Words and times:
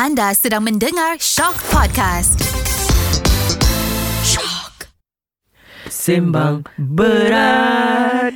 Anda 0.00 0.32
sedang 0.32 0.64
mendengar 0.64 1.20
Shock 1.20 1.60
Podcast. 1.68 2.40
Shock. 4.24 4.88
Sembang 5.92 6.64
berat. 6.80 8.32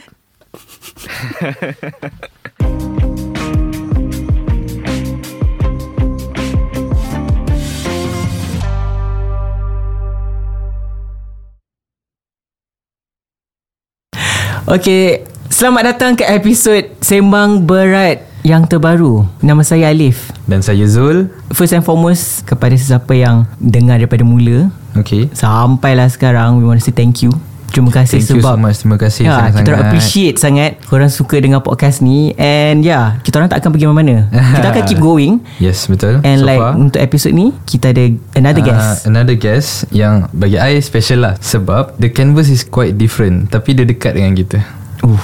Okey, 14.68 15.24
selamat 15.48 15.96
datang 15.96 16.12
ke 16.12 16.28
episod 16.28 16.84
Sembang 17.00 17.64
Berat 17.64 18.33
yang 18.44 18.68
terbaru. 18.68 19.24
Nama 19.40 19.64
saya 19.64 19.88
Alif. 19.88 20.28
Dan 20.44 20.60
saya 20.60 20.84
Zul. 20.84 21.32
First 21.50 21.72
and 21.72 21.80
foremost 21.80 22.44
kepada 22.44 22.76
sesiapa 22.76 23.16
yang 23.16 23.48
dengar 23.56 23.96
daripada 23.96 24.20
mula. 24.20 24.68
Okay. 24.94 25.32
Sampailah 25.32 26.06
sekarang 26.06 26.60
we 26.60 26.68
want 26.68 26.78
to 26.78 26.84
say 26.84 26.94
thank 26.94 27.24
you. 27.24 27.32
Terima 27.74 27.90
kasih 27.90 28.22
Thank 28.22 28.30
you 28.30 28.38
sebab 28.38 28.54
so 28.54 28.62
much. 28.62 28.76
Terima 28.78 28.96
kasih 29.02 29.22
Ya, 29.26 29.34
sangat-sangat. 29.34 29.58
kita 29.58 29.68
orang 29.74 29.82
appreciate 29.90 30.36
sangat 30.38 30.70
korang 30.86 31.10
suka 31.10 31.42
dengar 31.42 31.58
podcast 31.58 32.06
ni. 32.06 32.30
And 32.38 32.86
ya, 32.86 32.86
yeah, 32.86 33.04
kita 33.26 33.42
orang 33.42 33.50
tak 33.50 33.66
akan 33.66 33.74
pergi 33.74 33.90
mana-mana. 33.90 34.30
kita 34.30 34.66
akan 34.70 34.82
keep 34.86 35.00
going. 35.10 35.42
Yes 35.58 35.90
betul. 35.90 36.22
And 36.22 36.38
so 36.38 36.46
like 36.46 36.62
far, 36.62 36.78
untuk 36.78 37.02
episod 37.02 37.34
ni 37.34 37.50
kita 37.66 37.90
ada 37.90 38.14
another 38.38 38.62
uh, 38.62 38.66
guest. 38.70 39.10
Another 39.10 39.34
guest 39.34 39.68
Yang 39.90 40.30
bagi 40.30 40.54
I 40.54 40.78
special 40.78 41.26
lah 41.26 41.34
Sebab 41.42 41.98
The 41.98 42.14
canvas 42.14 42.46
is 42.46 42.62
quite 42.62 42.94
different 42.94 43.50
Tapi 43.50 43.74
dia 43.74 43.82
dekat 43.82 44.14
dengan 44.14 44.38
kita. 44.38 44.62
Uh, 45.02 45.18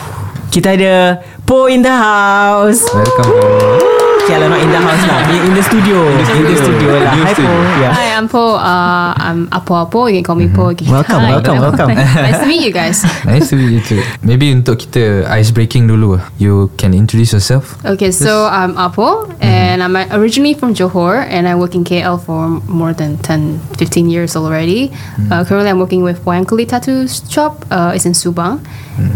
kita 0.51 0.75
ada 0.75 1.23
Po 1.47 1.71
in 1.71 1.87
the 1.87 1.95
house. 1.95 2.83
Welcome 2.91 4.00
Okay, 4.31 4.39
lah 4.39 4.47
not 4.47 4.63
in 4.63 4.71
the 4.71 4.79
house 4.79 5.05
lah. 5.11 5.27
In, 5.27 5.39
in 5.51 5.53
the 5.59 5.65
studio. 5.67 6.07
In 6.07 6.47
the 6.47 6.55
studio 6.55 7.03
lah. 7.03 7.19
Hi 7.19 7.35
Po. 7.35 7.51
Yeah. 7.83 7.91
Hi, 7.91 8.07
I'm 8.15 8.31
Po. 8.31 8.63
Uh, 8.63 9.11
I'm 9.19 9.51
Apo 9.51 9.75
Apo. 9.75 10.07
You 10.07 10.23
can 10.23 10.25
call 10.31 10.39
me 10.39 10.47
Po. 10.47 10.71
Welcome, 10.71 11.27
Hi. 11.27 11.35
welcome, 11.35 11.59
welcome. 11.59 11.91
nice 12.31 12.39
to 12.39 12.47
meet 12.47 12.63
you 12.63 12.71
guys. 12.71 13.03
Nice 13.27 13.51
to 13.51 13.59
meet 13.59 13.75
you 13.75 13.83
too 13.83 13.99
Maybe 14.23 14.55
untuk 14.55 14.79
kita 14.87 15.27
Ice 15.35 15.51
breaking 15.51 15.91
dulu 15.91 16.23
You 16.39 16.71
can 16.79 16.95
introduce 16.95 17.35
yourself 17.35 17.75
Okay, 17.83 18.15
so 18.15 18.47
I'm 18.47 18.79
Apo, 18.79 19.27
and 19.43 19.83
I'm 19.83 19.99
originally 20.15 20.55
from 20.55 20.79
Johor, 20.79 21.27
and 21.27 21.51
I 21.51 21.59
work 21.59 21.75
in 21.75 21.83
KL 21.83 22.23
for 22.23 22.63
more 22.71 22.95
than 22.95 23.19
10, 23.19 23.59
15 23.83 24.07
years 24.07 24.39
already. 24.39 24.95
Uh, 25.27 25.43
currently, 25.43 25.75
I'm 25.75 25.83
working 25.83 26.07
with 26.07 26.23
Wayangkuli 26.23 26.71
Tattoo 26.71 27.11
Shop. 27.11 27.67
Uh, 27.67 27.99
it's 27.99 28.07
in 28.07 28.15
Subang, 28.15 28.63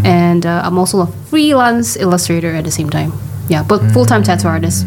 and 0.03 0.43
uh, 0.43 0.67
I'm 0.67 0.75
also 0.75 1.07
a 1.07 1.09
freelance 1.31 1.95
illustrator 1.95 2.51
at 2.51 2.67
the 2.67 2.75
same 2.75 2.91
time. 2.91 3.15
Yeah, 3.47 3.63
but 3.63 3.81
full-time 3.93 4.23
tattoo 4.23 4.47
artist. 4.49 4.85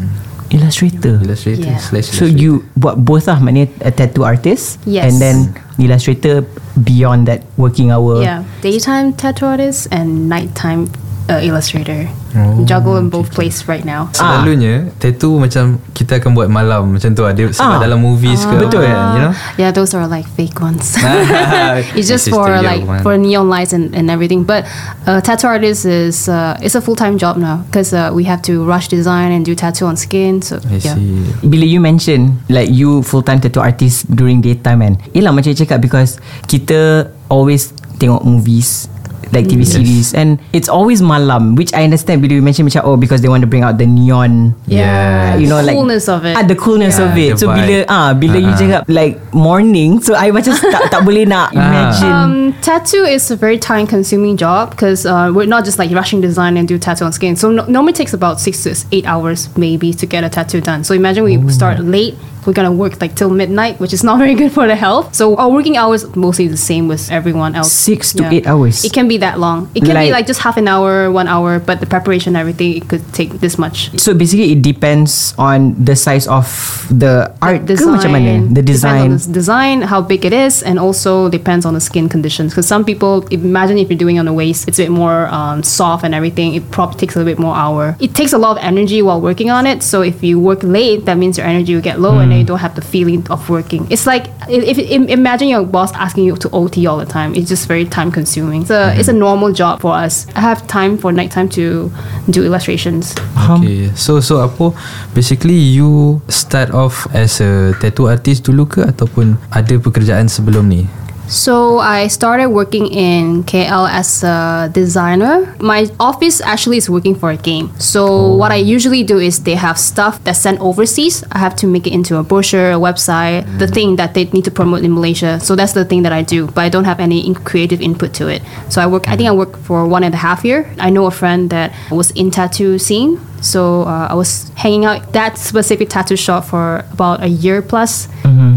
Illustrator. 0.49 1.21
Illustrator 1.21 1.77
Yeah. 1.77 1.77
slash 1.77 2.09
So 2.09 2.25
you 2.25 2.65
buat 2.73 2.97
both 3.05 3.29
lah 3.29 3.37
Maknanya 3.37 3.69
a 3.85 3.93
tattoo 3.93 4.25
artist 4.25 4.81
Yes. 4.81 5.05
And 5.05 5.21
then 5.21 5.35
Illustrator 5.77 6.41
Beyond 6.73 7.29
that 7.29 7.45
working 7.53 7.93
hour 7.93 8.17
Yeah, 8.25 8.41
daytime 8.65 9.13
tattoo 9.13 9.45
artist 9.45 9.85
and 9.93 10.25
nighttime 10.25 10.89
uh, 11.29 11.39
illustrator. 11.45 12.09
Oh, 12.33 12.61
Juggle 12.65 12.97
in 12.97 13.09
both 13.09 13.29
places 13.33 13.65
right 13.65 13.81
now. 13.81 14.05
Selalunya 14.13 14.85
Tattoo 15.01 15.41
macam 15.41 15.81
Kita 15.97 16.21
akan 16.21 16.37
buat 16.37 16.45
malam 16.45 16.93
Macam 16.93 17.09
tu 17.17 17.25
ada 17.25 17.41
Sebab 17.41 17.77
Ah. 17.77 17.81
dalam 17.81 18.05
movies 18.05 18.45
ke 18.45 18.53
Betul. 18.53 18.85
kan, 18.85 18.97
You 19.17 19.21
know 19.25 19.33
Yeah, 19.57 19.73
those 19.73 19.97
are 19.97 20.05
like 20.05 20.29
fake 20.37 20.61
ones. 20.61 20.93
it's 21.97 22.05
just 22.05 22.27
is 22.29 22.33
for 22.33 22.45
like 22.61 22.85
one. 22.85 23.01
for 23.01 23.17
neon 23.17 23.49
lights 23.49 23.73
and, 23.73 23.97
and 23.97 24.13
everything. 24.13 24.45
But 24.45 24.69
uh, 25.09 25.25
tattoo 25.25 25.49
artist 25.49 25.89
is 25.89 26.29
uh, 26.29 26.53
it's 26.61 26.77
a 26.77 26.81
full 26.85 26.93
time 26.93 27.17
job 27.17 27.41
now 27.41 27.65
because 27.65 27.97
uh, 27.97 28.13
we 28.13 28.29
have 28.29 28.45
to 28.45 28.61
rush 28.61 28.87
design 28.93 29.33
and 29.33 29.41
do 29.41 29.57
tattoo 29.57 29.89
on 29.89 29.97
skin. 29.97 30.45
So 30.45 30.61
I 30.69 30.77
yeah. 30.85 30.93
see 30.93 31.25
Bila 31.41 31.65
you 31.65 31.81
mention 31.81 32.37
Like 32.45 32.69
you 32.69 33.01
full 33.01 33.25
time 33.25 33.41
tattoo 33.41 33.59
artist 33.65 34.05
During 34.05 34.45
daytime 34.45 34.85
kan 34.85 34.93
Yelah 35.17 35.33
macam 35.33 35.49
you 35.49 35.57
cakap 35.57 35.81
Because 35.81 36.21
Kita 36.45 37.09
Always 37.25 37.73
Tengok 37.97 38.21
movies 38.23 38.85
Like 39.31 39.45
TV 39.45 39.61
Yes. 39.61 39.73
series 39.75 40.07
And 40.13 40.39
it's 40.51 40.67
always 40.67 41.01
malam 41.01 41.53
Which 41.55 41.69
I 41.73 41.83
understand 41.85 42.21
Bila 42.21 42.37
you 42.37 42.41
mention 42.41 42.65
macam 42.65 42.81
Oh 42.83 42.97
because 42.97 43.21
they 43.21 43.29
want 43.29 43.41
to 43.45 43.49
bring 43.49 43.61
out 43.61 43.77
the 43.77 43.85
neon 43.85 44.55
Yeah 44.65 45.37
You 45.37 45.45
know 45.45 45.61
like 45.61 45.73
the 45.73 45.79
Coolness 45.79 46.05
of 46.09 46.25
it. 46.25 46.33
ah, 46.33 46.43
The 46.43 46.57
coolness 46.57 46.97
Yeah, 46.97 47.05
of 47.05 47.13
it 47.13 47.33
So 47.37 47.47
vibe. 47.47 47.57
bila 47.61 47.77
ah 47.87 48.09
Bila 48.13 48.37
you 48.41 48.49
Ah. 48.49 48.57
cakap 48.57 48.81
Like 48.89 49.19
morning 49.31 50.01
So 50.01 50.17
I 50.17 50.31
macam 50.31 50.57
tak, 50.57 50.89
tak 50.89 51.01
boleh 51.05 51.29
nak 51.29 51.53
Imagine 51.57 52.09
Um, 52.09 52.33
tattoo 52.65 53.05
is 53.05 53.29
a 53.29 53.37
very 53.37 53.57
time 53.61 53.85
consuming 53.85 54.33
job 54.35 54.71
because 54.73 55.05
uh, 55.05 55.29
we're 55.29 55.45
not 55.45 55.63
just 55.63 55.77
like 55.77 55.93
rushing 55.93 56.17
design 56.19 56.57
and 56.57 56.65
do 56.67 56.77
tattoo 56.81 57.05
on 57.05 57.13
skin. 57.13 57.35
So 57.37 57.51
no, 57.53 57.61
normally 57.69 57.93
takes 57.93 58.13
about 58.13 58.41
six 58.41 58.65
to 58.65 58.73
eight 58.91 59.05
hours 59.05 59.49
maybe 59.55 59.93
to 59.93 60.05
get 60.09 60.23
a 60.25 60.29
tattoo 60.33 60.57
done. 60.59 60.81
So 60.83 60.97
imagine 60.97 61.23
we 61.23 61.37
start 61.53 61.77
late. 61.79 62.17
We're 62.45 62.53
gonna 62.53 62.71
work 62.71 63.01
like 63.01 63.15
till 63.15 63.29
midnight, 63.29 63.79
which 63.79 63.93
is 63.93 64.03
not 64.03 64.17
very 64.23 64.35
good 64.35 64.51
for 64.51 64.67
the 64.67 64.75
health. 64.75 65.15
So 65.15 65.35
our 65.37 65.49
working 65.49 65.77
hours 65.77 66.05
mostly 66.15 66.47
the 66.47 66.57
same 66.57 66.87
with 66.87 67.11
everyone 67.11 67.55
else. 67.55 67.71
Six 67.71 68.13
to 68.13 68.25
eight 68.31 68.47
hours. 68.47 68.83
It 68.85 68.93
can 68.93 69.07
be 69.07 69.17
that 69.17 69.39
long. 69.39 69.69
It 69.75 69.81
can 69.81 69.89
be 69.89 69.93
Like- 69.93 70.11
like 70.19 70.27
just 70.27 70.41
half 70.41 70.57
an 70.57 70.67
hour, 70.67 71.11
one 71.11 71.27
hour, 71.27 71.59
but 71.59 71.79
the 71.79 71.85
preparation, 71.85 72.35
everything, 72.35 72.73
it 72.75 72.87
could 72.89 73.03
take 73.13 73.39
this 73.39 73.57
much. 73.57 73.91
So 73.99 74.13
basically 74.13 74.51
it 74.51 74.61
depends 74.61 75.33
on 75.37 75.75
the 75.83 75.95
size 75.95 76.27
of 76.27 76.47
the 76.91 77.31
art 77.41 77.65
ke 77.65 78.09
mana? 78.09 78.41
The 78.49 78.61
Depends 78.61 78.71
design. 78.71 79.11
on 79.11 79.17
the 79.17 79.31
design, 79.31 79.81
how 79.81 80.01
big 80.01 80.25
it 80.25 80.33
is, 80.33 80.63
and 80.63 80.79
also 80.79 81.29
depends 81.29 81.65
on 81.65 81.73
the 81.73 81.79
skin 81.79 82.09
conditions. 82.09 82.51
Because 82.51 82.67
some 82.67 82.83
people, 82.83 83.25
imagine 83.31 83.77
if 83.77 83.89
you're 83.89 83.97
doing 83.97 84.15
it 84.17 84.19
on 84.19 84.25
the 84.25 84.33
waist, 84.33 84.67
it's 84.67 84.79
a 84.79 84.83
bit 84.83 84.91
more 84.91 85.27
um, 85.27 85.63
soft 85.63 86.03
and 86.03 86.13
everything. 86.15 86.53
It 86.55 86.69
probably 86.71 86.97
takes 86.99 87.15
a 87.15 87.19
little 87.19 87.31
bit 87.31 87.39
more 87.39 87.55
hour. 87.55 87.95
It 87.99 88.13
takes 88.15 88.33
a 88.33 88.37
lot 88.37 88.57
of 88.57 88.63
energy 88.63 89.01
while 89.01 89.21
working 89.21 89.49
on 89.49 89.65
it. 89.65 89.83
So 89.83 90.01
if 90.01 90.23
you 90.23 90.39
work 90.39 90.63
late, 90.63 91.05
that 91.05 91.17
means 91.17 91.37
your 91.37 91.47
energy 91.47 91.75
will 91.75 91.81
get 91.81 91.99
low, 91.99 92.19
and 92.29 92.37
then 92.37 92.39
you 92.39 92.45
mm. 92.45 92.53
don't 92.53 92.59
have 92.61 92.75
the 92.75 92.85
feeling 92.85 93.25
of 93.29 93.49
working. 93.49 93.87
It's 93.89 94.05
like 94.05 94.29
if, 94.47 94.77
if 94.77 95.09
imagine 95.09 95.49
your 95.49 95.65
boss 95.65 95.91
asking 95.93 96.25
you 96.25 96.37
to 96.37 96.49
OT 96.51 96.85
all 96.85 96.97
the 96.97 97.09
time. 97.09 97.33
It's 97.33 97.49
just 97.49 97.67
very 97.67 97.85
time 97.85 98.11
consuming. 98.11 98.61
It's 98.61 98.69
a, 98.69 98.93
mm-hmm. 98.93 98.99
it's 98.99 99.09
a 99.09 99.13
normal 99.13 99.51
job 99.51 99.81
for 99.81 99.93
us. 99.93 100.27
I 100.35 100.41
have 100.41 100.67
time 100.67 100.97
for 100.97 101.11
nighttime 101.11 101.49
to 101.49 101.91
do 102.29 102.45
illustrations. 102.45 103.13
Faham? 103.33 103.65
Okay 103.65 103.89
So 103.97 104.21
so 104.21 104.43
apa 104.43 104.71
Basically 105.17 105.57
you 105.57 106.21
Start 106.29 106.69
off 106.71 107.07
As 107.15 107.41
a 107.41 107.73
tattoo 107.81 108.11
artist 108.11 108.45
dulu 108.45 108.69
ke 108.69 108.85
Ataupun 108.85 109.41
Ada 109.49 109.81
pekerjaan 109.81 110.29
sebelum 110.29 110.69
ni 110.69 110.85
So 111.29 111.77
I 111.77 112.07
started 112.07 112.49
working 112.49 112.87
in 112.87 113.43
KL 113.43 113.87
as 113.87 114.23
a 114.23 114.69
designer. 114.73 115.55
My 115.59 115.87
office 115.99 116.41
actually 116.41 116.77
is 116.77 116.89
working 116.89 117.13
for 117.13 117.29
a 117.29 117.37
game. 117.37 117.69
So 117.79 118.07
oh. 118.07 118.35
what 118.35 118.51
I 118.51 118.55
usually 118.55 119.03
do 119.03 119.19
is 119.19 119.43
they 119.43 119.53
have 119.53 119.77
stuff 119.77 120.23
that's 120.23 120.39
sent 120.39 120.59
overseas. 120.59 121.23
I 121.31 121.37
have 121.37 121.55
to 121.57 121.67
make 121.67 121.85
it 121.85 121.93
into 121.93 122.17
a 122.17 122.23
brochure, 122.23 122.71
a 122.71 122.81
website, 122.81 123.45
the 123.59 123.67
mm. 123.67 123.73
thing 123.73 123.95
that 123.97 124.15
they 124.15 124.25
need 124.25 124.43
to 124.45 124.51
promote 124.51 124.83
in 124.83 124.91
Malaysia. 124.91 125.39
So 125.39 125.55
that's 125.55 125.73
the 125.73 125.85
thing 125.85 126.01
that 126.01 126.11
I 126.11 126.23
do, 126.23 126.47
but 126.47 126.61
I 126.61 126.69
don't 126.69 126.85
have 126.85 126.99
any 126.99 127.31
creative 127.45 127.79
input 127.79 128.13
to 128.15 128.27
it. 128.27 128.41
So 128.69 128.81
I 128.81 128.87
work. 128.87 129.07
I 129.07 129.15
think 129.15 129.29
I 129.29 129.31
work 129.31 129.55
for 129.57 129.85
one 129.85 130.03
and 130.03 130.13
a 130.13 130.17
half 130.17 130.43
year. 130.43 130.73
I 130.79 130.89
know 130.89 131.05
a 131.05 131.11
friend 131.11 131.51
that 131.51 131.73
was 131.91 132.09
in 132.11 132.31
tattoo 132.31 132.79
scene. 132.79 133.21
So 133.41 133.83
uh, 133.83 134.07
I 134.09 134.13
was 134.15 134.49
hanging 134.55 134.85
out 134.85 135.13
that 135.13 135.37
specific 135.37 135.89
tattoo 135.89 136.15
shop 136.17 136.45
for 136.45 136.85
about 136.91 137.23
a 137.23 137.27
year 137.27 137.61
plus, 137.61 138.07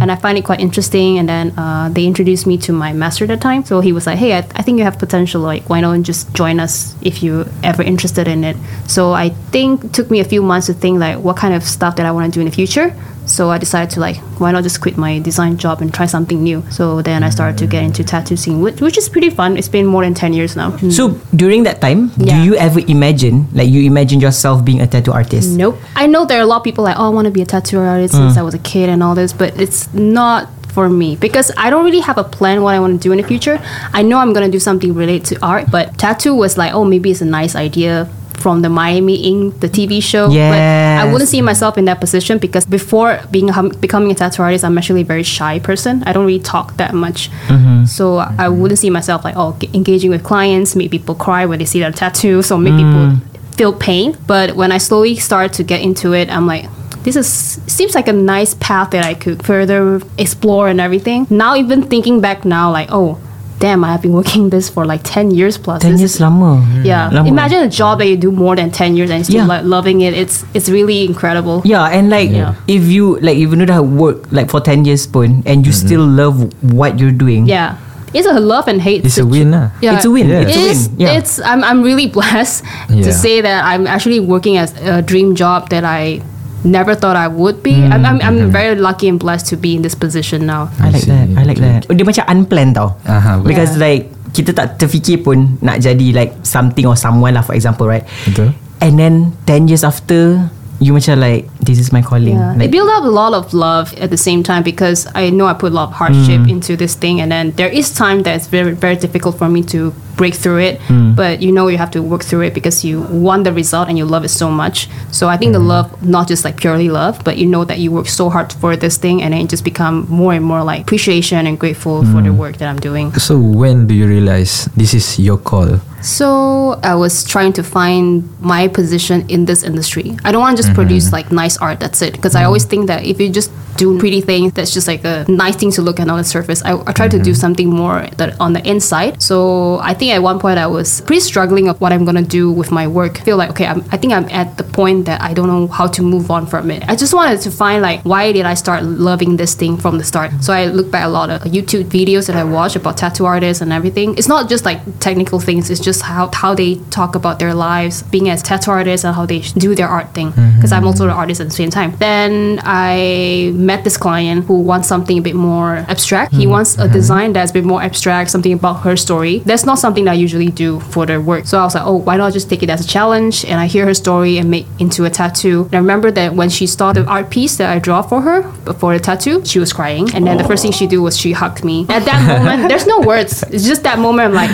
and 0.03 0.11
I 0.13 0.17
find 0.17 0.37
it 0.37 0.45
quite 0.45 0.61
interesting. 0.61 1.19
And 1.19 1.29
then 1.29 1.53
uh, 1.59 1.89
they 1.91 2.05
introduced 2.07 2.47
me 2.47 2.59
to 2.59 2.73
my 2.73 2.93
master 2.93 3.25
at 3.25 3.29
the 3.29 3.37
time. 3.37 3.65
So 3.65 3.81
he 3.81 3.93
was 3.93 4.07
like, 4.07 4.19
"Hey, 4.19 4.35
I, 4.35 4.39
I 4.39 4.63
think 4.63 4.79
you 4.79 4.85
have 4.85 4.99
potential. 4.99 5.41
Like, 5.43 5.69
why 5.71 5.81
don't 5.81 6.05
just 6.05 6.33
join 6.35 6.61
us 6.61 6.95
if 7.03 7.23
you 7.23 7.47
ever 7.63 7.83
interested 7.83 8.27
in 8.29 8.45
it?" 8.45 8.57
So 8.87 9.13
I 9.13 9.31
think 9.51 9.85
it 9.85 9.93
took 9.93 10.11
me 10.11 10.21
a 10.21 10.25
few 10.25 10.43
months 10.43 10.67
to 10.67 10.75
think 10.75 10.99
like 10.99 11.19
what 11.19 11.37
kind 11.37 11.55
of 11.55 11.63
stuff 11.63 11.97
that 11.97 12.07
I 12.07 12.11
want 12.13 12.33
to 12.33 12.37
do 12.37 12.41
in 12.41 12.47
the 12.47 12.55
future. 12.55 12.95
So 13.27 13.51
I 13.51 13.59
decided 13.59 13.91
to 13.95 14.01
like, 14.01 14.17
why 14.41 14.51
not 14.53 14.63
just 14.63 14.81
quit 14.81 14.97
my 14.97 15.19
design 15.19 15.57
job 15.57 15.81
and 15.81 15.93
try 15.93 16.07
something 16.07 16.43
new? 16.43 16.63
So 16.71 17.03
then 17.03 17.23
I 17.23 17.31
started 17.31 17.57
to 17.59 17.67
get 17.67 17.83
into 17.85 18.05
tattoo 18.05 18.37
scene, 18.37 18.61
which, 18.61 18.81
which 18.81 18.99
is 18.99 19.09
pretty 19.09 19.31
fun. 19.31 19.57
It's 19.57 19.69
been 19.69 19.87
more 19.87 20.03
than 20.03 20.15
ten 20.15 20.33
years 20.33 20.57
now. 20.57 20.77
So 20.91 21.11
during 21.35 21.63
that 21.65 21.81
time, 21.81 22.09
do 22.09 22.37
you 22.37 22.57
ever 22.57 22.81
imagine 22.89 23.49
like 23.53 23.69
you 23.69 23.83
imagine 23.85 24.21
yourself 24.21 24.65
being 24.65 24.81
a 24.81 24.87
tattoo 24.87 25.13
artist? 25.13 25.57
Nope. 25.57 25.79
I 25.97 26.07
know 26.07 26.25
there 26.25 26.39
are 26.39 26.43
a 26.43 26.47
lot 26.47 26.59
of 26.59 26.65
people 26.65 26.85
like, 26.85 26.99
oh, 26.99 27.07
I 27.07 27.09
want 27.09 27.27
to 27.27 27.31
be 27.31 27.43
a 27.43 27.47
tattoo 27.47 27.79
artist 27.79 28.15
since 28.15 28.35
mm. 28.35 28.39
I 28.39 28.43
was 28.43 28.55
a 28.55 28.59
kid 28.59 28.89
and 28.89 29.03
all 29.03 29.15
this, 29.15 29.33
but 29.33 29.59
it's 29.61 29.93
not 29.95 30.49
for 30.73 30.89
me 30.89 31.17
because 31.17 31.53
I 31.57 31.69
don't 31.69 31.85
really 31.85 32.01
have 32.01 32.17
a 32.17 32.25
plan 32.25 32.63
what 32.63 32.75
I 32.75 32.81
want 32.81 33.01
to 33.01 33.09
do 33.09 33.13
in 33.13 33.19
the 33.19 33.29
future. 33.29 33.61
I 33.93 34.03
know 34.03 34.19
I'm 34.19 34.33
gonna 34.33 34.49
do 34.49 34.59
something 34.59 34.95
related 34.95 35.27
to 35.37 35.47
art, 35.47 35.71
but 35.71 35.99
tattoo 35.99 36.35
was 36.35 36.57
like, 36.57 36.73
oh, 36.73 36.85
maybe 36.85 37.11
it's 37.11 37.21
a 37.21 37.27
nice 37.27 37.55
idea 37.55 38.09
from 38.43 38.63
the 38.63 38.69
Miami 38.69 39.17
Ink, 39.31 39.61
the 39.61 39.69
TV 39.69 40.03
show. 40.03 40.27
But 40.51 40.61
I 41.03 41.11
wouldn't 41.11 41.31
see 41.31 41.41
myself 41.41 41.79
in 41.79 41.85
that 41.87 42.01
position 42.01 42.39
because 42.39 42.67
before 42.67 43.21
being 43.31 43.49
hum- 43.49 43.73
becoming 43.81 44.11
a 44.11 44.15
tattoo 44.15 44.43
artist, 44.43 44.65
I'm 44.65 44.77
actually 44.77 45.03
a 45.03 45.11
very 45.15 45.23
shy 45.23 45.61
person. 45.61 46.03
I 46.05 46.13
don't 46.13 46.27
really 46.27 46.41
talk 46.41 46.77
that 46.77 46.93
much. 46.95 47.31
Mm-hmm. 47.47 47.85
So 47.85 48.19
I 48.19 48.49
wouldn't 48.49 48.79
see 48.79 48.91
myself 48.91 49.25
like, 49.25 49.37
oh, 49.37 49.57
g- 49.61 49.71
engaging 49.73 50.11
with 50.11 50.25
clients, 50.25 50.75
make 50.75 50.91
people 50.91 51.15
cry 51.15 51.47
when 51.47 51.59
they 51.61 51.65
see 51.65 51.81
their 51.81 51.93
tattoos, 51.93 52.51
or 52.51 52.59
make 52.59 52.75
people 52.75 53.07
mm. 53.15 53.57
feel 53.57 53.73
pain. 53.73 54.17
But 54.27 54.57
when 54.57 54.73
I 54.73 54.79
slowly 54.79 55.17
start 55.17 55.53
to 55.55 55.63
get 55.63 55.81
into 55.81 56.13
it, 56.13 56.29
I'm 56.29 56.47
like, 56.47 56.67
this 57.05 57.17
is 57.17 57.29
seems 57.67 57.95
like 57.95 58.09
a 58.09 58.13
nice 58.13 58.55
path 58.55 58.91
that 58.91 59.05
I 59.05 59.15
could 59.15 59.45
further 59.45 60.01
explore 60.19 60.69
and 60.69 60.81
everything. 60.81 61.27
Now 61.31 61.57
even 61.57 61.83
thinking 61.83 62.21
back 62.21 62.45
now, 62.45 62.71
like, 62.71 62.89
oh, 62.91 63.21
damn, 63.63 63.85
I 63.87 63.93
have 63.95 64.03
been 64.03 64.13
working 64.13 64.51
this 64.51 64.69
for 64.69 64.85
like 64.85 65.03
10 65.05 65.31
years 65.31 65.57
plus. 65.57 65.81
10 65.83 65.97
years 65.99 66.15
is- 66.17 66.21
lama. 66.21 66.59
Yeah. 66.83 67.09
Lama. 67.15 67.29
Imagine 67.29 67.63
a 67.63 67.71
job 67.71 68.01
that 68.03 68.09
you 68.11 68.17
do 68.19 68.33
more 68.33 68.57
than 68.59 68.73
10 68.75 68.97
years 68.99 69.09
and 69.15 69.25
still 69.25 69.47
Yeah. 69.47 69.53
like 69.55 69.65
loving 69.65 70.03
it. 70.03 70.19
It's 70.19 70.43
it's 70.53 70.69
really 70.69 71.07
incredible. 71.07 71.63
Yeah, 71.65 71.87
and 71.87 72.11
like 72.11 72.35
Yeah. 72.35 72.59
if 72.67 72.91
you 72.91 73.23
like 73.23 73.39
even 73.39 73.63
though 73.63 73.71
dah 73.71 73.81
work 73.81 74.27
like 74.35 74.51
for 74.51 74.59
10 74.61 74.85
years 74.85 75.07
pun 75.07 75.47
and 75.47 75.63
you 75.63 75.71
mm-hmm. 75.71 75.87
still 75.87 76.03
love 76.03 76.43
what 76.75 76.99
you're 76.99 77.15
doing. 77.15 77.47
Yeah. 77.47 77.79
It's 78.13 78.27
a 78.29 78.35
love 78.37 78.69
and 78.69 78.83
hate. 78.83 79.07
It's 79.07 79.17
a 79.17 79.23
situ- 79.23 79.31
win 79.31 79.55
lah. 79.55 79.71
Yeah. 79.81 79.95
It's 79.97 80.05
a 80.05 80.11
win. 80.13 80.29
Yeah. 80.29 80.43
It's 80.45 80.57
a 80.59 80.61
win. 80.61 80.71
It's, 80.75 80.85
Yeah. 80.99 81.17
it's 81.23 81.33
I'm 81.47 81.63
I'm 81.63 81.87
really 81.87 82.11
blessed 82.19 82.67
Yeah. 82.91 83.07
to 83.07 83.15
say 83.15 83.41
that 83.47 83.63
I'm 83.65 83.87
actually 83.87 84.19
working 84.21 84.59
as 84.59 84.75
a 84.83 85.01
dream 85.01 85.39
job 85.39 85.71
that 85.71 85.87
I 85.87 86.21
never 86.65 86.95
thought 86.95 87.17
I 87.17 87.29
would 87.29 87.63
be. 87.63 87.75
I'm, 87.75 88.07
I'm, 88.07 88.21
I'm 88.23 88.39
mm-hmm. 88.39 88.51
very 88.51 88.75
lucky 88.75 89.09
and 89.09 89.19
blessed 89.19 89.47
to 89.51 89.57
be 89.57 89.75
in 89.77 89.83
this 89.83 89.95
position 89.95 90.47
now. 90.47 90.71
I 90.79 90.89
I 90.89 90.91
like 90.91 91.07
that. 91.07 91.27
I 91.37 91.43
like 91.43 91.59
okay. 91.59 91.81
that. 91.87 91.97
Dia 91.97 92.07
macam 92.07 92.25
unplanned 92.29 92.75
tau. 92.79 92.95
Aha, 93.07 93.41
betul. 93.41 93.49
Because 93.49 93.71
Yeah. 93.77 93.85
like 93.87 94.03
kita 94.33 94.51
tak 94.57 94.81
terfikir 94.81 95.21
pun 95.21 95.61
nak 95.61 95.85
jadi 95.85 96.07
like 96.17 96.33
something 96.41 96.89
or 96.89 96.97
someone 96.97 97.37
lah 97.37 97.45
for 97.45 97.53
example 97.53 97.85
right. 97.85 98.07
Betul. 98.25 98.57
And 98.83 98.99
then 98.99 99.37
10 99.47 99.71
years 99.71 99.85
after 99.85 100.51
you 100.83 100.91
macam 100.91 101.23
like 101.23 101.47
this 101.63 101.79
is 101.79 101.95
my 101.95 102.03
calling. 102.03 102.35
Yeah. 102.35 102.59
Like, 102.59 102.69
it 102.69 102.71
built 102.75 102.91
up 102.91 103.07
a 103.07 103.15
lot 103.15 103.33
of 103.35 103.55
love 103.55 103.95
at 104.03 104.11
the 104.11 104.19
same 104.19 104.43
time 104.43 104.67
because 104.67 105.07
I 105.15 105.31
know 105.31 105.47
I 105.47 105.55
put 105.55 105.71
a 105.71 105.77
lot 105.79 105.91
of 105.91 105.95
hardship 105.95 106.43
mm. 106.43 106.51
into 106.51 106.75
this 106.75 106.99
thing, 106.99 107.23
and 107.23 107.31
then 107.31 107.55
there 107.55 107.71
is 107.71 107.95
time 107.95 108.27
that's 108.27 108.51
very 108.51 108.75
very 108.75 108.99
difficult 108.99 109.39
for 109.39 109.49
me 109.49 109.63
to 109.71 109.95
break 110.17 110.35
through 110.35 110.59
it. 110.59 110.81
Mm. 110.81 111.17
But 111.17 111.43
you 111.43 111.53
know 111.53 111.69
you 111.69 111.79
have 111.79 111.91
to 111.93 112.03
work 112.03 112.23
through 112.23 112.43
it 112.43 112.55
because 112.55 112.85
you 112.85 113.03
want 113.03 113.45
the 113.45 113.53
result 113.53 113.89
and 113.89 113.99
you 113.99 114.05
love 114.05 114.25
it 114.25 114.31
so 114.31 114.51
much. 114.51 114.89
So 115.11 115.29
I 115.29 115.37
think 115.37 115.53
the 115.53 115.61
mm. 115.61 115.69
love, 115.69 116.03
not 116.03 116.29
just 116.29 116.45
like 116.45 116.57
purely 116.57 116.89
love, 116.89 117.23
but 117.25 117.39
you 117.39 117.47
know 117.47 117.65
that 117.65 117.79
you 117.79 117.93
work 117.93 118.09
so 118.09 118.31
hard 118.31 118.53
for 118.53 118.77
this 118.77 118.97
thing, 118.97 119.23
and 119.23 119.33
then 119.35 119.49
just 119.49 119.65
become 119.65 120.07
more 120.09 120.33
and 120.33 120.45
more 120.45 120.63
like 120.63 120.83
appreciation 120.83 121.47
and 121.47 121.59
grateful 121.59 122.03
for 122.13 122.23
the 122.23 122.31
mm. 122.31 122.37
work 122.37 122.57
that 122.59 122.69
I'm 122.69 122.81
doing. 122.81 123.13
So 123.15 123.39
when 123.39 123.87
do 123.87 123.95
you 123.95 124.07
realize 124.07 124.67
this 124.77 124.95
is 124.95 125.19
your 125.19 125.39
call? 125.39 125.81
So 126.03 126.81
I 126.83 126.97
was 126.97 127.25
trying 127.25 127.53
to 127.55 127.63
find 127.63 128.29
my 128.41 128.67
position 128.67 129.29
in 129.29 129.45
this 129.45 129.63
industry. 129.63 130.17
I 130.25 130.33
don't 130.33 130.41
want 130.41 130.57
to 130.57 130.63
just 130.63 130.71
mm-hmm. 130.71 130.83
produce 130.83 131.13
like 131.13 131.31
nice 131.31 131.57
art. 131.59 131.79
That's 131.79 132.03
it. 132.03 132.13
Because 132.15 132.35
I 132.35 132.45
always 132.45 132.65
think 132.65 132.89
that 132.89 133.07
if 133.07 133.21
you 133.21 133.31
just 133.31 133.53
do 133.77 133.99
pretty 133.99 134.21
things, 134.21 134.53
that's 134.53 134.75
just 134.75 134.89
like 134.89 135.05
a 135.05 135.25
nice 135.29 135.57
thing 135.57 135.71
to 135.73 135.83
look 135.83 136.01
at 136.01 136.09
on 136.09 136.19
the 136.19 136.25
surface. 136.25 136.63
I, 136.65 136.77
I 136.87 136.93
try 136.93 137.07
to 137.07 137.17
mm-hmm. 137.17 137.25
do 137.25 137.35
something 137.35 137.69
more 137.69 138.07
that 138.17 138.39
on 138.41 138.53
the 138.53 138.69
inside. 138.69 139.23
So 139.23 139.79
I 139.79 139.95
think 140.03 140.15
at 140.17 140.23
one 140.23 140.41
point 140.41 140.59
I 140.59 140.67
was 140.67 141.01
pretty 141.03 141.21
struggling 141.21 141.69
of 141.69 141.81
what 141.81 141.93
I'm 141.93 142.05
gonna 142.05 142.23
do 142.41 142.51
with 142.51 142.73
my 142.73 142.87
work. 142.89 143.21
I 143.21 143.25
feel 143.25 143.37
like 143.37 143.51
okay, 143.51 143.67
I'm, 143.67 143.85
I 143.93 143.97
think 143.97 144.13
I'm 144.13 144.29
at 144.31 144.57
the 144.57 144.65
point 144.65 145.07
that 145.07 145.21
I 145.23 145.33
don't 145.33 145.47
know 145.47 145.69
how 145.69 145.87
to 145.97 146.03
move 146.03 146.29
on 146.29 146.45
from 146.47 146.73
it. 146.73 146.83
I 146.89 146.97
just 146.97 147.15
wanted 147.15 147.41
to 147.43 147.51
find 147.53 147.83
like 147.83 148.01
why 148.03 148.33
did 148.33 148.45
I 148.45 148.55
start 148.55 148.83
loving 148.83 149.37
this 149.37 149.55
thing 149.55 149.77
from 149.77 149.99
the 149.99 150.05
start. 150.13 150.31
So 150.41 150.53
I 150.53 150.67
look 150.67 150.91
back 150.91 151.05
a 151.05 151.09
lot 151.09 151.31
of 151.31 151.43
YouTube 151.43 151.85
videos 151.85 152.27
that 152.27 152.35
I 152.35 152.43
watch 152.43 152.75
about 152.75 152.97
tattoo 152.97 153.27
artists 153.27 153.61
and 153.63 153.73
everything. 153.73 154.17
It's 154.19 154.27
not 154.27 154.49
just 154.49 154.65
like 154.65 154.81
technical 154.99 155.39
things. 155.39 155.71
It's 155.71 155.85
just 155.89 156.03
how 156.03 156.31
how 156.33 156.53
they 156.55 156.71
talk 156.99 157.15
about 157.15 157.39
their 157.39 157.55
lives 157.55 158.03
being 158.15 158.29
as 158.29 158.43
tattoo 158.43 158.73
artists 158.73 159.05
and 159.05 159.15
how 159.15 159.25
they 159.25 159.41
do 159.67 159.77
their 159.77 159.89
art 159.89 160.13
thing. 160.15 160.33
Mm-hmm. 160.33 160.57
Because 160.57 160.73
I'm 160.73 160.85
also 160.85 161.05
an 161.05 161.11
artist 161.11 161.41
at 161.41 161.47
the 161.47 161.59
same 161.63 161.71
time. 161.71 161.95
Then 161.99 162.59
I 162.65 163.53
met 163.55 163.85
this 163.85 163.97
client 163.97 164.47
who 164.47 164.57
wants 164.71 164.89
something 164.89 165.19
a 165.19 165.23
bit 165.23 165.37
more 165.37 165.87
abstract. 165.95 166.33
He 166.33 166.43
mm-hmm. 166.43 166.51
wants 166.51 166.75
a 166.75 166.79
mm-hmm. 166.79 166.93
design 166.93 167.33
that's 167.35 167.53
a 167.53 167.55
bit 167.55 167.65
more 167.65 167.83
abstract, 167.83 168.31
something 168.31 168.53
about 168.53 168.83
her 168.83 168.97
story. 168.97 169.39
That's 169.51 169.65
not 169.65 169.79
something 169.79 169.92
that 170.01 170.11
I 170.11 170.15
usually 170.15 170.51
do 170.51 170.81
for 170.81 171.07
their 171.07 171.21
work. 171.21 171.47
So 171.47 171.59
I 171.59 171.65
was 171.65 171.75
like, 171.75 171.85
oh, 171.87 171.97
why 171.97 172.17
not 172.17 172.33
just 172.33 172.49
take 172.49 172.63
it 172.63 172.71
as 172.71 172.85
a 172.85 172.89
challenge? 172.89 173.45
And 173.45 173.61
I 173.61 173.67
hear 173.67 173.85
her 173.87 173.95
story 173.95 174.39
and 174.39 174.51
make 174.51 174.67
into 174.79 175.05
a 175.05 175.11
tattoo. 175.11 175.65
And 175.65 175.75
I 175.75 175.79
remember 175.79 176.11
that 176.11 176.35
when 176.35 176.49
she 176.51 176.67
saw 176.67 176.93
the 176.93 177.05
art 177.07 177.31
piece 177.31 177.57
that 177.57 177.71
I 177.71 177.79
draw 177.79 178.03
for 178.03 178.21
her 178.23 178.43
for 178.75 178.93
the 178.93 179.01
tattoo, 179.01 179.45
she 179.45 179.59
was 179.59 179.73
crying. 179.73 180.13
And 180.15 180.27
then 180.27 180.37
the 180.39 180.45
first 180.45 180.63
thing 180.63 180.73
she 180.73 180.87
did 180.87 180.99
was 180.99 181.19
she 181.19 181.33
hugged 181.33 181.65
me. 181.65 181.87
At 181.89 182.05
that 182.05 182.27
moment, 182.45 182.69
there's 182.69 182.87
no 182.87 183.01
words. 183.01 183.43
It's 183.45 183.67
just 183.67 183.83
that 183.85 183.99
moment. 183.99 184.29
I'm 184.29 184.35
like. 184.35 184.51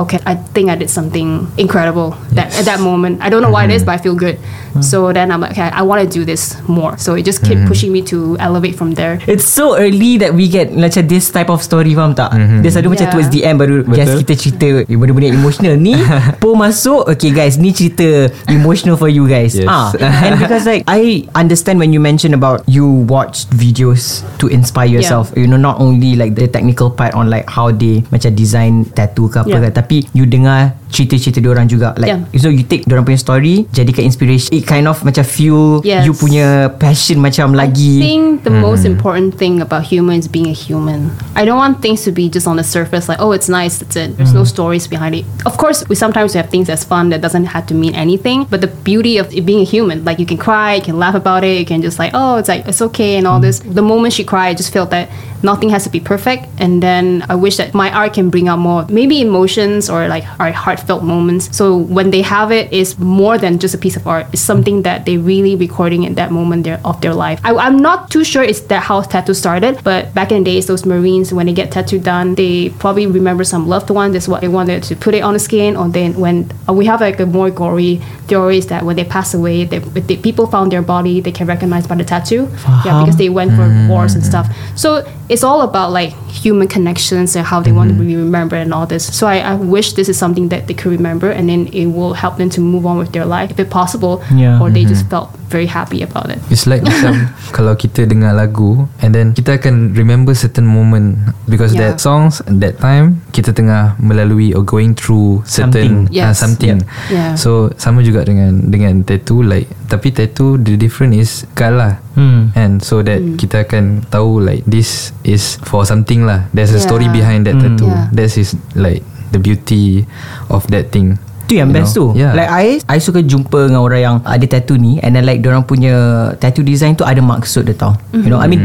Okay, 0.00 0.16
I 0.24 0.34
think 0.56 0.72
I 0.72 0.76
did 0.80 0.88
something 0.88 1.44
incredible 1.60 2.16
that 2.32 2.48
at 2.56 2.64
that 2.64 2.80
moment. 2.80 3.20
I 3.20 3.28
don't 3.28 3.44
know 3.44 3.52
why 3.52 3.68
it 3.68 3.70
is, 3.70 3.84
mm-hmm. 3.84 3.92
but 3.92 4.00
I 4.00 4.02
feel 4.02 4.16
good. 4.16 4.40
Mm-hmm. 4.40 4.80
So 4.80 5.12
then 5.12 5.28
I'm 5.28 5.44
like, 5.44 5.52
okay, 5.52 5.68
I 5.68 5.82
want 5.84 6.00
to 6.00 6.08
do 6.08 6.24
this 6.24 6.56
more. 6.64 6.96
So 6.96 7.18
it 7.20 7.28
just 7.28 7.44
kept 7.44 7.60
mm-hmm. 7.60 7.68
pushing 7.68 7.92
me 7.92 8.00
to 8.08 8.38
elevate 8.40 8.80
from 8.80 8.96
there. 8.96 9.20
It's 9.28 9.44
so 9.44 9.76
early 9.76 10.16
that 10.24 10.32
we 10.32 10.48
get 10.48 10.72
macam 10.72 11.04
this 11.04 11.28
type 11.28 11.50
of 11.52 11.60
story 11.60 11.92
faham 11.92 12.16
tak? 12.16 12.32
Dia 12.64 12.70
selalu 12.72 12.96
macam 12.96 13.06
Yeah. 13.10 13.14
towards 13.18 13.30
the 13.34 13.42
end 13.42 13.56
baru 13.58 13.82
Betul. 13.82 13.96
guys 13.98 14.12
kita 14.22 14.32
cerita 14.38 14.66
benda-benda 14.86 15.28
emotional 15.34 15.74
ni 15.74 15.98
po 16.42 16.54
masuk 16.54 17.10
okay 17.10 17.34
guys 17.34 17.58
ni 17.58 17.74
cerita 17.74 18.30
emotional 18.46 18.94
for 18.94 19.10
you 19.10 19.26
guys. 19.26 19.58
Yes. 19.58 19.66
Ah, 19.66 19.90
and 19.98 20.38
because 20.38 20.62
like 20.62 20.86
I 20.86 21.26
understand 21.34 21.82
when 21.82 21.90
you 21.90 21.98
mention 21.98 22.30
about 22.38 22.62
you 22.70 22.86
watch 23.10 23.50
videos 23.50 24.22
to 24.38 24.46
inspire 24.46 24.86
yourself. 24.86 25.34
You 25.34 25.50
know 25.50 25.58
not 25.58 25.82
only 25.82 26.14
like 26.14 26.38
the 26.38 26.46
technical 26.46 26.94
part 26.94 27.18
on 27.18 27.26
like 27.26 27.50
how 27.50 27.74
they 27.74 28.06
macam 28.14 28.38
design 28.38 28.86
tattoo 28.94 29.26
ke 29.26 29.42
apa 29.42 29.50
Yeah. 29.50 29.66
kan 29.66 29.72
tapi 29.82 29.89
you 29.90 30.26
dengar 30.26 30.72
cerita-cerita 30.90 31.38
diorang 31.38 31.70
juga 31.70 31.94
like 31.96 32.10
Yeah. 32.10 32.26
so 32.42 32.50
you 32.50 32.66
take 32.66 32.82
diorang 32.90 33.06
punya 33.06 33.22
story 33.22 33.64
jadikan 33.70 34.02
inspiration 34.02 34.50
it 34.50 34.66
kind 34.66 34.90
of 34.90 34.98
macam 35.06 35.22
fuel 35.22 35.78
Yes. 35.86 36.02
you 36.02 36.12
punya 36.12 36.74
passion 36.76 37.22
macam 37.22 37.54
I 37.54 37.66
lagi 37.66 37.94
think 38.02 38.30
the 38.44 38.50
hmm. 38.50 38.60
most 38.60 38.84
important 38.84 39.38
thing 39.38 39.60
about 39.60 39.84
humans 39.84 40.28
being 40.28 40.46
a 40.48 40.52
human. 40.52 41.10
I 41.34 41.44
don't 41.44 41.58
want 41.58 41.82
things 41.82 42.02
to 42.04 42.12
be 42.12 42.28
just 42.28 42.46
on 42.46 42.56
the 42.56 42.64
surface, 42.64 43.08
like 43.08 43.20
oh, 43.20 43.32
it's 43.32 43.48
nice, 43.48 43.78
that's 43.78 43.96
it. 43.96 44.16
There's 44.16 44.34
no 44.34 44.40
hmm. 44.40 44.54
stories 44.54 44.86
behind 44.86 45.14
it. 45.14 45.24
Of 45.46 45.56
course, 45.56 45.86
we 45.88 45.94
sometimes 45.94 46.34
we 46.34 46.38
have 46.38 46.50
things 46.50 46.66
that's 46.66 46.84
fun 46.84 47.10
that 47.10 47.20
doesn't 47.20 47.46
have 47.46 47.66
to 47.68 47.74
mean 47.74 47.94
anything. 47.94 48.44
But 48.44 48.60
the 48.60 48.68
beauty 48.68 49.18
of 49.18 49.32
it 49.32 49.46
being 49.46 49.60
a 49.60 49.68
human, 49.68 50.04
like 50.04 50.18
you 50.18 50.26
can 50.26 50.38
cry, 50.38 50.74
you 50.74 50.82
can 50.82 50.98
laugh 50.98 51.14
about 51.14 51.44
it, 51.44 51.58
you 51.58 51.66
can 51.66 51.82
just 51.82 51.98
like 51.98 52.12
oh, 52.14 52.36
it's 52.36 52.48
like 52.48 52.66
it's 52.66 52.82
okay 52.82 53.16
and 53.16 53.26
all 53.26 53.38
hmm. 53.38 53.46
this. 53.46 53.60
The 53.60 53.82
moment 53.82 54.12
she 54.14 54.24
cried, 54.24 54.50
I 54.50 54.54
just 54.54 54.72
felt 54.72 54.90
that 54.90 55.08
nothing 55.42 55.70
has 55.70 55.84
to 55.84 55.90
be 55.90 56.00
perfect. 56.00 56.46
And 56.58 56.82
then 56.82 57.24
I 57.28 57.34
wish 57.34 57.56
that 57.56 57.74
my 57.74 57.90
art 57.92 58.14
can 58.14 58.30
bring 58.30 58.48
out 58.48 58.58
more, 58.58 58.86
maybe 58.88 59.20
emotions 59.20 59.88
or 59.88 60.08
like 60.08 60.24
our 60.40 60.52
heartfelt 60.80 61.04
moments. 61.04 61.54
So 61.56 61.76
when 61.76 62.10
they 62.10 62.22
have 62.22 62.50
it, 62.52 62.72
it's 62.72 62.98
more 62.98 63.38
than 63.38 63.58
just 63.58 63.74
a 63.74 63.78
piece 63.78 63.96
of 63.96 64.06
art. 64.06 64.26
It's 64.32 64.42
something 64.42 64.82
that 64.82 65.04
they 65.04 65.18
really 65.18 65.56
recording 65.56 66.04
in 66.04 66.14
that 66.14 66.30
moment 66.32 66.64
there 66.64 66.80
of 66.84 67.00
their 67.00 67.14
life. 67.14 67.40
I, 67.44 67.54
I'm 67.54 67.76
not 67.76 68.10
too 68.10 68.24
sure 68.24 68.42
it's 68.42 68.60
that 68.60 68.82
how 68.82 69.02
tattoo 69.02 69.34
started, 69.34 69.82
but 69.84 70.12
back 70.14 70.32
in 70.32 70.44
the 70.44 70.50
days, 70.50 70.66
those 70.66 70.86
Marines 70.86 71.32
when 71.32 71.46
they 71.46 71.52
get 71.52 71.70
tattoo 71.72 71.98
done, 71.98 72.34
they 72.34 72.70
probably 72.70 73.06
remember 73.06 73.44
some 73.44 73.68
loved 73.68 73.90
one. 73.90 74.12
That's 74.12 74.28
what 74.28 74.40
they 74.40 74.48
wanted 74.48 74.82
to 74.84 74.96
put 74.96 75.14
it 75.14 75.20
on 75.20 75.34
the 75.34 75.38
skin. 75.38 75.76
Or 75.76 75.88
then 75.88 76.14
when 76.14 76.50
uh, 76.68 76.72
we 76.72 76.86
have 76.86 77.00
like 77.00 77.20
a 77.20 77.26
more 77.26 77.50
gory 77.50 77.96
theories 78.26 78.66
that 78.68 78.84
when 78.84 78.96
they 78.96 79.04
pass 79.04 79.34
away, 79.34 79.64
they, 79.64 79.76
if 79.76 80.06
the 80.06 80.16
people 80.16 80.46
found 80.46 80.72
their 80.72 80.82
body, 80.82 81.20
they 81.20 81.32
can 81.32 81.46
recognize 81.46 81.86
by 81.86 81.96
the 81.96 82.04
tattoo. 82.04 82.48
Yeah, 82.84 83.02
because 83.02 83.16
they 83.16 83.28
went 83.28 83.52
for 83.52 83.66
wars 83.88 84.14
and 84.14 84.24
stuff. 84.24 84.46
So 84.76 85.04
it's 85.28 85.44
all 85.44 85.62
about 85.62 85.90
like 85.92 86.12
human 86.28 86.68
connections 86.68 87.36
and 87.36 87.46
how 87.46 87.60
they 87.60 87.72
want 87.72 87.90
to 87.90 87.96
be 87.96 88.16
remembered 88.16 88.60
and 88.60 88.72
all 88.72 88.86
this. 88.86 89.04
So 89.16 89.26
I, 89.26 89.38
I 89.38 89.54
wish 89.54 89.92
this 89.94 90.08
is 90.08 90.18
something 90.18 90.48
that 90.48 90.66
they 90.70 90.78
could 90.78 90.94
remember 90.94 91.34
and 91.34 91.50
then 91.50 91.66
it 91.74 91.90
will 91.90 92.14
help 92.14 92.38
them 92.38 92.46
to 92.54 92.62
move 92.62 92.86
on 92.86 93.02
with 93.02 93.10
their 93.10 93.26
life 93.26 93.50
if 93.50 93.58
it's 93.58 93.66
possible. 93.66 94.22
Yeah. 94.30 94.62
Or 94.62 94.70
they 94.70 94.86
just 94.86 95.10
felt 95.10 95.34
very 95.50 95.66
happy 95.66 96.06
about 96.06 96.30
it. 96.30 96.38
It's 96.46 96.70
like 96.70 96.84
macam 96.86 97.34
kalau 97.50 97.74
kita 97.74 98.06
dengar 98.06 98.38
lagu 98.38 98.86
and 99.02 99.10
then 99.10 99.34
kita 99.34 99.58
akan 99.58 99.98
remember 99.98 100.30
certain 100.30 100.62
moment 100.62 101.18
because 101.50 101.74
Yeah. 101.74 101.90
that 101.90 101.98
songs 101.98 102.38
that 102.46 102.78
time 102.78 103.18
kita 103.34 103.50
tengah 103.50 103.98
melalui 103.98 104.54
or 104.54 104.62
going 104.62 104.94
through 104.94 105.42
certain 105.42 106.06
Something. 106.06 106.14
ah, 106.14 106.30
Yes. 106.30 106.38
something. 106.38 106.76
Yeah. 107.10 107.34
So 107.34 107.74
sama 107.74 108.06
juga 108.06 108.22
dengan 108.22 108.70
dengan 108.70 109.02
tattoo 109.02 109.42
like 109.42 109.66
tapi 109.90 110.14
tattoo 110.14 110.54
the 110.54 110.78
different 110.78 111.18
is 111.18 111.42
cut 111.58 111.74
lah. 111.74 111.98
Hmm. 112.14 112.54
And 112.54 112.78
so 112.78 113.02
that 113.02 113.18
kita 113.34 113.66
akan 113.66 114.06
tahu 114.06 114.38
like 114.38 114.62
this 114.70 115.10
is 115.26 115.58
for 115.66 115.82
something 115.82 116.22
lah. 116.22 116.46
There's 116.54 116.70
a 116.70 116.78
story 116.78 117.10
behind 117.10 117.50
that 117.50 117.58
tattoo. 117.58 117.90
Yeah. 117.90 118.06
That 118.14 118.30
is 118.30 118.54
like 118.78 119.02
the 119.30 119.38
beauty 119.38 120.06
of 120.48 120.66
that 120.68 120.92
thing. 120.92 121.18
Tu 121.50 121.58
yang 121.58 121.68
You 121.68 121.82
best 121.82 121.92
know? 121.92 122.14
tu 122.14 122.22
Yeah. 122.22 122.30
Like 122.32 122.46
I 122.48 122.66
I 122.86 122.96
suka 122.96 123.18
jumpa 123.20 123.66
dengan 123.66 123.82
orang 123.82 124.00
yang 124.00 124.16
Ada 124.22 124.46
tattoo 124.48 124.78
ni 124.78 125.02
And 125.02 125.12
then 125.12 125.26
like 125.26 125.42
Diorang 125.42 125.66
punya 125.66 125.92
Tattoo 126.38 126.62
design 126.62 126.94
tu 126.94 127.02
Ada 127.02 127.18
maksud 127.18 127.66
dia 127.66 127.74
tau 127.74 127.98
You 128.14 128.30
know 128.30 128.38
I 128.38 128.46
mean 128.46 128.62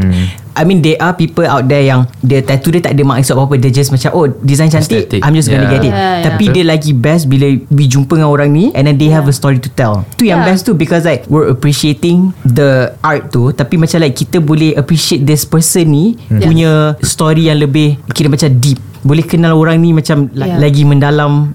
I 0.56 0.64
mean 0.64 0.80
there 0.80 0.96
are 0.98 1.12
people 1.12 1.44
out 1.44 1.66
there 1.66 1.82
yang 1.82 2.06
Dia 2.22 2.40
tattoo 2.40 2.70
dia 2.70 2.80
tak 2.80 2.94
ada 2.94 3.02
maksud 3.02 3.34
apa-apa 3.34 3.58
Dia 3.58 3.74
just 3.74 3.90
macam 3.90 4.14
Oh 4.14 4.30
design 4.40 4.70
cantik 4.70 5.10
Aesthetic. 5.10 5.20
I'm 5.20 5.34
just 5.34 5.50
gonna 5.50 5.66
Yeah. 5.66 5.74
get 5.74 5.82
it 5.82 5.90
Yeah, 5.90 5.98
yeah. 5.98 6.24
Tapi 6.24 6.44
Betul. 6.46 6.56
dia 6.56 6.64
lagi 6.64 6.92
best 6.94 7.24
Bila 7.26 7.46
we 7.68 7.84
jumpa 7.86 8.14
dengan 8.14 8.30
orang 8.30 8.50
ni 8.50 8.70
And 8.72 8.86
then 8.86 8.96
they 8.96 9.10
have 9.10 9.26
a 9.26 9.34
story 9.34 9.58
to 9.58 9.68
tell 9.68 10.06
Tu 10.16 10.30
yang 10.30 10.46
Yeah. 10.46 10.54
best 10.54 10.64
tu 10.64 10.72
Because 10.72 11.04
like 11.04 11.26
We're 11.26 11.50
appreciating 11.50 12.38
The 12.46 12.94
art 13.02 13.34
tu 13.34 13.50
Tapi 13.50 13.76
macam 13.76 13.98
like 13.98 14.14
Kita 14.16 14.38
boleh 14.38 14.78
appreciate 14.78 15.26
this 15.26 15.42
person 15.42 15.90
ni 15.90 16.06
Yes. 16.30 16.46
Punya 16.46 16.72
story 17.02 17.50
yang 17.50 17.58
lebih 17.58 17.98
Kira 18.14 18.30
macam 18.30 18.54
deep 18.54 18.78
Boleh 19.02 19.26
kenal 19.26 19.58
orang 19.58 19.82
ni 19.82 19.90
Macam 19.90 20.30
Yeah. 20.30 20.56
lagi 20.56 20.86
mendalam 20.86 21.52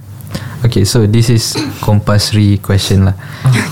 Okay, 0.64 0.85
so 0.85 1.07
this 1.07 1.31
is 1.31 1.57
compulsory 1.83 2.59
question 2.59 3.05
lah. 3.09 3.14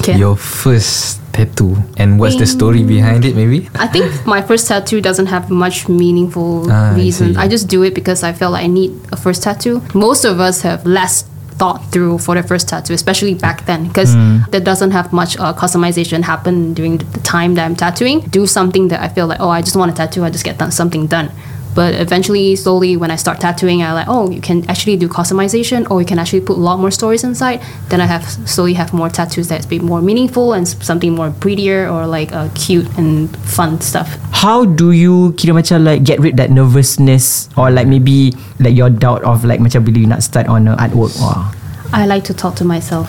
Okay. 0.01 0.17
Your 0.17 0.37
first 0.37 1.21
tattoo 1.37 1.77
and 2.01 2.19
what's 2.19 2.37
the 2.41 2.47
story 2.49 2.81
Mm. 2.81 2.89
behind 2.89 3.21
it 3.25 3.37
maybe? 3.37 3.69
I 3.79 3.87
think 3.87 4.09
my 4.27 4.41
first 4.43 4.67
tattoo 4.69 5.01
doesn't 5.01 5.27
have 5.29 5.51
much 5.53 5.89
meaningful 5.89 6.67
Ah, 6.73 6.95
reason. 6.97 7.35
see. 7.35 7.39
I, 7.39 7.47
just 7.47 7.69
do 7.69 7.83
it 7.85 7.95
because 7.95 8.25
I 8.25 8.33
feel 8.33 8.51
like 8.51 8.65
I 8.65 8.71
need 8.73 8.97
a 9.13 9.17
first 9.17 9.43
tattoo. 9.45 9.83
Most 9.95 10.25
of 10.25 10.41
us 10.41 10.63
have 10.63 10.87
less 10.89 11.25
thought 11.59 11.83
through 11.91 12.19
for 12.19 12.35
the 12.39 12.43
first 12.47 12.69
tattoo, 12.71 12.95
especially 12.95 13.35
back 13.35 13.67
then, 13.67 13.87
because 13.91 14.15
there 14.55 14.63
doesn't 14.63 14.93
have 14.95 15.11
much 15.13 15.35
uh, 15.43 15.53
customization 15.53 16.23
happen 16.23 16.73
during 16.73 16.99
the 16.99 17.07
the 17.19 17.23
time 17.27 17.55
that 17.59 17.67
I'm 17.67 17.75
tattooing. 17.75 18.21
Do 18.31 18.47
something 18.47 18.89
that 18.95 19.03
I 19.03 19.09
feel 19.11 19.27
like, 19.27 19.41
oh, 19.43 19.51
I 19.51 19.61
just 19.61 19.75
want 19.77 19.91
a 19.91 19.95
tattoo. 19.95 20.23
I 20.25 20.31
just 20.31 20.45
get 20.47 20.57
done, 20.59 20.71
something 20.71 21.07
done. 21.11 21.31
But 21.79 21.95
eventually, 21.95 22.57
slowly, 22.59 22.99
when 22.99 23.13
I 23.13 23.15
start 23.15 23.39
tattooing, 23.39 23.87
I 23.87 23.95
like, 23.95 24.11
oh, 24.11 24.35
you 24.35 24.43
can 24.43 24.67
actually 24.67 24.97
do 24.99 25.07
customization, 25.07 25.87
or 25.87 26.03
you 26.03 26.09
can 26.11 26.19
actually 26.19 26.41
put 26.41 26.59
a 26.59 26.61
lot 26.61 26.83
more 26.83 26.91
stories 26.91 27.23
inside. 27.23 27.63
Then 27.87 28.01
I 28.03 28.07
have 28.11 28.27
slowly 28.51 28.75
have 28.75 28.91
more 28.91 29.07
tattoos 29.07 29.47
that's 29.47 29.63
bit 29.65 29.87
more 29.87 30.03
meaningful 30.03 30.55
and 30.59 30.67
something 30.67 31.15
more 31.15 31.31
prettier 31.31 31.87
or 31.87 32.03
like 32.03 32.35
uh, 32.35 32.49
cute 32.59 32.91
and 32.99 33.31
fun 33.47 33.81
stuff. 33.81 34.19
How 34.35 34.67
do 34.67 34.91
you 34.91 35.31
kira 35.39 35.55
macam 35.55 35.87
like 35.87 36.03
get 36.03 36.19
rid 36.19 36.35
that 36.43 36.51
nervousness 36.51 37.47
or 37.55 37.71
like 37.71 37.87
maybe 37.87 38.35
like 38.59 38.75
your 38.75 38.91
doubt 38.91 39.23
of 39.23 39.47
like 39.47 39.63
macam 39.63 39.87
bila 39.87 40.03
you 40.03 40.11
nak 40.11 40.27
start 40.27 40.51
on 40.51 40.67
a 40.67 40.75
artwork? 40.83 41.15
Wah. 41.23 41.55
I 41.95 42.11
like 42.11 42.27
to 42.27 42.35
talk 42.35 42.59
to 42.59 42.67
myself. 42.67 43.07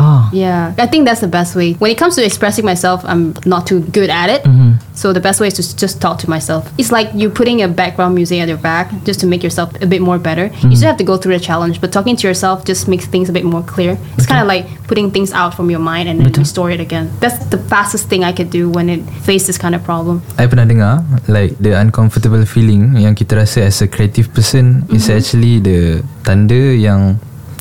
Ah. 0.00 0.32
Yeah, 0.32 0.72
I 0.80 0.86
think 0.88 1.04
that's 1.04 1.20
the 1.20 1.28
best 1.28 1.52
way. 1.52 1.76
When 1.76 1.90
it 1.92 1.98
comes 2.00 2.16
to 2.16 2.24
expressing 2.24 2.64
myself, 2.64 3.04
I'm 3.04 3.36
not 3.44 3.66
too 3.68 3.84
good 3.92 4.08
at 4.08 4.32
it. 4.32 4.42
So 4.96 5.12
the 5.12 5.20
best 5.20 5.40
way 5.40 5.48
is 5.48 5.56
to 5.60 5.64
just 5.76 6.00
talk 6.00 6.16
to 6.24 6.28
myself. 6.28 6.68
It's 6.80 6.88
like 6.92 7.08
you 7.12 7.28
putting 7.28 7.60
a 7.60 7.68
background 7.68 8.14
music 8.16 8.40
at 8.40 8.48
your 8.48 8.60
back 8.60 8.88
just 9.04 9.20
to 9.20 9.26
make 9.28 9.42
yourself 9.44 9.72
a 9.80 9.86
bit 9.88 10.00
more 10.00 10.16
better. 10.18 10.48
You 10.64 10.76
still 10.76 10.88
have 10.88 10.96
to 11.00 11.04
go 11.04 11.16
through 11.20 11.36
the 11.36 11.44
challenge, 11.44 11.80
but 11.80 11.92
talking 11.92 12.16
to 12.16 12.24
yourself 12.28 12.64
just 12.64 12.88
makes 12.88 13.04
things 13.04 13.28
a 13.28 13.32
bit 13.32 13.44
more 13.44 13.62
clear. 13.64 13.96
It's 14.16 14.24
kind 14.28 14.40
of 14.40 14.48
like 14.48 14.64
putting 14.88 15.10
things 15.12 15.32
out 15.32 15.52
from 15.52 15.68
your 15.70 15.80
mind 15.80 16.08
and 16.08 16.20
then 16.20 16.32
restore 16.32 16.70
it 16.72 16.80
again. 16.80 17.08
That's 17.20 17.36
the 17.52 17.58
fastest 17.68 18.08
thing 18.08 18.24
I 18.24 18.32
could 18.32 18.48
do 18.50 18.68
when 18.72 18.88
it 18.88 19.04
face 19.24 19.46
this 19.46 19.56
kind 19.60 19.74
of 19.74 19.84
problem. 19.84 20.20
I 20.40 20.48
pernah 20.48 20.64
dengar 20.68 21.04
like 21.28 21.56
the 21.60 21.76
uncomfortable 21.76 22.44
feeling 22.44 22.96
yang 22.96 23.12
kita 23.16 23.36
rasa 23.40 23.68
as 23.68 23.80
a 23.84 23.88
creative 23.88 24.32
person 24.32 24.84
is 24.92 25.08
Mm-hmm. 25.10 25.16
actually 25.16 25.54
the 25.60 25.78
tanda 26.22 26.76
yang 26.76 27.16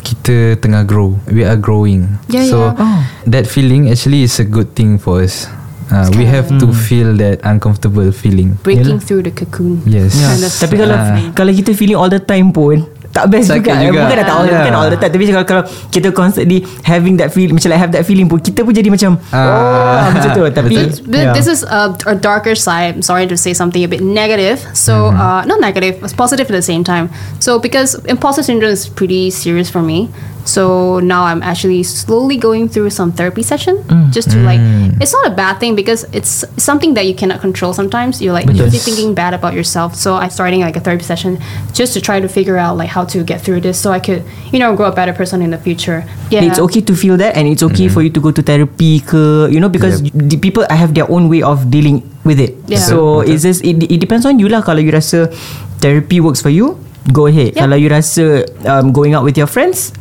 kita 0.09 0.57
tengah 0.57 0.81
grow. 0.83 1.13
We 1.29 1.45
are 1.45 1.57
growing. 1.57 2.17
Yeah, 2.25 2.49
so 2.49 2.57
yeah. 2.73 2.81
Oh. 2.81 3.01
that 3.29 3.45
feeling 3.45 3.93
actually 3.93 4.25
is 4.25 4.41
a 4.41 4.47
good 4.47 4.73
thing 4.73 4.97
for 4.97 5.21
us. 5.21 5.45
Uh, 5.89 6.05
we 6.13 6.25
have 6.25 6.45
to 6.61 6.69
feel 6.69 7.17
that 7.17 7.41
uncomfortable 7.41 8.13
feeling. 8.13 8.53
Breaking 8.61 9.01
through 9.01 9.25
the 9.25 9.33
cocoon. 9.33 9.81
Yes. 9.89 10.13
Yeah. 10.13 10.37
Kind 10.37 10.43
of 10.45 10.51
Tapi 10.53 10.75
kalau 10.77 10.97
Ah. 10.97 11.17
kalau 11.33 11.49
kita 11.49 11.73
feeling 11.73 11.97
all 11.97 12.09
the 12.13 12.21
time 12.21 12.53
pun 12.53 12.85
tak 13.19 13.25
best 13.27 13.47
Sakit 13.49 13.59
juga. 13.61 13.83
juga. 13.83 13.99
Bukan 14.01 14.15
dah 14.15 14.25
tak 14.25 14.35
all, 14.35 14.45
Yeah. 14.47 14.59
bukan 14.59 14.73
all 14.73 14.87
the 14.87 14.95
time 14.95 15.11
tapi 15.11 15.23
kalau 15.27 15.43
kalau 15.43 15.63
kita 15.89 16.07
constantly 16.09 16.59
having 16.81 17.15
that 17.15 17.29
feeling 17.29 17.51
macam 17.51 17.69
like 17.69 17.81
have 17.81 17.91
that 17.91 18.03
feeling 18.03 18.25
pun 18.25 18.39
kita 18.39 18.63
pun 18.63 18.71
jadi 18.71 18.87
macam 18.87 19.19
Ah. 19.29 20.07
oh 20.07 20.15
macam 20.15 20.29
tu 20.31 20.43
tapi. 20.49 20.73
Th- 20.79 21.03
yeah. 21.05 21.35
This 21.35 21.45
is 21.45 21.61
a, 21.61 21.91
a 22.07 22.15
darker 22.15 22.55
side. 22.55 22.95
I'm 22.95 23.03
sorry 23.03 23.27
to 23.27 23.35
say 23.35 23.51
something 23.51 23.83
a 23.83 23.87
bit 23.87 23.99
negative. 23.99 24.63
So, 24.71 25.11
uh, 25.11 25.43
not 25.43 25.59
negative, 25.59 25.99
it's 25.99 26.15
positive 26.15 26.47
at 26.47 26.55
the 26.55 26.63
same 26.63 26.83
time. 26.83 27.11
So, 27.37 27.59
because 27.59 27.99
imposter 28.07 28.41
syndrome 28.41 28.71
is 28.71 28.87
pretty 28.87 29.29
serious 29.29 29.67
for 29.69 29.83
me. 29.83 30.07
So 30.49 30.99
now 30.99 31.29
I'm 31.29 31.43
actually 31.45 31.83
slowly 31.83 32.37
going 32.37 32.69
through 32.69 32.89
some 32.89 33.11
therapy 33.13 33.43
session 33.43 33.77
mm. 33.85 34.09
just 34.09 34.31
to 34.31 34.41
like. 34.41 34.59
Mm. 34.59 34.97
It's 34.97 35.13
not 35.13 35.29
a 35.29 35.35
bad 35.35 35.61
thing 35.61 35.77
because 35.77 36.09
it's 36.09 36.43
something 36.57 36.95
that 36.97 37.05
you 37.05 37.13
cannot 37.13 37.39
control. 37.39 37.71
Sometimes 37.71 38.17
you're 38.17 38.33
like 38.33 38.49
Betul. 38.49 38.65
usually 38.65 38.81
thinking 38.81 39.13
bad 39.13 39.37
about 39.37 39.53
yourself. 39.53 39.93
So 39.93 40.17
I'm 40.17 40.33
starting 40.33 40.65
like 40.65 40.75
a 40.75 40.81
therapy 40.81 41.05
session 41.05 41.37
just 41.77 41.93
to 41.93 42.01
try 42.01 42.19
to 42.19 42.27
figure 42.27 42.57
out 42.57 42.81
like 42.81 42.89
how 42.89 43.05
to 43.13 43.23
get 43.23 43.45
through 43.45 43.61
this, 43.61 43.77
so 43.77 43.93
I 43.93 44.01
could 44.01 44.25
you 44.49 44.57
know 44.57 44.73
grow 44.73 44.89
a 44.89 44.95
better 44.95 45.13
person 45.13 45.45
in 45.45 45.53
the 45.53 45.61
future. 45.61 46.01
Yeah, 46.33 46.41
It's 46.41 46.57
okay 46.57 46.81
to 46.81 46.97
feel 46.97 47.13
that 47.21 47.37
and 47.37 47.45
it's 47.45 47.61
okay 47.69 47.85
mm. 47.85 47.93
for 47.93 48.01
you 48.01 48.09
to 48.09 48.19
go 48.19 48.33
to 48.33 48.41
therapy 48.41 49.05
ke 49.05 49.53
you 49.53 49.61
know 49.61 49.69
because 49.69 50.01
the 50.01 50.37
people 50.41 50.65
have 50.65 50.97
their 50.97 51.05
own 51.13 51.29
way 51.29 51.45
of 51.45 51.69
dealing 51.69 52.01
with 52.25 52.41
it. 52.41 52.57
Yeah. 52.65 52.81
So 52.81 53.21
it's 53.21 53.45
just 53.45 53.61
it, 53.61 53.85
it 53.85 54.01
depends 54.01 54.25
on 54.25 54.41
you 54.41 54.49
lah 54.49 54.65
kalau 54.65 54.81
you 54.81 54.89
rasa 54.89 55.29
therapy 55.77 56.17
works 56.17 56.41
for 56.41 56.49
you 56.49 56.81
go 57.13 57.29
ahead. 57.29 57.53
Yeah. 57.53 57.69
Kalau 57.69 57.77
you 57.77 57.89
rasa 57.93 58.49
um, 58.65 58.89
going 58.89 59.13
out 59.13 59.21
with 59.21 59.37
your 59.37 59.47
friends 59.49 59.93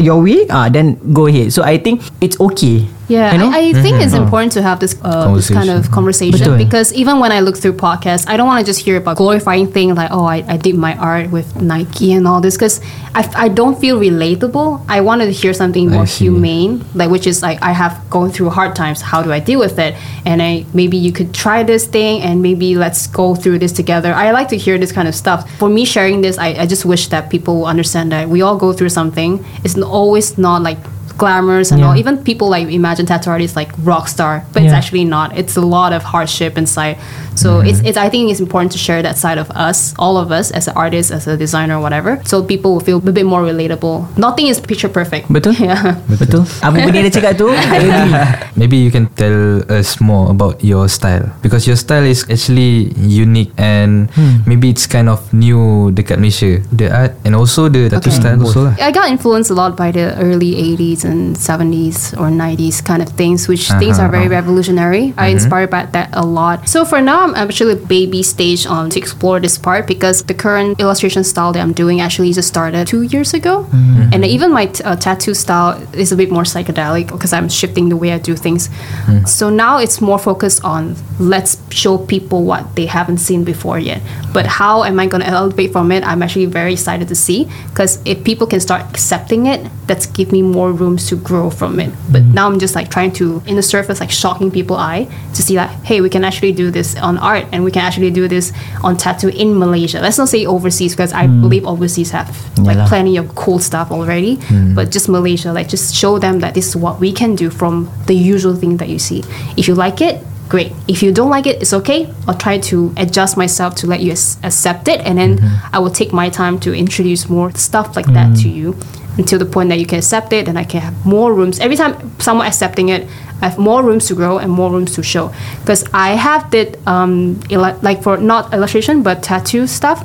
your 0.00 0.22
way 0.22 0.46
ah 0.50 0.68
then 0.68 0.96
go 1.12 1.26
ahead. 1.26 1.52
So 1.52 1.62
I 1.62 1.78
think 1.78 2.02
it's 2.20 2.38
okay. 2.40 2.88
Yeah, 3.12 3.32
you 3.32 3.38
know? 3.38 3.50
I, 3.52 3.60
I 3.68 3.72
think 3.84 4.00
it's 4.04 4.14
important 4.14 4.52
to 4.52 4.62
have 4.62 4.78
this 4.80 4.94
uh, 5.02 5.34
this 5.34 5.50
kind 5.50 5.70
of 5.76 5.90
conversation 5.90 6.56
because 6.56 6.88
even 6.94 7.14
when 7.22 7.32
I 7.36 7.40
look 7.40 7.56
through 7.62 7.76
podcasts, 7.88 8.24
I 8.26 8.36
don't 8.36 8.46
want 8.46 8.64
to 8.64 8.66
just 8.70 8.80
hear 8.86 8.96
about 8.96 9.16
glorifying 9.22 9.66
things 9.76 9.96
like 10.00 10.10
oh 10.10 10.24
I, 10.24 10.38
I 10.54 10.56
did 10.56 10.76
my 10.76 10.96
art 10.96 11.30
with 11.30 11.48
Nike 11.60 12.12
and 12.16 12.26
all 12.26 12.40
this 12.40 12.56
because 12.56 12.80
I, 13.14 13.22
I 13.44 13.48
don't 13.48 13.78
feel 13.78 13.96
relatable. 13.98 14.84
I 14.88 15.00
wanted 15.02 15.26
to 15.26 15.32
hear 15.42 15.52
something 15.52 15.90
more 15.90 16.06
humane, 16.06 16.84
like 16.94 17.10
which 17.10 17.26
is 17.26 17.42
like 17.42 17.58
I 17.62 17.72
have 17.72 17.94
gone 18.08 18.30
through 18.30 18.50
hard 18.50 18.74
times. 18.74 19.02
How 19.02 19.20
do 19.22 19.30
I 19.30 19.40
deal 19.40 19.58
with 19.58 19.78
it? 19.78 19.94
And 20.24 20.40
I 20.40 20.64
maybe 20.72 20.96
you 20.96 21.12
could 21.12 21.34
try 21.34 21.62
this 21.62 21.86
thing 21.86 22.22
and 22.22 22.40
maybe 22.40 22.76
let's 22.76 23.06
go 23.06 23.34
through 23.34 23.58
this 23.58 23.72
together. 23.72 24.14
I 24.14 24.30
like 24.30 24.48
to 24.48 24.56
hear 24.56 24.78
this 24.78 24.92
kind 24.92 25.08
of 25.08 25.14
stuff. 25.14 25.40
For 25.58 25.68
me, 25.68 25.84
sharing 25.84 26.22
this, 26.22 26.38
I, 26.38 26.48
I 26.62 26.66
just 26.66 26.84
wish 26.84 27.08
that 27.08 27.28
people 27.28 27.52
will 27.58 27.66
understand 27.66 28.12
that 28.12 28.28
we 28.28 28.40
all 28.40 28.56
go 28.56 28.72
through 28.72 28.88
something. 28.90 29.44
It's 29.64 29.76
always 29.78 30.38
not 30.38 30.62
like 30.62 30.78
glamorous 31.22 31.70
and 31.70 31.86
all. 31.86 31.94
Even 31.94 32.18
people 32.18 32.50
like 32.50 32.66
imagine 32.66 33.06
tattoo 33.06 33.30
artists 33.30 33.54
like 33.54 33.70
rock 33.86 34.10
star, 34.10 34.42
but 34.52 34.66
it's 34.66 34.74
actually 34.74 35.06
not. 35.06 35.38
It's 35.38 35.54
a 35.54 35.62
lot 35.62 35.94
of 35.94 36.02
hardship 36.02 36.58
inside. 36.58 36.98
So 37.34 37.60
it's, 37.64 37.80
it's 37.80 37.96
I 37.96 38.08
think 38.12 38.30
it's 38.30 38.40
important 38.40 38.72
to 38.72 38.78
share 38.78 39.00
that 39.02 39.16
side 39.16 39.38
of 39.38 39.48
us, 39.52 39.94
all 39.98 40.16
of 40.18 40.28
us 40.32 40.50
as 40.50 40.68
an 40.68 40.74
artist, 40.76 41.10
as 41.10 41.26
a 41.26 41.36
designer, 41.36 41.80
whatever. 41.80 42.20
So 42.24 42.42
people 42.42 42.74
will 42.74 42.84
feel 42.84 42.98
a 42.98 43.12
bit 43.12 43.24
more 43.24 43.40
relatable. 43.40 44.18
Nothing 44.18 44.46
is 44.48 44.60
picture 44.60 44.90
perfect. 44.90 45.32
Betul? 45.32 45.54
Yeah. 45.62 45.94
Betul. 46.10 46.42
Ah, 46.58 46.74
Apa 46.74 46.82
benda 46.90 47.06
dia 47.06 47.12
cakap 47.14 47.38
tu? 47.38 47.46
I 47.54 47.78
agree. 47.86 48.12
Maybe 48.60 48.76
you 48.82 48.90
can 48.90 49.06
tell 49.14 49.62
us 49.70 50.02
more 50.02 50.26
about 50.34 50.58
your 50.58 50.90
style 50.90 51.30
because 51.38 51.70
your 51.70 51.78
style 51.78 52.02
is 52.02 52.26
actually 52.26 52.90
unique 52.98 53.54
and 53.54 54.10
hmm. 54.10 54.42
maybe 54.42 54.74
it's 54.74 54.90
kind 54.90 55.06
of 55.06 55.22
new 55.30 55.94
dekat 55.94 56.18
Malaysia 56.18 56.58
the 56.74 56.90
art 56.90 57.14
and 57.22 57.38
also 57.38 57.70
the 57.70 57.86
tattoo 57.86 58.10
Okay. 58.10 58.18
style 58.18 58.38
also 58.42 58.60
lah. 58.68 58.74
I 58.82 58.90
got 58.90 59.06
influenced 59.06 59.54
a 59.54 59.56
lot 59.56 59.78
by 59.78 59.94
the 59.94 60.18
early 60.18 60.58
80s 60.74 61.06
and 61.06 61.11
70s 61.34 62.12
or 62.14 62.28
90s 62.30 62.84
kind 62.84 63.02
of 63.02 63.08
things, 63.10 63.48
which 63.48 63.70
uh-huh, 63.70 63.78
things 63.78 63.98
are 63.98 64.08
very 64.08 64.26
uh-huh. 64.26 64.34
revolutionary. 64.34 65.14
I 65.16 65.28
mm-hmm. 65.28 65.32
inspired 65.32 65.70
by 65.70 65.86
that 65.86 66.10
a 66.12 66.24
lot. 66.24 66.68
So 66.68 66.84
for 66.84 67.00
now, 67.00 67.24
I'm 67.24 67.34
actually 67.34 67.74
baby 67.74 68.22
stage 68.22 68.66
on 68.66 68.90
to 68.90 68.98
explore 68.98 69.40
this 69.40 69.58
part 69.58 69.86
because 69.86 70.22
the 70.24 70.34
current 70.34 70.80
illustration 70.80 71.24
style 71.24 71.52
that 71.52 71.60
I'm 71.60 71.72
doing 71.72 72.00
actually 72.00 72.32
just 72.32 72.48
started 72.48 72.86
two 72.86 73.02
years 73.02 73.34
ago, 73.34 73.64
mm-hmm. 73.64 74.12
and 74.12 74.24
even 74.24 74.52
my 74.52 74.66
t- 74.66 74.84
uh, 74.84 74.96
tattoo 74.96 75.34
style 75.34 75.80
is 75.94 76.12
a 76.12 76.16
bit 76.16 76.30
more 76.30 76.44
psychedelic 76.44 77.10
because 77.10 77.32
I'm 77.32 77.48
shifting 77.48 77.88
the 77.88 77.96
way 77.96 78.12
I 78.12 78.18
do 78.18 78.36
things. 78.36 78.68
Mm-hmm. 78.68 79.26
So 79.26 79.50
now 79.50 79.78
it's 79.78 80.00
more 80.00 80.18
focused 80.18 80.64
on 80.64 80.96
let's 81.18 81.56
show 81.72 81.98
people 81.98 82.44
what 82.44 82.74
they 82.76 82.86
haven't 82.86 83.18
seen 83.18 83.44
before 83.44 83.78
yet. 83.78 84.02
But 84.32 84.46
how 84.46 84.84
am 84.84 84.98
I 84.98 85.06
going 85.06 85.22
to 85.22 85.28
elevate 85.28 85.72
from 85.72 85.92
it? 85.92 86.04
I'm 86.04 86.22
actually 86.22 86.46
very 86.46 86.72
excited 86.72 87.08
to 87.08 87.14
see 87.14 87.48
because 87.68 88.00
if 88.04 88.24
people 88.24 88.46
can 88.46 88.60
start 88.60 88.82
accepting 88.90 89.46
it, 89.46 89.70
that's 89.86 90.06
give 90.06 90.32
me 90.32 90.42
more 90.42 90.72
rooms 90.92 91.08
to 91.08 91.16
grow 91.16 91.50
from 91.50 91.80
it. 91.80 91.90
But 92.10 92.22
mm-hmm. 92.22 92.34
now 92.34 92.46
I'm 92.48 92.58
just 92.58 92.74
like 92.74 92.90
trying 92.90 93.12
to, 93.12 93.42
in 93.46 93.56
the 93.56 93.62
surface, 93.62 94.00
like 94.00 94.10
shocking 94.10 94.50
people 94.50 94.76
eye 94.76 95.08
to 95.34 95.42
see 95.42 95.54
that 95.56 95.70
hey, 95.84 96.00
we 96.00 96.10
can 96.10 96.24
actually 96.24 96.52
do 96.52 96.70
this 96.70 96.96
on 96.96 97.18
art 97.18 97.46
and 97.52 97.64
we 97.64 97.70
can 97.70 97.82
actually 97.82 98.10
do 98.10 98.28
this 98.28 98.52
on 98.82 98.96
tattoo 98.96 99.28
in 99.28 99.58
Malaysia. 99.58 100.00
Let's 100.00 100.18
not 100.18 100.28
say 100.28 100.46
overseas 100.46 100.92
because 100.92 101.12
I 101.12 101.26
mm. 101.26 101.40
believe 101.40 101.66
overseas 101.66 102.10
have 102.10 102.28
like 102.58 102.76
Yalah. 102.76 102.88
plenty 102.88 103.16
of 103.16 103.34
cool 103.34 103.58
stuff 103.58 103.90
already. 103.90 104.36
Mm. 104.36 104.74
But 104.74 104.90
just 104.90 105.08
Malaysia, 105.08 105.52
like 105.52 105.68
just 105.68 105.94
show 105.94 106.18
them 106.18 106.40
that 106.40 106.54
this 106.54 106.68
is 106.68 106.76
what 106.76 107.00
we 107.00 107.12
can 107.12 107.34
do 107.34 107.50
from 107.50 107.90
the 108.06 108.14
usual 108.14 108.54
thing 108.54 108.76
that 108.76 108.88
you 108.88 108.98
see. 108.98 109.22
If 109.56 109.68
you 109.68 109.74
like 109.74 110.00
it, 110.00 110.22
great. 110.48 110.72
If 110.86 111.02
you 111.02 111.12
don't 111.12 111.30
like 111.30 111.46
it, 111.46 111.62
it's 111.62 111.72
okay. 111.72 112.12
I'll 112.28 112.36
try 112.36 112.58
to 112.70 112.92
adjust 112.96 113.36
myself 113.36 113.74
to 113.76 113.86
let 113.86 114.00
you 114.00 114.12
ac- 114.12 114.38
accept 114.42 114.88
it, 114.88 115.00
and 115.00 115.16
then 115.16 115.38
mm-hmm. 115.38 115.74
I 115.74 115.78
will 115.78 115.90
take 115.90 116.12
my 116.12 116.28
time 116.28 116.60
to 116.60 116.74
introduce 116.74 117.28
more 117.28 117.50
stuff 117.52 117.96
like 117.96 118.06
that 118.12 118.30
mm. 118.32 118.42
to 118.42 118.48
you 118.48 118.76
until 119.18 119.38
the 119.38 119.44
point 119.46 119.68
that 119.70 119.78
you 119.78 119.86
can 119.86 119.98
accept 119.98 120.32
it, 120.32 120.48
and 120.48 120.58
I 120.58 120.64
can 120.64 120.80
have 120.80 120.94
more 121.06 121.34
rooms. 121.34 121.58
Every 121.60 121.76
time 121.76 121.94
someone 122.18 122.46
accepting 122.46 122.88
it, 122.88 123.06
I 123.42 123.48
have 123.48 123.58
more 123.58 123.82
rooms 123.82 124.06
to 124.08 124.14
grow 124.14 124.38
and 124.38 124.50
more 124.50 124.70
rooms 124.70 124.94
to 124.94 125.02
show. 125.02 125.32
Because 125.60 125.84
I 125.92 126.10
have 126.16 126.50
did 126.50 126.78
um 126.86 127.36
illu- 127.50 127.78
like 127.82 128.02
for 128.02 128.16
not 128.16 128.52
illustration 128.54 129.02
but 129.02 129.22
tattoo 129.22 129.66
stuff 129.66 130.04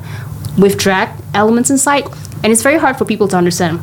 with 0.58 0.78
drag 0.78 1.10
elements 1.34 1.70
inside, 1.70 2.04
and 2.44 2.52
it's 2.52 2.64
very 2.64 2.80
hard 2.80 2.98
for 2.98 3.06
people 3.06 3.28
to 3.28 3.38
understand. 3.38 3.80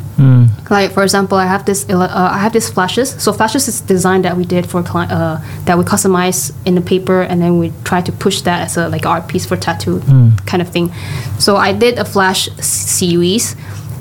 Like 0.70 0.92
for 0.92 1.02
example, 1.02 1.36
I 1.38 1.46
have 1.46 1.64
this 1.64 1.86
uh, 1.88 2.08
I 2.36 2.38
have 2.38 2.52
this 2.52 2.68
flashes. 2.70 3.10
So 3.22 3.32
flashes 3.32 3.68
is 3.68 3.80
design 3.82 4.22
that 4.22 4.36
we 4.36 4.44
did 4.44 4.64
for 4.66 4.82
cli- 4.82 5.06
uh, 5.10 5.36
that 5.66 5.76
we 5.78 5.84
customize 5.84 6.52
in 6.66 6.74
the 6.74 6.80
paper, 6.80 7.22
and 7.22 7.40
then 7.42 7.58
we 7.60 7.72
try 7.84 8.00
to 8.02 8.12
push 8.12 8.40
that 8.42 8.60
as 8.66 8.76
a 8.76 8.88
like 8.88 9.06
art 9.06 9.28
piece 9.28 9.46
for 9.46 9.56
tattoo 9.56 10.00
kind 10.46 10.60
of 10.62 10.68
thing. 10.68 10.90
So 11.38 11.56
I 11.56 11.72
did 11.72 11.98
a 11.98 12.04
flash 12.04 12.48
CUEs, 12.98 13.54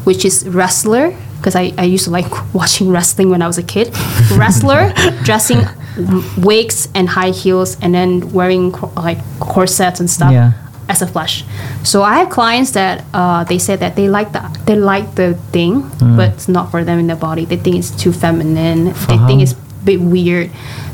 which 0.04 0.26
is 0.26 0.48
wrestler 0.48 1.16
because 1.38 1.56
I, 1.56 1.74
I 1.78 1.84
used 1.84 2.06
to 2.06 2.12
like 2.12 2.30
watching 2.54 2.90
wrestling 2.90 3.30
when 3.30 3.42
I 3.42 3.48
was 3.48 3.58
a 3.58 3.64
kid. 3.64 3.90
wrestler 4.38 4.94
dressing 5.24 5.60
w- 5.98 6.24
wigs 6.38 6.88
and 6.96 7.10
high 7.10 7.32
heels, 7.32 7.78
and 7.82 7.94
then 7.94 8.32
wearing 8.32 8.72
like 8.96 9.20
corsets 9.40 10.00
and 10.00 10.10
stuff 10.10 10.32
Yeah. 10.32 10.54
as 10.90 11.02
a 11.02 11.08
flash. 11.08 11.44
So 11.84 12.02
I 12.04 12.16
have 12.20 12.30
clients 12.30 12.72
that 12.72 13.04
uh, 13.14 13.44
they 13.44 13.60
said 13.60 13.80
that 13.82 13.96
they 13.96 14.08
like 14.08 14.32
the 14.32 14.42
they 14.66 14.76
like 14.76 15.16
the 15.16 15.34
thing, 15.52 15.90
but 16.18 16.34
it's 16.34 16.48
not 16.48 16.72
for 16.72 16.84
them 16.84 17.00
in 17.00 17.08
their 17.08 17.18
body. 17.20 17.46
They 17.46 17.58
think 17.58 17.76
it's 17.78 17.92
too 17.92 18.14
feminine. 18.14 18.86
They 19.08 19.18
think 19.28 19.42
it's 19.42 19.54
a 19.54 19.58
bit 19.86 20.00
weird. 20.02 20.50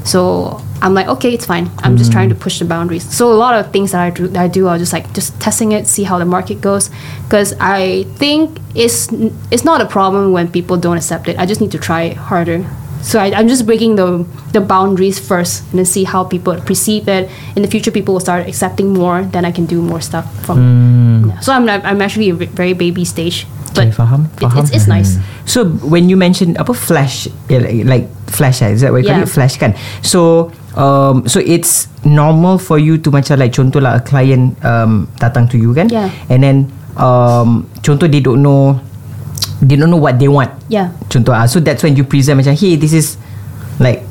So 0.06 0.62
I'm 0.82 0.94
like, 0.94 1.08
okay, 1.08 1.34
it's 1.34 1.46
fine. 1.46 1.70
I'm 1.80 1.98
just 1.98 2.12
trying 2.12 2.30
to 2.30 2.36
push 2.36 2.60
the 2.60 2.66
boundaries. 2.66 3.04
So 3.04 3.32
a 3.32 3.36
lot 3.36 3.54
of 3.54 3.72
things 3.72 3.92
that 3.92 4.02
I 4.02 4.10
do, 4.10 4.28
that 4.28 4.42
I 4.42 4.48
do, 4.48 4.66
was 4.66 4.80
just 4.80 4.94
like 4.94 5.14
just 5.14 5.40
testing 5.40 5.72
it, 5.74 5.88
see 5.88 6.04
how 6.04 6.18
the 6.18 6.26
market 6.26 6.62
goes, 6.62 6.90
because 7.24 7.54
I 7.60 8.04
think 8.16 8.60
it's 8.76 9.10
it's 9.52 9.64
not 9.64 9.82
a 9.82 9.86
problem 9.86 10.32
when 10.32 10.52
people 10.52 10.78
don't 10.78 10.98
accept 10.98 11.28
it. 11.28 11.38
I 11.38 11.46
just 11.46 11.62
need 11.62 11.72
to 11.72 11.80
try 11.80 12.14
harder 12.14 12.66
So 13.02 13.20
I, 13.20 13.32
I'm 13.32 13.48
just 13.48 13.66
breaking 13.66 13.96
the 13.96 14.26
the 14.52 14.60
boundaries 14.60 15.20
first 15.20 15.64
and 15.72 15.80
then 15.80 15.86
see 15.86 16.04
how 16.04 16.24
people 16.24 16.60
perceive 16.62 17.08
it. 17.08 17.30
In 17.56 17.62
the 17.62 17.68
future, 17.68 17.92
people 17.92 18.14
will 18.14 18.20
start 18.20 18.48
accepting 18.48 18.94
more. 18.94 19.24
Then 19.24 19.46
I 19.46 19.52
can 19.52 19.66
do 19.66 19.82
more 19.82 20.02
stuff 20.02 20.28
from. 20.46 20.58
Mm. 20.60 21.30
Yeah. 21.30 21.40
So 21.40 21.54
I'm 21.54 21.68
I'm 21.70 22.02
actually 22.02 22.30
a 22.30 22.34
very 22.34 22.74
baby 22.74 23.06
stage, 23.06 23.48
but 23.80 23.88
Okay, 23.88 23.96
faham, 23.96 24.28
it- 24.28 24.44
faham. 24.44 24.60
it's, 24.60 24.72
it's 24.76 24.88
nice. 24.92 25.16
So 25.48 25.64
when 25.88 26.12
you 26.12 26.20
mentioned 26.20 26.60
apa 26.60 26.76
flash 26.76 27.32
like, 27.48 28.12
flash 28.28 28.60
eh, 28.60 28.76
is 28.76 28.84
that 28.84 28.92
what 28.92 29.02
you 29.02 29.08
call 29.08 29.24
Yeah. 29.24 29.28
it 29.28 29.32
flash 29.32 29.56
kan 29.56 29.72
so 30.04 30.52
um, 30.76 31.24
so 31.26 31.40
it's 31.40 31.88
normal 32.04 32.60
for 32.60 32.76
you 32.76 33.00
to 33.00 33.08
macam 33.10 33.40
like 33.40 33.56
contoh 33.56 33.80
lah 33.80 33.98
a 33.98 34.04
client 34.04 34.60
um, 34.68 35.08
datang 35.18 35.48
to 35.48 35.56
you 35.56 35.72
kan 35.72 35.88
Yeah. 35.88 36.12
and 36.28 36.44
then 36.44 36.58
um, 37.00 37.64
contoh 37.82 38.06
they 38.06 38.20
don't 38.20 38.44
know 38.44 38.78
they 39.64 39.80
don't 39.80 39.90
know 39.90 40.00
what 40.00 40.20
they 40.20 40.28
want 40.28 40.52
Yeah. 40.68 40.92
contoh 41.08 41.32
ah 41.32 41.48
so 41.48 41.64
that's 41.64 41.82
when 41.82 41.96
you 41.96 42.04
present 42.04 42.36
macam 42.38 42.54
hey 42.54 42.76
this 42.76 42.92
is 42.92 43.16
like 43.80 44.04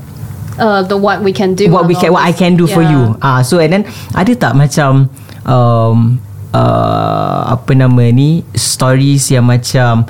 Uh, 0.58 0.82
the 0.82 0.98
what 0.98 1.22
we 1.22 1.30
can 1.30 1.54
do. 1.54 1.70
what 1.70 1.87
we 1.87 1.94
can 1.94 2.10
what 2.10 2.26
I 2.26 2.34
can 2.34 2.58
do 2.58 2.66
for 2.66 2.82
Yeah. 2.82 2.90
you 2.90 3.00
ah 3.22 3.46
so 3.46 3.62
and 3.62 3.70
then 3.70 3.82
ada 4.10 4.34
tak 4.34 4.58
macam 4.58 5.06
um, 5.46 6.18
uh, 6.52 7.52
apa 7.52 7.73
nama 7.73 8.05
ni 8.09 8.45
stories 8.55 9.28
yang 9.28 9.45
macam 9.45 10.05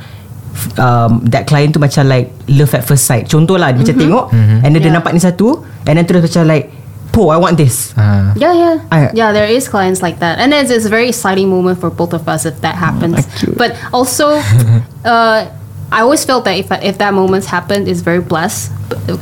um, 0.78 1.22
that 1.26 1.46
client 1.46 1.72
tu 1.72 1.80
macam 1.80 2.06
like 2.06 2.30
love 2.48 2.70
at 2.72 2.82
first 2.82 3.06
sight 3.06 3.26
contoh 3.26 3.54
lah 3.54 3.70
dia 3.70 3.82
macam 3.82 3.96
tengok 3.96 4.24
and 4.32 4.70
then 4.70 4.78
dia 4.78 4.88
Yeah. 4.88 4.96
nampak 4.98 5.12
ni 5.12 5.20
satu 5.20 5.62
and 5.84 5.96
then 5.96 6.04
terus 6.04 6.24
macam 6.24 6.46
like 6.46 6.70
po 7.08 7.32
I 7.32 7.38
want 7.40 7.56
this 7.56 7.96
Ah. 7.96 8.36
Yeah, 8.36 8.52
yeah, 8.52 8.74
I- 8.92 9.10
yeah. 9.16 9.32
There 9.32 9.48
is 9.48 9.64
clients 9.66 10.04
like 10.04 10.20
that, 10.20 10.38
and 10.38 10.52
it's, 10.52 10.68
it's 10.68 10.84
a 10.84 10.92
very 10.92 11.08
exciting 11.08 11.48
moment 11.48 11.80
for 11.80 11.88
both 11.88 12.12
of 12.12 12.28
us 12.28 12.44
if 12.44 12.60
that 12.60 12.76
happens. 12.76 13.24
cute. 13.40 13.56
but 13.56 13.72
also, 13.90 14.36
uh, 15.08 15.48
I 15.90 16.00
always 16.02 16.24
felt 16.24 16.44
that 16.44 16.58
if 16.58 16.70
if 16.82 16.98
that 16.98 17.14
moment 17.14 17.44
happened, 17.46 17.88
it's 17.88 18.00
very 18.00 18.20
blessed 18.20 18.72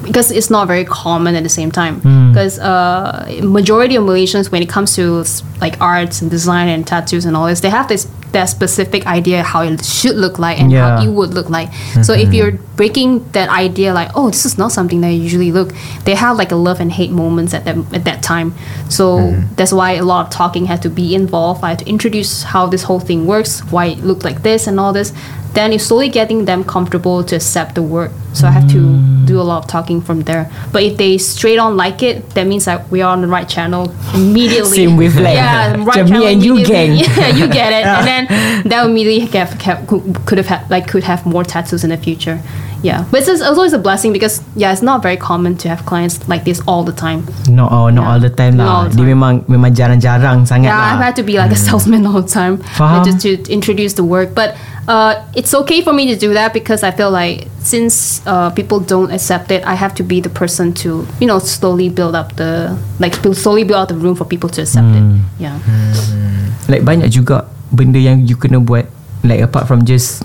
because 0.02 0.30
it's 0.30 0.50
not 0.50 0.66
very 0.66 0.84
common 0.84 1.34
at 1.36 1.42
the 1.42 1.48
same 1.48 1.70
time. 1.70 2.00
Hmm. 2.00 2.32
Because 2.32 2.58
uh, 2.58 3.40
majority 3.42 3.96
of 3.96 4.04
Malaysians, 4.04 4.50
when 4.50 4.62
it 4.62 4.68
comes 4.68 4.94
to 4.96 5.24
like 5.60 5.80
arts 5.80 6.22
and 6.22 6.30
design 6.30 6.68
and 6.68 6.86
tattoos 6.86 7.24
and 7.24 7.36
all 7.36 7.46
this, 7.46 7.60
they 7.60 7.70
have 7.70 7.88
this 7.88 8.08
that 8.32 8.46
specific 8.46 9.06
idea 9.06 9.42
how 9.42 9.62
it 9.62 9.84
should 9.84 10.16
look 10.16 10.38
like 10.38 10.60
and 10.60 10.70
Yeah. 10.70 10.98
how 10.98 11.04
it 11.04 11.08
would 11.08 11.32
look 11.32 11.48
like. 11.48 11.72
So 12.02 12.12
if 12.12 12.24
mm-hmm. 12.24 12.32
you're 12.32 12.52
breaking 12.76 13.24
that 13.32 13.48
idea, 13.48 13.94
like 13.94 14.10
oh, 14.14 14.30
this 14.30 14.44
is 14.44 14.58
not 14.58 14.72
something 14.72 15.00
that 15.02 15.08
I 15.08 15.16
usually 15.26 15.52
look, 15.52 15.72
they 16.04 16.14
have 16.14 16.36
like 16.36 16.52
a 16.52 16.56
love 16.56 16.80
and 16.80 16.90
hate 16.92 17.12
moments 17.12 17.54
at 17.54 17.64
that 17.64 17.76
at 17.94 18.04
that 18.04 18.22
time. 18.22 18.54
So 18.88 19.18
mm-hmm. 19.18 19.54
that's 19.54 19.72
why 19.72 19.92
a 19.92 20.02
lot 20.02 20.26
of 20.26 20.32
talking 20.32 20.66
had 20.66 20.82
to 20.82 20.90
be 20.90 21.14
involved. 21.14 21.62
I 21.64 21.70
had 21.70 21.78
to 21.78 21.88
introduce 21.88 22.42
how 22.42 22.66
this 22.66 22.82
whole 22.82 23.00
thing 23.00 23.26
works, 23.26 23.60
why 23.70 23.86
it 23.86 23.98
looked 23.98 24.24
like 24.24 24.42
this 24.42 24.66
and 24.66 24.80
all 24.80 24.92
this. 24.92 25.12
Then 25.56 25.72
it's 25.72 25.84
slowly 25.84 26.10
getting 26.10 26.44
them 26.44 26.64
comfortable 26.64 27.24
to 27.24 27.36
accept 27.36 27.76
the 27.76 27.82
work. 27.82 28.12
So 28.34 28.46
I 28.46 28.50
have 28.50 28.68
to 28.68 28.76
mm. 28.76 29.26
do 29.26 29.40
a 29.40 29.46
lot 29.50 29.64
of 29.64 29.66
talking 29.66 30.02
from 30.02 30.20
there. 30.20 30.50
But 30.70 30.82
if 30.82 30.98
they 30.98 31.16
straight 31.16 31.56
on 31.58 31.78
like 31.78 32.02
it, 32.02 32.28
that 32.34 32.46
means 32.46 32.66
that 32.66 32.90
we 32.90 33.00
are 33.00 33.10
on 33.10 33.22
the 33.22 33.26
right 33.26 33.48
channel 33.48 33.90
immediately. 34.14 34.76
Same 34.84 34.98
with 34.98 35.14
wavelength. 35.14 35.34
Yeah, 35.34 35.82
right 35.82 36.04
me 36.04 36.10
channel 36.10 36.26
and 36.26 36.44
you 36.44 36.62
gang. 36.62 36.90
Yeah, 37.16 37.28
you 37.28 37.48
get 37.48 37.72
it. 37.72 37.86
and 37.86 38.06
then 38.28 38.68
that 38.68 38.84
immediately 38.84 39.38
have, 39.38 39.52
have, 39.62 39.86
could, 39.86 40.26
could 40.26 40.36
have 40.36 40.46
had, 40.46 40.70
like 40.70 40.88
could 40.88 41.04
have 41.04 41.24
more 41.24 41.42
tattoos 41.42 41.84
in 41.84 41.88
the 41.88 41.96
future. 41.96 42.38
Yeah, 42.82 43.04
but 43.10 43.20
it's, 43.24 43.28
it's 43.28 43.42
always 43.42 43.72
a 43.72 43.78
blessing 43.80 44.12
because 44.12 44.42
yeah, 44.54 44.72
it's 44.72 44.82
not 44.82 45.02
very 45.02 45.16
common 45.16 45.56
to 45.64 45.68
have 45.68 45.84
clients 45.86 46.20
like 46.28 46.44
this 46.44 46.60
all 46.68 46.84
the 46.84 46.92
time. 46.92 47.24
no 47.48 47.68
oh, 47.68 47.88
not 47.90 48.02
Yeah. 48.02 48.10
all 48.12 48.20
the 48.20 48.30
time 48.30 48.60
all 48.60 48.84
lah 48.84 48.92
dia 48.92 49.04
memang 49.16 49.42
memang 49.48 49.72
jarang-jarang 49.72 50.44
sangat 50.44 50.68
Yeah, 50.70 50.76
lah 50.78 50.94
I've 50.94 51.02
had 51.02 51.16
to 51.16 51.24
be 51.24 51.40
like 51.40 51.50
a 51.50 51.58
salesman 51.58 52.04
all 52.06 52.20
the 52.20 52.28
time 52.28 52.60
Faham. 52.76 53.02
just 53.04 53.24
to 53.24 53.40
introduce 53.48 53.94
the 53.96 54.04
work. 54.04 54.36
But 54.36 54.54
uh, 54.86 55.24
it's 55.34 55.50
okay 55.66 55.80
for 55.82 55.92
me 55.96 56.06
to 56.12 56.16
do 56.20 56.36
that 56.36 56.52
because 56.52 56.84
I 56.84 56.92
feel 56.92 57.10
like 57.10 57.48
since 57.64 58.20
uh, 58.28 58.50
people 58.54 58.78
don't 58.78 59.10
accept 59.10 59.50
it, 59.50 59.64
I 59.66 59.74
have 59.74 59.96
to 59.98 60.04
be 60.04 60.20
the 60.20 60.30
person 60.30 60.70
to 60.86 61.08
you 61.18 61.26
know 61.26 61.40
slowly 61.40 61.88
build 61.88 62.14
up 62.14 62.36
the 62.36 62.76
like 63.00 63.18
build, 63.24 63.36
slowly 63.40 63.64
build 63.64 63.80
out 63.82 63.88
the 63.88 63.98
room 63.98 64.14
for 64.14 64.24
people 64.28 64.52
to 64.54 64.62
accept 64.62 64.86
it. 64.94 65.04
Yeah. 65.40 65.58
like 66.70 66.82
banyak 66.86 67.10
juga 67.10 67.46
benda 67.70 67.98
yang 67.98 68.26
you 68.26 68.36
kena 68.38 68.58
buat 68.62 68.86
like 69.26 69.42
apart 69.42 69.66
from 69.66 69.82
just 69.82 70.22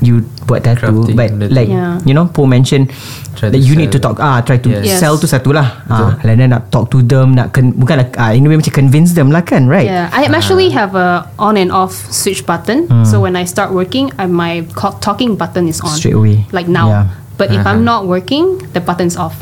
you 0.00 0.24
buat 0.48 0.64
tattoo 0.64 1.04
Crafting, 1.04 1.16
but 1.16 1.28
like 1.52 1.68
Yeah. 1.68 2.00
you 2.02 2.12
know 2.12 2.24
Po 2.26 2.48
mention 2.48 2.88
Try 3.36 3.52
that 3.52 3.56
to 3.56 3.60
you 3.60 3.76
need 3.76 3.92
to 3.92 4.00
sell. 4.00 4.12
talk 4.12 4.24
ah 4.24 4.40
try 4.40 4.56
to 4.56 4.68
Yes. 4.72 4.96
sell 4.98 5.14
Yes. 5.14 5.22
tu 5.22 5.26
satu 5.28 5.52
lah 5.52 5.84
ah 5.86 6.16
and 6.24 6.40
then 6.40 6.50
nak 6.50 6.72
talk 6.72 6.88
to 6.88 7.04
them 7.04 7.36
nak 7.36 7.52
con- 7.52 7.76
bukan 7.76 8.08
ah 8.16 8.32
ini 8.32 8.48
macam 8.48 8.72
convince 8.72 9.12
them 9.12 9.28
lah 9.28 9.44
kan 9.44 9.68
right 9.68 9.84
Yeah, 9.86 10.08
I 10.10 10.24
am 10.24 10.32
actually 10.32 10.72
have 10.72 10.96
a 10.96 11.28
on 11.36 11.60
and 11.60 11.68
off 11.68 11.92
switch 12.08 12.44
button. 12.44 12.88
So 13.04 13.20
when 13.20 13.36
I 13.36 13.44
start 13.44 13.70
working, 13.70 14.08
I, 14.16 14.24
my 14.26 14.64
talking 15.00 15.36
button 15.36 15.68
is 15.68 15.80
on 15.84 15.92
Straight 15.92 16.16
away. 16.16 16.48
like 16.50 16.66
now. 16.66 16.88
Yeah. 16.88 17.04
But 17.36 17.52
if 17.52 17.64
I'm 17.64 17.84
not 17.84 18.04
working, 18.04 18.60
the 18.72 18.80
button's 18.80 19.16
off. 19.16 19.36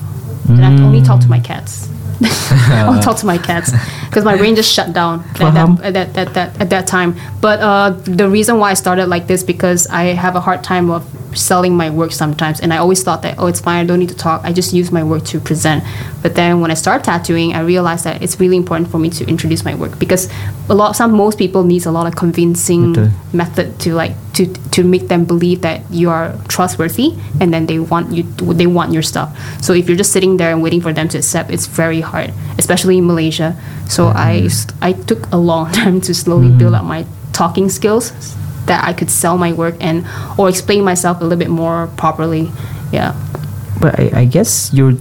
Then 0.48 0.62
I 0.64 0.70
have 0.72 0.78
to 0.80 0.86
only 0.86 1.02
talk 1.02 1.20
to 1.22 1.28
my 1.28 1.38
cats. 1.38 1.90
I'll 2.22 3.00
talk 3.08 3.16
to 3.18 3.26
my 3.26 3.38
cats 3.38 3.72
because 4.06 4.24
my 4.24 4.36
brain 4.36 4.56
just 4.56 4.72
shut 4.72 4.92
down 4.92 5.24
at 5.40 5.54
that, 5.54 5.80
at 5.84 5.94
that, 5.94 6.16
at 6.16 6.34
that 6.34 6.60
at 6.60 6.70
that 6.70 6.86
time. 6.86 7.16
But 7.40 7.60
uh, 7.60 7.90
the 7.90 8.28
reason 8.28 8.58
why 8.58 8.70
I 8.70 8.74
started 8.74 9.06
like 9.06 9.26
this 9.26 9.42
because 9.42 9.86
I 9.86 10.14
have 10.14 10.36
a 10.36 10.40
hard 10.40 10.64
time 10.64 10.90
of 10.90 11.04
selling 11.34 11.76
my 11.76 11.90
work 11.90 12.12
sometimes, 12.12 12.60
and 12.60 12.72
I 12.72 12.78
always 12.78 13.02
thought 13.02 13.22
that 13.22 13.38
oh 13.38 13.46
it's 13.46 13.60
fine, 13.60 13.84
I 13.84 13.86
don't 13.86 13.98
need 13.98 14.08
to 14.10 14.16
talk. 14.16 14.42
I 14.44 14.52
just 14.52 14.72
use 14.72 14.90
my 14.90 15.02
work 15.02 15.24
to 15.26 15.40
present. 15.40 15.84
But 16.22 16.34
then 16.34 16.60
when 16.60 16.70
I 16.70 16.74
start 16.74 17.04
tattooing, 17.04 17.54
I 17.54 17.60
realized 17.60 18.04
that 18.04 18.22
it's 18.22 18.40
really 18.40 18.56
important 18.56 18.90
for 18.90 18.98
me 18.98 19.10
to 19.10 19.26
introduce 19.26 19.64
my 19.64 19.74
work 19.74 19.98
because 19.98 20.28
a 20.68 20.74
lot 20.74 20.96
some 20.96 21.12
most 21.12 21.38
people 21.38 21.64
needs 21.64 21.86
a 21.86 21.90
lot 21.90 22.06
of 22.06 22.16
convincing 22.16 22.94
Betul. 22.94 23.12
method 23.32 23.78
to 23.80 23.94
like 23.94 24.12
to 24.34 24.46
to 24.70 24.84
make 24.84 25.08
them 25.08 25.24
believe 25.24 25.62
that 25.62 25.82
you 25.90 26.10
are 26.10 26.34
trustworthy 26.48 27.14
and 27.40 27.52
then 27.52 27.66
they 27.66 27.78
want 27.78 28.12
you 28.12 28.22
they 28.54 28.66
want 28.66 28.92
your 28.92 29.02
stuff 29.02 29.28
so 29.62 29.72
if 29.72 29.88
you're 29.88 29.96
just 29.96 30.12
sitting 30.12 30.36
there 30.36 30.52
and 30.52 30.62
waiting 30.62 30.80
for 30.80 30.92
them 30.92 31.08
to 31.08 31.18
accept 31.18 31.50
it's 31.50 31.66
very 31.66 32.00
hard 32.00 32.32
especially 32.58 32.98
in 32.98 33.06
malaysia 33.06 33.56
so 33.88 34.08
i 34.08 34.42
mm-hmm. 34.42 34.84
i 34.84 34.92
took 34.92 35.26
a 35.32 35.36
long 35.36 35.70
time 35.80 36.00
to 36.00 36.14
slowly 36.14 36.50
build 36.50 36.72
mm-hmm. 36.72 36.74
up 36.74 36.84
my 36.84 37.06
talking 37.32 37.68
skills 37.68 38.12
that 38.68 38.84
i 38.84 38.92
could 38.92 39.10
sell 39.10 39.36
my 39.40 39.50
work 39.52 39.74
and 39.80 40.04
or 40.36 40.48
explain 40.48 40.84
myself 40.84 41.18
a 41.18 41.24
little 41.24 41.40
bit 41.40 41.50
more 41.50 41.88
properly 41.96 42.52
yeah 42.92 43.16
but 43.80 43.98
I, 43.98 44.22
I 44.22 44.24
guess 44.26 44.70
you're 44.74 44.94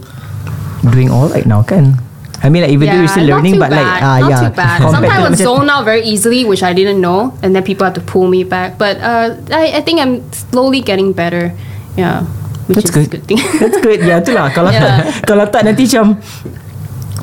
doing 0.90 1.10
all 1.10 1.28
right 1.28 1.46
now 1.46 1.62
kan 1.62 1.98
I 2.38 2.46
mean 2.54 2.62
like 2.62 2.70
even 2.70 2.86
though 2.86 3.02
you're 3.02 3.10
still 3.10 3.26
learning 3.26 3.58
too 3.58 3.66
but 3.66 3.74
like 3.74 3.82
bad, 3.82 3.98
ah 3.98 4.16
not 4.22 4.30
yeah 4.30 4.40
too 4.46 4.54
bad. 4.54 4.78
Sometimes 4.94 5.42
I 5.42 5.42
zone 5.42 5.66
out 5.66 5.82
very 5.82 6.06
easily, 6.06 6.46
which 6.46 6.62
I 6.62 6.70
didn't 6.70 7.02
know, 7.02 7.34
and 7.42 7.50
then 7.50 7.66
people 7.66 7.82
have 7.82 7.98
to 7.98 8.04
pull 8.06 8.30
me 8.30 8.46
back. 8.46 8.78
But 8.78 9.02
uh, 9.02 9.42
I, 9.50 9.74
I 9.74 9.80
think 9.82 9.98
I'm 9.98 10.22
slowly 10.30 10.78
getting 10.78 11.10
better. 11.10 11.50
Yeah, 11.98 12.30
which 12.70 12.78
That's 12.86 12.94
is 12.94 12.94
good. 12.94 13.06
a 13.10 13.12
good 13.18 13.24
thing. 13.26 13.42
That's 13.58 13.82
good. 13.82 14.06
Ya 14.06 14.22
itulah 14.22 14.52
kalau 14.56 14.70
Yeah. 14.70 15.02
kalau 15.28 15.50
tak 15.50 15.66
nanti 15.66 15.90
macam 15.90 16.22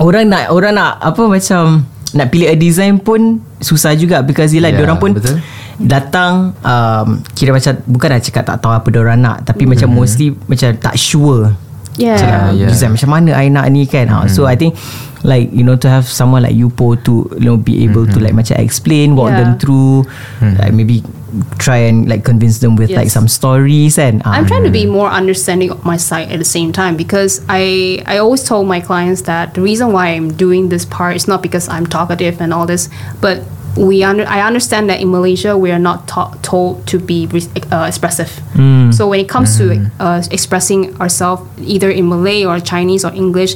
orang 0.04 0.28
nak 0.28 0.52
orang 0.52 0.76
nak 0.76 1.00
apa 1.00 1.24
macam 1.24 1.88
nak 2.12 2.28
pilih 2.28 2.52
a 2.52 2.56
design 2.60 3.00
pun 3.00 3.40
susah 3.64 3.96
juga 3.96 4.20
because 4.20 4.52
yelah 4.52 4.68
Yeah, 4.68 4.84
yeah, 4.84 4.86
orang 4.92 5.00
pun 5.00 5.16
betul. 5.16 5.40
Datang 5.80 6.56
um, 6.64 7.20
kira 7.36 7.52
macam 7.52 7.76
bukan 7.84 8.08
nak 8.16 8.22
cakap 8.24 8.44
tak 8.48 8.64
tahu 8.64 8.72
apa 8.72 8.88
orang 8.96 9.20
nak 9.20 9.44
tapi 9.44 9.68
macam 9.68 9.92
mostly 9.92 10.32
macam 10.48 10.72
tak 10.80 10.96
sure 10.96 11.52
yeah. 12.00 12.16
cakap 12.16 12.40
Mm-hmm. 12.46 12.60
yeah. 12.64 12.70
design 12.72 12.92
macam 12.96 13.10
mana 13.12 13.30
I 13.36 13.48
nak 13.52 13.66
ni 13.72 13.84
kan 13.84 14.08
ha. 14.08 14.28
so 14.32 14.48
I 14.48 14.56
think 14.56 14.76
like 15.26 15.50
you 15.52 15.66
know 15.66 15.76
to 15.76 15.90
have 15.90 16.06
someone 16.08 16.46
like 16.46 16.56
you 16.56 16.70
Po 16.70 16.96
to 16.96 17.28
you 17.36 17.48
know 17.50 17.58
be 17.58 17.84
able 17.84 18.06
to 18.08 18.18
like 18.22 18.32
macam 18.32 18.56
explain 18.62 19.16
walk 19.20 19.34
Yeah. 19.36 19.42
them 19.44 19.52
through 19.60 20.06
like 20.62 20.72
maybe 20.72 21.02
try 21.60 21.84
and 21.92 22.08
like 22.08 22.24
convince 22.24 22.64
them 22.64 22.80
with 22.80 22.88
like 22.94 23.12
Yes. 23.12 23.18
some 23.18 23.28
stories 23.28 24.00
and 24.00 24.24
ah, 24.24 24.32
I'm 24.38 24.48
trying 24.48 24.64
to 24.64 24.72
be 24.72 24.88
more 24.88 25.12
understanding 25.12 25.68
of 25.74 25.84
my 25.84 25.98
site 26.00 26.32
at 26.32 26.40
the 26.40 26.48
same 26.48 26.72
time 26.72 26.96
because 26.96 27.44
I 27.52 28.00
I 28.08 28.24
always 28.24 28.48
told 28.48 28.70
my 28.72 28.80
clients 28.80 29.28
that 29.28 29.52
the 29.58 29.60
reason 29.66 29.92
why 29.92 30.16
I'm 30.16 30.32
doing 30.32 30.70
this 30.72 30.88
part 30.88 31.20
is 31.20 31.28
not 31.28 31.44
because 31.44 31.68
I'm 31.68 31.84
talkative 31.84 32.40
and 32.40 32.56
all 32.56 32.64
this, 32.64 32.88
but 33.20 33.44
we 33.78 34.04
under, 34.04 34.26
I 34.28 34.42
understand 34.42 34.90
that 34.90 35.02
in 35.02 35.12
Malaysia 35.12 35.58
we 35.58 35.72
are 35.72 35.80
not 35.80 36.08
ta- 36.08 36.34
told 36.42 36.88
to 36.88 37.00
be 37.00 37.28
re- 37.28 37.48
uh, 37.72 37.86
expressive. 37.88 38.32
So 38.94 39.08
when 39.10 39.20
it 39.20 39.28
comes 39.30 39.58
to 39.58 39.92
uh, 40.00 40.24
expressing 40.32 40.96
ourselves 41.02 41.44
either 41.60 41.90
in 41.92 42.08
Malay 42.08 42.46
or 42.46 42.60
Chinese 42.60 43.04
or 43.04 43.12
English, 43.14 43.56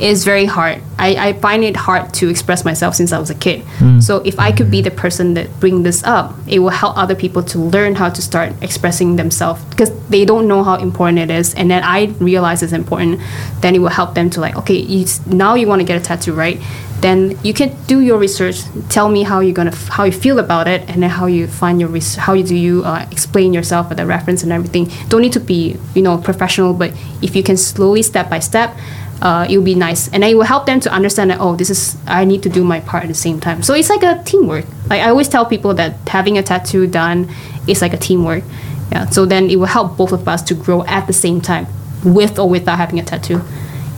it's 0.00 0.22
very 0.22 0.44
hard. 0.46 0.80
I, 0.96 1.16
I 1.28 1.32
find 1.34 1.64
it 1.64 1.74
hard 1.76 2.14
to 2.14 2.28
express 2.30 2.64
myself 2.64 2.94
since 2.94 3.10
I 3.12 3.18
was 3.18 3.30
a 3.30 3.34
kid. 3.34 3.62
So 4.00 4.18
if 4.24 4.38
I 4.38 4.52
could 4.52 4.70
be 4.70 4.80
the 4.80 4.92
person 4.92 5.34
that 5.34 5.48
bring 5.58 5.82
this 5.82 6.04
up, 6.04 6.34
it 6.46 6.60
will 6.60 6.70
help 6.70 6.96
other 6.96 7.16
people 7.16 7.42
to 7.42 7.58
learn 7.58 7.96
how 7.96 8.08
to 8.08 8.22
start 8.22 8.52
expressing 8.62 9.16
themselves 9.16 9.62
because 9.70 9.90
they 10.08 10.24
don't 10.24 10.46
know 10.46 10.62
how 10.62 10.76
important 10.76 11.18
it 11.18 11.30
is. 11.30 11.52
And 11.54 11.68
then 11.68 11.82
I 11.82 12.06
realize 12.20 12.62
it's 12.62 12.72
important. 12.72 13.20
Then 13.60 13.74
it 13.74 13.80
will 13.80 13.88
help 14.00 14.14
them 14.14 14.30
to 14.30 14.40
like, 14.40 14.54
okay, 14.56 14.76
you, 14.78 15.04
now 15.26 15.56
you 15.56 15.66
want 15.66 15.80
to 15.80 15.84
get 15.86 16.00
a 16.00 16.04
tattoo, 16.04 16.32
right? 16.32 16.60
Then 17.00 17.38
you 17.44 17.54
can 17.54 17.76
do 17.86 18.00
your 18.00 18.18
research. 18.18 18.62
Tell 18.88 19.08
me 19.08 19.22
how 19.22 19.38
you're 19.40 19.54
gonna, 19.54 19.70
f- 19.70 19.88
how 19.88 20.04
you 20.04 20.12
feel 20.12 20.38
about 20.38 20.66
it, 20.66 20.82
and 20.90 21.02
then 21.02 21.10
how 21.10 21.26
you 21.26 21.46
find 21.46 21.78
your, 21.80 21.88
res- 21.88 22.16
how 22.16 22.32
you 22.32 22.42
do 22.42 22.56
you 22.56 22.82
uh, 22.84 23.06
explain 23.12 23.52
yourself 23.54 23.88
with 23.88 23.98
the 23.98 24.06
reference 24.06 24.42
and 24.42 24.50
everything. 24.52 24.90
Don't 25.08 25.22
need 25.22 25.32
to 25.34 25.40
be, 25.40 25.76
you 25.94 26.02
know, 26.02 26.18
professional, 26.18 26.74
but 26.74 26.92
if 27.22 27.36
you 27.36 27.42
can 27.44 27.56
slowly 27.56 28.02
step 28.02 28.28
by 28.28 28.40
step, 28.40 28.76
uh, 29.22 29.46
it 29.48 29.56
will 29.56 29.64
be 29.64 29.74
nice, 29.74 30.08
and 30.12 30.24
it 30.24 30.34
will 30.36 30.44
help 30.44 30.66
them 30.66 30.80
to 30.80 30.90
understand 30.92 31.30
that 31.30 31.38
oh, 31.40 31.54
this 31.56 31.70
is 31.70 31.96
I 32.06 32.24
need 32.24 32.42
to 32.42 32.48
do 32.48 32.62
my 32.64 32.80
part 32.80 33.02
at 33.04 33.08
the 33.08 33.14
same 33.14 33.38
time. 33.40 33.62
So 33.62 33.74
it's 33.74 33.90
like 33.90 34.02
a 34.02 34.22
teamwork. 34.24 34.64
Like 34.90 35.02
I 35.02 35.08
always 35.10 35.28
tell 35.28 35.44
people 35.46 35.74
that 35.74 35.94
having 36.08 36.38
a 36.38 36.42
tattoo 36.42 36.86
done 36.86 37.28
is 37.66 37.80
like 37.82 37.92
a 37.94 37.96
teamwork. 37.96 38.44
Yeah. 38.92 39.06
So 39.10 39.26
then 39.26 39.50
it 39.50 39.56
will 39.56 39.66
help 39.66 39.96
both 39.96 40.12
of 40.12 40.26
us 40.28 40.42
to 40.42 40.54
grow 40.54 40.84
at 40.86 41.06
the 41.06 41.12
same 41.12 41.40
time. 41.40 41.66
with 42.04 42.38
or 42.38 42.48
without 42.48 42.78
having 42.78 43.00
a 43.00 43.02
tattoo. 43.02 43.40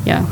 Yeah. 0.06 0.24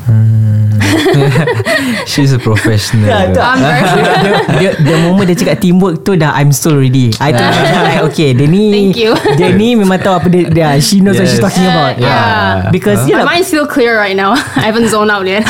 She's 2.10 2.32
a 2.32 2.38
professional. 2.38 3.08
Yeah, 3.08 3.32
tu- 3.32 3.40
I'm 3.40 3.60
very 3.60 3.82
dia, 4.60 4.70
the 4.76 4.96
moment 5.02 5.26
dia 5.26 5.36
cakap 5.36 5.58
teamwork 5.60 6.02
tu 6.02 6.14
dah 6.14 6.32
I'm 6.32 6.52
sold 6.52 6.78
already. 6.78 7.12
I 7.18 7.32
tu 7.32 7.42
macam 7.42 7.80
like 7.82 8.02
okay 8.12 8.30
dia 8.32 8.46
ni 8.46 8.64
Thank 8.70 8.96
you. 8.96 9.12
dia 9.36 9.48
ni 9.52 9.74
memang 9.74 9.98
tahu 9.98 10.14
apa 10.16 10.28
dia, 10.28 10.48
dia 10.48 10.68
she 10.80 11.00
knows 11.00 11.16
what 11.16 11.26
she's 11.26 11.38
Yes. 11.38 11.44
talking 11.44 11.66
about. 11.66 11.94
Yeah. 11.96 12.68
Because 12.70 13.04
My 13.04 13.10
yeah, 13.10 13.24
mind's 13.24 13.48
still 13.48 13.64
clear 13.64 13.94
right 13.94 14.14
now. 14.14 14.34
I 14.60 14.66
haven't 14.68 14.88
zoned 14.88 15.08
out 15.08 15.24
yet. 15.24 15.46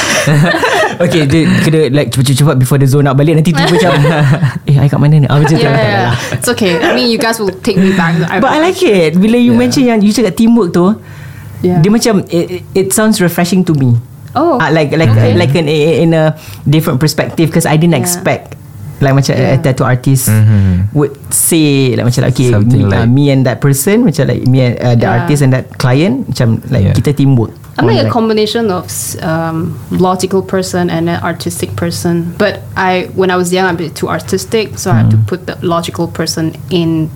okay 0.99 1.25
dia 1.25 1.47
kena 1.63 1.91
like 1.91 2.11
cepat-cepat 2.11 2.57
before 2.57 2.77
the 2.77 2.87
zone 2.87 3.07
out 3.07 3.17
balik 3.17 3.39
nanti 3.39 3.55
tiba 3.55 3.67
macam 3.67 3.93
eh 4.67 4.77
I 4.79 4.87
kat 4.87 4.99
mana 4.99 5.23
ni? 5.23 5.27
Ah 5.27 5.39
macam 5.39 5.55
tu. 5.55 5.63
yeah, 5.63 5.75
yeah, 5.75 5.91
yeah. 6.13 6.35
It's 6.37 6.49
okay. 6.49 6.79
I 6.79 6.93
mean, 6.93 7.09
you 7.09 7.19
guys 7.19 7.39
will 7.39 7.55
take 7.63 7.79
me 7.79 7.95
back. 7.95 8.15
But 8.39 8.51
I 8.51 8.59
like 8.61 8.79
it 8.81 9.15
Bila 9.15 9.35
you 9.35 9.55
Yeah. 9.55 9.61
mention 9.61 9.83
yang 9.87 9.99
You 10.01 10.13
cakap 10.13 10.35
teamwork 10.37 10.71
tu 10.71 10.99
Yeah. 11.59 11.83
Dia 11.83 11.91
macam 11.91 12.23
it, 12.31 12.63
it 12.71 12.95
sounds 12.95 13.19
refreshing 13.19 13.67
to 13.67 13.75
me 13.75 13.99
Oh. 14.37 14.59
Ah, 14.61 14.69
Like 14.69 14.93
like 14.93 15.09
Okay. 15.13 15.33
like 15.37 15.55
an, 15.57 15.69
in 15.69 16.13
a 16.13 16.37
different 16.69 17.01
perspective 17.01 17.49
Because 17.49 17.65
I 17.65 17.77
didn't 17.81 17.97
Yeah. 17.97 18.05
expect 18.05 18.55
Like 18.99 19.15
macam 19.15 19.39
a 19.39 19.55
Yeah. 19.55 19.63
tattoo 19.63 19.87
artist 19.87 20.27
Mhm. 20.27 20.91
Would 20.93 21.15
say 21.31 21.95
Like 21.95 22.11
macam 22.11 22.27
like, 22.27 22.35
Okay 22.35 22.51
Something 22.51 22.83
me, 22.83 22.93
uh, 22.93 23.07
like- 23.07 23.09
me 23.09 23.25
and 23.31 23.47
that 23.47 23.63
person 23.63 24.03
Macam 24.03 24.27
like 24.27 24.43
Me 24.51 24.59
and 24.61 24.75
uh, 24.83 24.95
the 24.99 25.07
Yeah. 25.07 25.17
artist 25.23 25.41
and 25.47 25.55
that 25.55 25.71
client 25.79 26.27
Macam 26.29 26.59
like 26.69 26.91
Yeah. 26.91 26.95
kita 26.99 27.15
teamwork 27.15 27.55
I'm 27.79 27.87
like 27.87 28.03
a 28.03 28.11
Like- 28.11 28.13
combination 28.13 28.75
of 28.75 28.91
um, 29.23 29.79
logical 29.95 30.43
person 30.43 30.91
and 30.91 31.07
an 31.07 31.23
artistic 31.23 31.79
person. 31.79 32.35
But 32.35 32.67
I, 32.75 33.07
when 33.15 33.31
I 33.31 33.39
was 33.39 33.55
young, 33.55 33.71
I'm 33.71 33.79
a 33.79 33.87
bit 33.87 33.95
too 33.95 34.11
artistic, 34.11 34.75
so 34.83 34.91
I 34.91 35.07
had 35.07 35.15
to 35.15 35.19
put 35.31 35.47
the 35.47 35.55
logical 35.63 36.11
person 36.11 36.59
in 36.75 37.07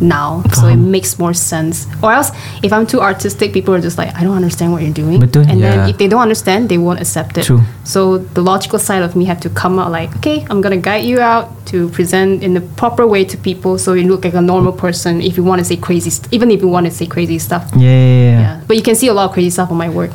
now, 0.00 0.42
so 0.52 0.66
it 0.66 0.76
makes 0.76 1.18
more 1.18 1.34
sense. 1.34 1.86
Or 2.02 2.12
else, 2.12 2.30
if 2.62 2.72
I'm 2.72 2.86
too 2.86 3.00
artistic, 3.00 3.52
people 3.52 3.74
are 3.74 3.80
just 3.80 3.98
like, 3.98 4.14
I 4.14 4.22
don't 4.22 4.36
understand 4.36 4.72
what 4.72 4.82
you're 4.82 4.92
doing. 4.92 5.20
Betul. 5.20 5.48
And 5.48 5.62
then 5.62 5.88
if 5.88 5.98
they 5.98 6.08
don't 6.08 6.22
understand, 6.22 6.68
they 6.68 6.78
won't 6.78 7.00
accept 7.00 7.38
it. 7.38 7.44
True. 7.44 7.60
So 7.84 8.18
the 8.18 8.42
logical 8.42 8.78
side 8.78 9.02
of 9.02 9.16
me 9.16 9.24
have 9.26 9.40
to 9.40 9.50
come 9.50 9.78
out 9.78 9.90
like, 9.90 10.14
okay, 10.16 10.46
I'm 10.50 10.60
gonna 10.60 10.76
guide 10.76 11.04
you 11.04 11.20
out 11.20 11.50
to 11.66 11.88
present 11.90 12.42
in 12.42 12.54
the 12.54 12.60
proper 12.60 13.06
way 13.06 13.24
to 13.24 13.36
people, 13.36 13.78
so 13.78 13.94
you 13.94 14.06
look 14.08 14.24
like 14.24 14.34
a 14.34 14.40
normal 14.42 14.72
person. 14.72 15.20
If 15.20 15.36
you 15.36 15.44
want 15.44 15.58
to 15.60 15.64
say 15.64 15.76
crazy, 15.76 16.10
st- 16.10 16.32
even 16.32 16.50
if 16.50 16.60
you 16.60 16.68
want 16.68 16.86
to 16.86 16.92
say 16.92 17.06
crazy 17.06 17.38
stuff. 17.38 17.70
Yeah, 17.74 17.80
yeah, 17.90 18.30
yeah. 18.30 18.40
Yeah, 18.40 18.60
but 18.66 18.76
you 18.76 18.82
can 18.82 18.94
see 18.94 19.08
a 19.08 19.14
lot 19.14 19.26
of 19.26 19.32
crazy 19.32 19.50
stuff 19.50 19.70
on 19.70 19.76
my 19.76 19.88
work, 19.88 20.12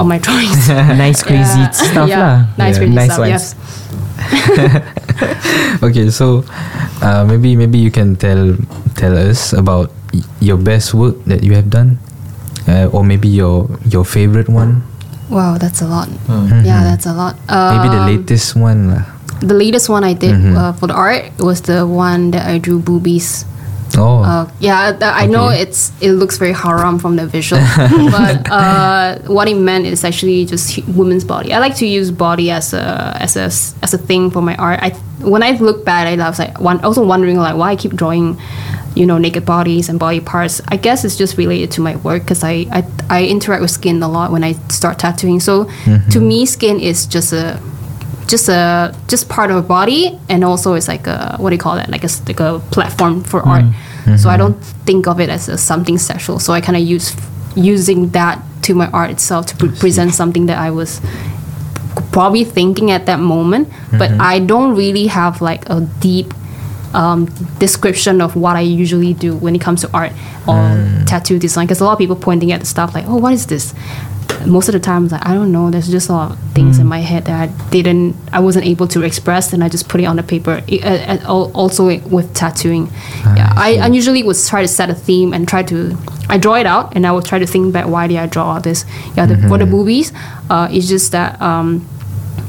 on 0.00 0.06
my 0.08 0.18
drawings. 0.18 0.68
Nice 0.98 1.22
crazy 1.22 1.60
Yeah. 1.60 1.70
stuff 1.70 2.08
yeah. 2.08 2.18
lah 2.20 2.36
Nice 2.58 2.76
Yeah. 2.76 2.80
crazy 2.82 2.94
Nice 2.96 3.10
stuff. 3.12 3.22
ones. 3.24 3.30
Yes. 3.30 3.44
Okay, 5.84 6.10
so 6.10 6.42
uh, 7.02 7.22
maybe 7.28 7.54
maybe 7.54 7.78
you 7.78 7.90
can 7.90 8.16
tell 8.16 8.56
tell 8.98 9.14
us 9.14 9.52
about 9.54 9.92
y- 10.12 10.24
your 10.40 10.56
best 10.58 10.94
work 10.94 11.14
that 11.30 11.42
you 11.46 11.54
have 11.54 11.70
done, 11.70 11.98
uh, 12.66 12.88
or 12.90 13.04
maybe 13.06 13.28
your 13.28 13.68
your 13.86 14.02
favorite 14.04 14.48
one. 14.50 14.82
Wow, 15.30 15.56
that's 15.56 15.80
a 15.80 15.88
lot. 15.88 16.08
Yeah, 16.64 16.84
that's 16.84 17.06
a 17.06 17.14
lot. 17.14 17.36
Um, 17.48 17.70
Maybe 17.78 17.88
the 17.94 18.04
latest 18.06 18.54
one. 18.56 18.92
lah. 18.92 19.04
The 19.40 19.56
latest 19.56 19.88
one 19.88 20.04
I 20.04 20.12
did 20.14 20.36
Mhm. 20.36 20.52
uh, 20.56 20.72
for 20.76 20.86
the 20.88 20.94
art 20.96 21.32
was 21.40 21.64
the 21.64 21.84
one 21.88 22.30
that 22.36 22.44
I 22.48 22.58
drew 22.60 22.78
boobies. 22.78 23.44
Oh, 23.96 24.22
Uh, 24.24 24.48
yeah, 24.60 24.90
th- 24.92 25.02
I 25.02 25.26
know 25.26 25.48
it's 25.48 25.92
it 26.00 26.12
looks 26.12 26.36
very 26.38 26.52
haram 26.52 26.98
from 26.98 27.16
the 27.16 27.26
visual, 27.26 27.62
but 28.10 28.50
uh, 28.50 29.18
what 29.26 29.48
it 29.48 29.54
meant 29.56 29.86
is 29.86 30.04
actually 30.04 30.44
just 30.46 30.78
women's 30.88 31.24
body. 31.24 31.52
I 31.52 31.58
like 31.58 31.76
to 31.76 31.86
use 31.86 32.10
body 32.10 32.50
as 32.50 32.72
a 32.74 33.16
as 33.20 33.36
a 33.36 33.44
as 33.82 33.94
a 33.94 33.98
thing 33.98 34.30
for 34.30 34.42
my 34.42 34.56
art. 34.56 34.80
I 34.82 34.90
when 35.22 35.42
I 35.42 35.52
look 35.58 35.84
back, 35.84 36.06
I 36.06 36.16
was 36.28 36.38
like 36.38 36.58
one, 36.60 36.80
also 36.84 37.04
wondering 37.04 37.38
like 37.38 37.56
why 37.56 37.70
I 37.72 37.76
keep 37.76 37.94
drawing, 37.94 38.36
you 38.94 39.06
know, 39.06 39.18
naked 39.18 39.44
bodies 39.46 39.88
and 39.88 39.98
body 39.98 40.20
parts. 40.20 40.60
I 40.68 40.76
guess 40.76 41.04
it's 41.04 41.16
just 41.16 41.36
related 41.38 41.70
to 41.72 41.80
my 41.80 41.96
work 41.96 42.22
because 42.22 42.42
I, 42.44 42.66
I 42.72 42.82
I 43.08 43.24
interact 43.26 43.62
with 43.62 43.70
skin 43.70 44.02
a 44.02 44.08
lot 44.08 44.32
when 44.32 44.42
I 44.44 44.52
start 44.68 44.98
tattooing. 44.98 45.40
So 45.40 45.64
to 46.10 46.20
me, 46.20 46.46
skin 46.46 46.80
is 46.80 47.06
just 47.06 47.32
a 47.32 47.58
just 48.26 48.48
a 48.48 48.94
just 49.08 49.28
part 49.28 49.50
of 49.50 49.56
a 49.56 49.62
body 49.62 50.18
and 50.28 50.44
also 50.44 50.74
it's 50.74 50.88
like 50.88 51.06
a 51.06 51.36
what 51.38 51.50
do 51.50 51.56
you 51.56 51.60
call 51.60 51.76
it 51.76 51.88
like 51.88 52.04
a 52.04 52.08
like 52.26 52.40
a 52.40 52.60
platform 52.70 53.22
for 53.22 53.42
mm. 53.42 53.46
art. 53.46 53.64
So 54.18 54.28
i 54.28 54.36
mm-hmm. 54.36 54.38
don't 54.38 54.60
think 54.84 55.06
of 55.06 55.18
it 55.18 55.30
as 55.30 55.48
a 55.48 55.56
something 55.56 55.96
sexual 55.96 56.38
so 56.38 56.52
i 56.52 56.60
kind 56.60 56.76
of 56.76 56.82
use 56.82 57.16
using 57.56 58.10
that 58.10 58.42
to 58.62 58.74
my 58.74 58.88
art 58.90 59.10
itself 59.10 59.46
to 59.46 59.56
pre- 59.56 59.70
present 59.70 60.12
something 60.12 60.44
that 60.46 60.58
i 60.58 60.70
was 60.70 61.00
probably 62.12 62.44
thinking 62.44 62.90
at 62.90 63.06
that 63.06 63.18
moment 63.18 63.68
but 63.92 64.10
mm-hmm. 64.10 64.20
i 64.20 64.38
don't 64.38 64.76
really 64.76 65.06
have 65.06 65.40
like 65.40 65.66
a 65.70 65.80
deep 66.00 66.34
um, 66.94 67.26
description 67.58 68.20
of 68.20 68.36
what 68.36 68.56
I 68.56 68.60
usually 68.60 69.14
do 69.14 69.36
when 69.36 69.54
it 69.54 69.60
comes 69.60 69.80
to 69.82 69.90
art 69.92 70.12
or 70.46 70.54
mm. 70.54 71.06
tattoo 71.06 71.38
design. 71.38 71.66
Because 71.66 71.80
a 71.80 71.84
lot 71.84 71.92
of 71.92 71.98
people 71.98 72.16
pointing 72.16 72.52
at 72.52 72.60
the 72.60 72.66
stuff 72.66 72.94
like, 72.94 73.04
"Oh, 73.06 73.16
what 73.16 73.32
is 73.32 73.46
this?" 73.46 73.74
Most 74.46 74.68
of 74.68 74.72
the 74.72 74.80
time, 74.80 75.04
it's 75.04 75.12
like 75.12 75.26
I 75.26 75.34
don't 75.34 75.52
know. 75.52 75.70
There's 75.70 75.90
just 75.90 76.08
a 76.08 76.12
lot 76.12 76.32
of 76.32 76.38
things 76.54 76.78
in 76.78 76.86
my 76.86 77.00
head 77.00 77.24
that 77.26 77.48
I 77.48 77.70
didn't, 77.70 78.14
I 78.32 78.40
wasn't 78.40 78.66
able 78.66 78.86
to 78.88 79.02
express, 79.02 79.52
and 79.52 79.62
I 79.64 79.68
just 79.68 79.88
put 79.88 80.00
it 80.00 80.04
on 80.04 80.16
the 80.16 80.22
paper. 80.22 80.62
I- 80.70 81.18
uh, 81.26 81.28
also 81.54 81.86
with 82.08 82.34
tattooing, 82.34 82.90
yeah, 83.36 83.52
I, 83.56 83.78
I 83.82 83.86
usually 83.88 84.22
would 84.22 84.36
try 84.46 84.62
to 84.62 84.68
set 84.68 84.90
a 84.90 84.94
theme 84.94 85.32
and 85.34 85.48
try 85.48 85.62
to. 85.64 85.96
I 86.28 86.38
draw 86.38 86.54
it 86.54 86.66
out, 86.66 86.94
and 86.96 87.06
I 87.06 87.12
will 87.12 87.22
try 87.22 87.38
to 87.38 87.46
think 87.46 87.72
back. 87.72 87.86
Why 87.86 88.06
did 88.06 88.16
I 88.18 88.26
draw 88.26 88.52
all 88.52 88.60
this? 88.60 88.84
Yeah, 89.16 89.26
the, 89.26 89.36
for 89.48 89.58
the 89.58 89.66
movies, 89.66 90.12
uh, 90.50 90.68
it's 90.70 90.88
just 90.88 91.12
that. 91.12 91.40
Um, 91.40 91.86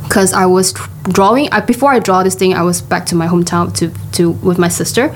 because 0.03 0.33
I 0.33 0.45
was 0.45 0.71
drawing. 1.11 1.49
I, 1.51 1.61
before 1.61 1.91
I 1.91 1.99
draw 1.99 2.23
this 2.23 2.35
thing, 2.35 2.53
I 2.53 2.61
was 2.61 2.81
back 2.81 3.05
to 3.07 3.15
my 3.15 3.27
hometown 3.27 3.73
to 3.77 3.91
to 4.13 4.31
with 4.31 4.57
my 4.59 4.69
sister. 4.69 5.13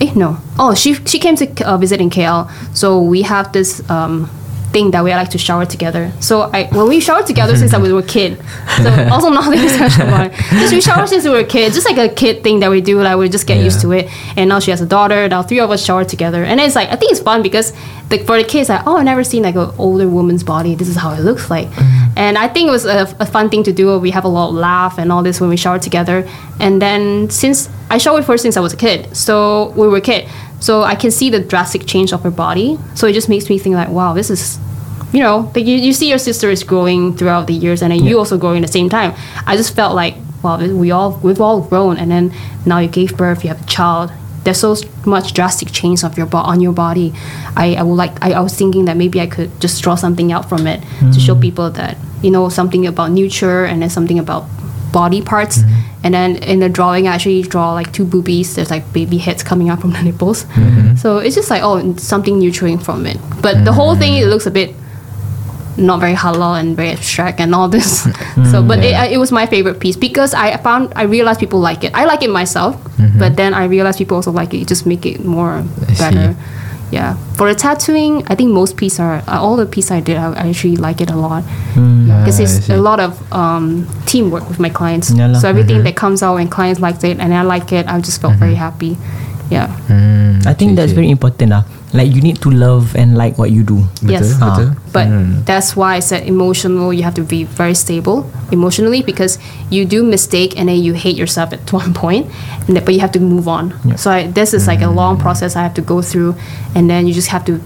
Eh, 0.00 0.12
no. 0.16 0.38
Oh, 0.58 0.74
she 0.74 0.94
she 1.04 1.18
came 1.18 1.36
to 1.36 1.46
uh, 1.68 1.76
visit 1.76 2.00
in 2.00 2.08
KL. 2.10 2.48
So 2.74 3.02
we 3.02 3.22
have 3.22 3.52
this 3.52 3.82
um, 3.90 4.30
thing 4.72 4.90
that 4.92 5.02
we 5.04 5.10
like 5.10 5.30
to 5.30 5.38
shower 5.38 5.66
together. 5.66 6.12
So 6.20 6.42
I 6.42 6.64
when 6.72 6.88
we 6.88 7.00
shower 7.00 7.22
together 7.22 7.56
since 7.56 7.74
I 7.74 7.78
was 7.78 7.92
a 7.92 8.02
kid. 8.02 8.40
So 8.82 9.08
also 9.12 9.30
nothing 9.30 9.68
special 9.68 10.06
about 10.06 10.26
it. 10.26 10.32
Just 10.60 10.72
we 10.72 10.80
shower 10.80 11.06
since 11.06 11.24
we 11.24 11.30
were 11.30 11.44
kids. 11.44 11.74
Just 11.74 11.86
like 11.86 11.98
a 11.98 12.12
kid 12.12 12.42
thing 12.42 12.60
that 12.60 12.70
we 12.70 12.80
do. 12.80 13.00
Like 13.02 13.16
we 13.16 13.28
just 13.28 13.46
get 13.46 13.62
used 13.62 13.80
to 13.82 13.92
it. 13.92 14.08
And 14.36 14.48
now 14.48 14.58
she 14.60 14.70
has 14.70 14.80
a 14.80 14.86
daughter. 14.86 15.28
Now 15.28 15.42
three 15.42 15.60
of 15.60 15.70
us 15.70 15.84
shower 15.84 16.04
together. 16.04 16.44
And 16.44 16.60
it's 16.60 16.74
like 16.74 16.88
I 16.88 16.96
think 16.96 17.12
it's 17.12 17.20
fun 17.20 17.42
because 17.42 17.72
like 18.10 18.24
for 18.24 18.36
the 18.36 18.44
kids, 18.44 18.68
like 18.68 18.86
oh 18.86 18.96
I 18.96 19.02
never 19.02 19.24
seen 19.24 19.42
like 19.42 19.56
an 19.56 19.70
older 19.78 20.08
woman's 20.08 20.44
body. 20.44 20.74
This 20.74 20.88
is 20.88 20.96
how 20.96 21.12
it 21.12 21.20
looks 21.20 21.50
like. 21.50 21.68
Mm-hmm. 21.68 22.18
And 22.18 22.38
I 22.38 22.48
think 22.48 22.68
it 22.68 22.72
was 22.72 22.86
a, 22.86 23.14
a 23.20 23.26
fun 23.26 23.50
thing 23.50 23.62
to 23.64 23.72
do. 23.72 23.98
We 23.98 24.10
have 24.10 24.24
a 24.24 24.28
lot 24.28 24.50
of 24.50 24.54
laugh 24.54 24.98
and 24.98 25.10
all 25.12 25.22
this 25.22 25.40
when 25.40 25.50
we 25.50 25.56
shower 25.56 25.78
together. 25.78 26.28
And 26.58 26.80
then 26.80 27.30
since 27.30 27.68
I 27.88 27.98
showered 27.98 28.24
first 28.24 28.42
since 28.42 28.56
I 28.56 28.60
was 28.60 28.72
a 28.72 28.76
kid, 28.76 29.16
so 29.16 29.70
we 29.70 29.88
were 29.88 29.96
a 29.96 30.00
kid, 30.00 30.28
so 30.60 30.82
I 30.82 30.94
can 30.94 31.10
see 31.10 31.30
the 31.30 31.40
drastic 31.40 31.86
change 31.86 32.12
of 32.12 32.22
her 32.22 32.30
body. 32.30 32.78
So 32.94 33.06
it 33.06 33.14
just 33.14 33.28
makes 33.28 33.48
me 33.48 33.58
think 33.58 33.74
like, 33.74 33.88
wow, 33.88 34.12
this 34.12 34.30
is, 34.30 34.58
you 35.12 35.20
know, 35.20 35.50
like 35.54 35.66
you, 35.66 35.76
you 35.76 35.92
see 35.92 36.08
your 36.08 36.18
sister 36.18 36.50
is 36.50 36.62
growing 36.62 37.16
throughout 37.16 37.46
the 37.46 37.54
years, 37.54 37.82
and 37.82 37.90
then 37.90 38.04
you 38.04 38.18
also 38.18 38.38
growing 38.38 38.62
at 38.62 38.66
the 38.66 38.72
same 38.72 38.88
time. 38.88 39.14
I 39.46 39.56
just 39.56 39.74
felt 39.74 39.94
like, 39.94 40.14
wow, 40.42 40.58
we 40.58 40.90
all 40.90 41.18
we've 41.22 41.40
all 41.40 41.62
grown, 41.62 41.96
and 41.96 42.10
then 42.10 42.32
now 42.66 42.78
you 42.78 42.88
gave 42.88 43.16
birth, 43.16 43.42
you 43.42 43.48
have 43.48 43.62
a 43.62 43.66
child. 43.66 44.12
There's 44.44 44.60
so 44.60 44.74
much 45.04 45.34
drastic 45.34 45.70
change 45.70 46.02
of 46.02 46.16
your 46.16 46.26
bo- 46.26 46.38
on 46.38 46.62
your 46.62 46.72
body. 46.72 47.12
I, 47.56 47.74
I 47.74 47.82
would 47.82 47.96
like. 47.96 48.22
I, 48.24 48.32
I 48.32 48.40
was 48.40 48.54
thinking 48.54 48.86
that 48.86 48.96
maybe 48.96 49.20
I 49.20 49.26
could 49.26 49.50
just 49.60 49.82
draw 49.82 49.96
something 49.96 50.32
out 50.32 50.48
from 50.48 50.66
it 50.66 50.80
to 51.12 51.20
show 51.20 51.34
mm. 51.34 51.42
people 51.42 51.70
that 51.72 51.98
you 52.22 52.30
know 52.30 52.48
something 52.48 52.86
about 52.86 53.10
nature 53.10 53.64
and 53.64 53.82
then 53.82 53.90
something 53.90 54.18
about 54.18 54.44
body 54.92 55.22
parts. 55.22 55.58
Mm-hmm. 55.58 56.04
And 56.04 56.14
then 56.14 56.36
in 56.36 56.60
the 56.60 56.68
drawing, 56.68 57.08
I 57.08 57.14
actually 57.14 57.42
draw 57.42 57.72
like 57.72 57.92
two 57.92 58.04
boobies. 58.04 58.54
There's 58.54 58.70
like 58.70 58.90
baby 58.92 59.18
heads 59.18 59.42
coming 59.42 59.68
out 59.68 59.80
from 59.80 59.92
the 59.92 60.02
nipples. 60.08 60.44
Mm-hmm. 60.44 60.96
So 60.96 61.18
it's 61.18 61.34
just 61.34 61.50
like 61.50 61.62
oh, 61.62 61.96
something 61.96 62.38
nurturing 62.38 62.78
from 62.78 63.06
it. 63.06 63.18
But 63.42 63.64
the 63.64 63.72
whole 63.72 63.92
mm-hmm. 63.92 64.00
thing 64.00 64.16
it 64.16 64.26
looks 64.26 64.46
a 64.46 64.50
bit 64.50 64.74
not 65.76 66.00
very 66.00 66.14
halal 66.14 66.60
and 66.60 66.76
very 66.76 66.90
abstract 66.90 67.40
and 67.40 67.54
all 67.54 67.68
this. 67.68 68.02
so, 68.50 68.62
but 68.62 68.82
yeah. 68.82 69.04
it, 69.04 69.12
it 69.12 69.18
was 69.18 69.32
my 69.32 69.46
favorite 69.46 69.80
piece 69.80 69.96
because 69.96 70.34
I 70.34 70.56
found 70.58 70.92
I 70.94 71.04
realized 71.04 71.40
people 71.40 71.60
like 71.60 71.84
it. 71.84 71.94
I 71.94 72.04
like 72.04 72.22
it 72.22 72.30
myself, 72.30 72.76
but 73.18 73.36
then 73.36 73.54
I 73.54 73.64
realized 73.64 73.98
people 73.98 74.16
also 74.16 74.30
like 74.30 74.52
it. 74.52 74.68
Just 74.68 74.86
make 74.86 75.06
it 75.06 75.24
more 75.24 75.64
I 75.88 75.94
see. 75.94 76.36
Better. 76.90 76.96
Yeah. 76.96 77.14
For 77.36 77.46
the 77.52 77.58
tattooing, 77.58 78.14
I 78.28 78.34
think 78.34 78.50
most 78.52 78.76
pieces 78.76 79.00
are 79.00 79.22
uh, 79.26 79.40
all 79.40 79.56
the 79.56 79.66
pieces 79.66 79.90
I 79.90 80.00
did. 80.00 80.16
I, 80.16 80.32
I 80.32 80.48
actually 80.48 80.76
like 80.76 81.00
it 81.00 81.10
a 81.10 81.16
lot 81.16 81.42
because 81.74 82.38
Ah, 82.38 82.42
I 82.42 82.44
it's 82.44 82.68
a 82.70 82.76
lot 82.76 83.00
of 83.00 83.10
um, 83.32 83.86
teamwork 84.06 84.44
with 84.48 84.58
my 84.58 84.70
clients. 84.70 85.10
Yeah 85.10 85.32
so 85.40 85.48
everything 85.48 85.82
that 85.84 85.96
comes 85.96 86.22
out 86.22 86.36
and 86.36 86.50
clients 86.50 86.80
liked 86.80 87.04
it 87.04 87.18
and 87.18 87.32
I 87.32 87.42
like 87.42 87.72
it, 87.72 87.86
I 87.86 88.00
just 88.00 88.20
felt 88.20 88.34
very 88.38 88.56
happy. 88.56 88.96
Yeah. 89.50 89.68
Mm, 89.88 90.29
Mm, 90.40 90.46
I 90.48 90.54
think 90.54 90.72
okay, 90.72 90.76
that's 90.76 90.92
okay. 90.92 91.00
very 91.04 91.10
important 91.10 91.50
lah. 91.52 91.64
Like 91.92 92.14
you 92.14 92.22
need 92.22 92.40
to 92.42 92.50
love 92.50 92.94
and 92.94 93.18
like 93.18 93.36
what 93.36 93.50
you 93.50 93.62
do. 93.62 93.84
Yes. 94.00 94.38
Betul, 94.38 94.40
betul. 94.40 94.68
But 94.92 95.06
Mm. 95.10 95.44
that's 95.44 95.76
why 95.76 95.96
I 95.96 96.02
said 96.02 96.24
emotional. 96.24 96.94
You 96.94 97.02
have 97.04 97.14
to 97.20 97.26
be 97.26 97.44
very 97.44 97.74
stable 97.74 98.30
emotionally 98.50 99.02
because 99.02 99.38
you 99.68 99.84
do 99.84 100.02
mistake 100.06 100.54
and 100.56 100.70
then 100.70 100.78
you 100.80 100.94
hate 100.94 101.16
yourself 101.18 101.52
at 101.52 101.66
one 101.76 101.92
point, 101.92 102.30
and 102.66 102.76
then, 102.78 102.82
but 102.84 102.94
you 102.94 103.00
have 103.00 103.12
to 103.18 103.22
move 103.22 103.48
on. 103.48 103.74
Yeah. 103.84 103.98
So 103.98 104.10
I, 104.10 104.30
this 104.30 104.54
is 104.54 104.66
like 104.66 104.80
a 104.80 104.88
hmm. 104.88 104.96
long 104.96 105.14
process 105.18 105.58
I 105.58 105.62
have 105.62 105.74
to 105.76 105.84
go 105.84 106.00
through, 106.00 106.38
and 106.74 106.88
then 106.88 107.06
you 107.06 107.12
just 107.12 107.28
have 107.34 107.44
to 107.50 107.60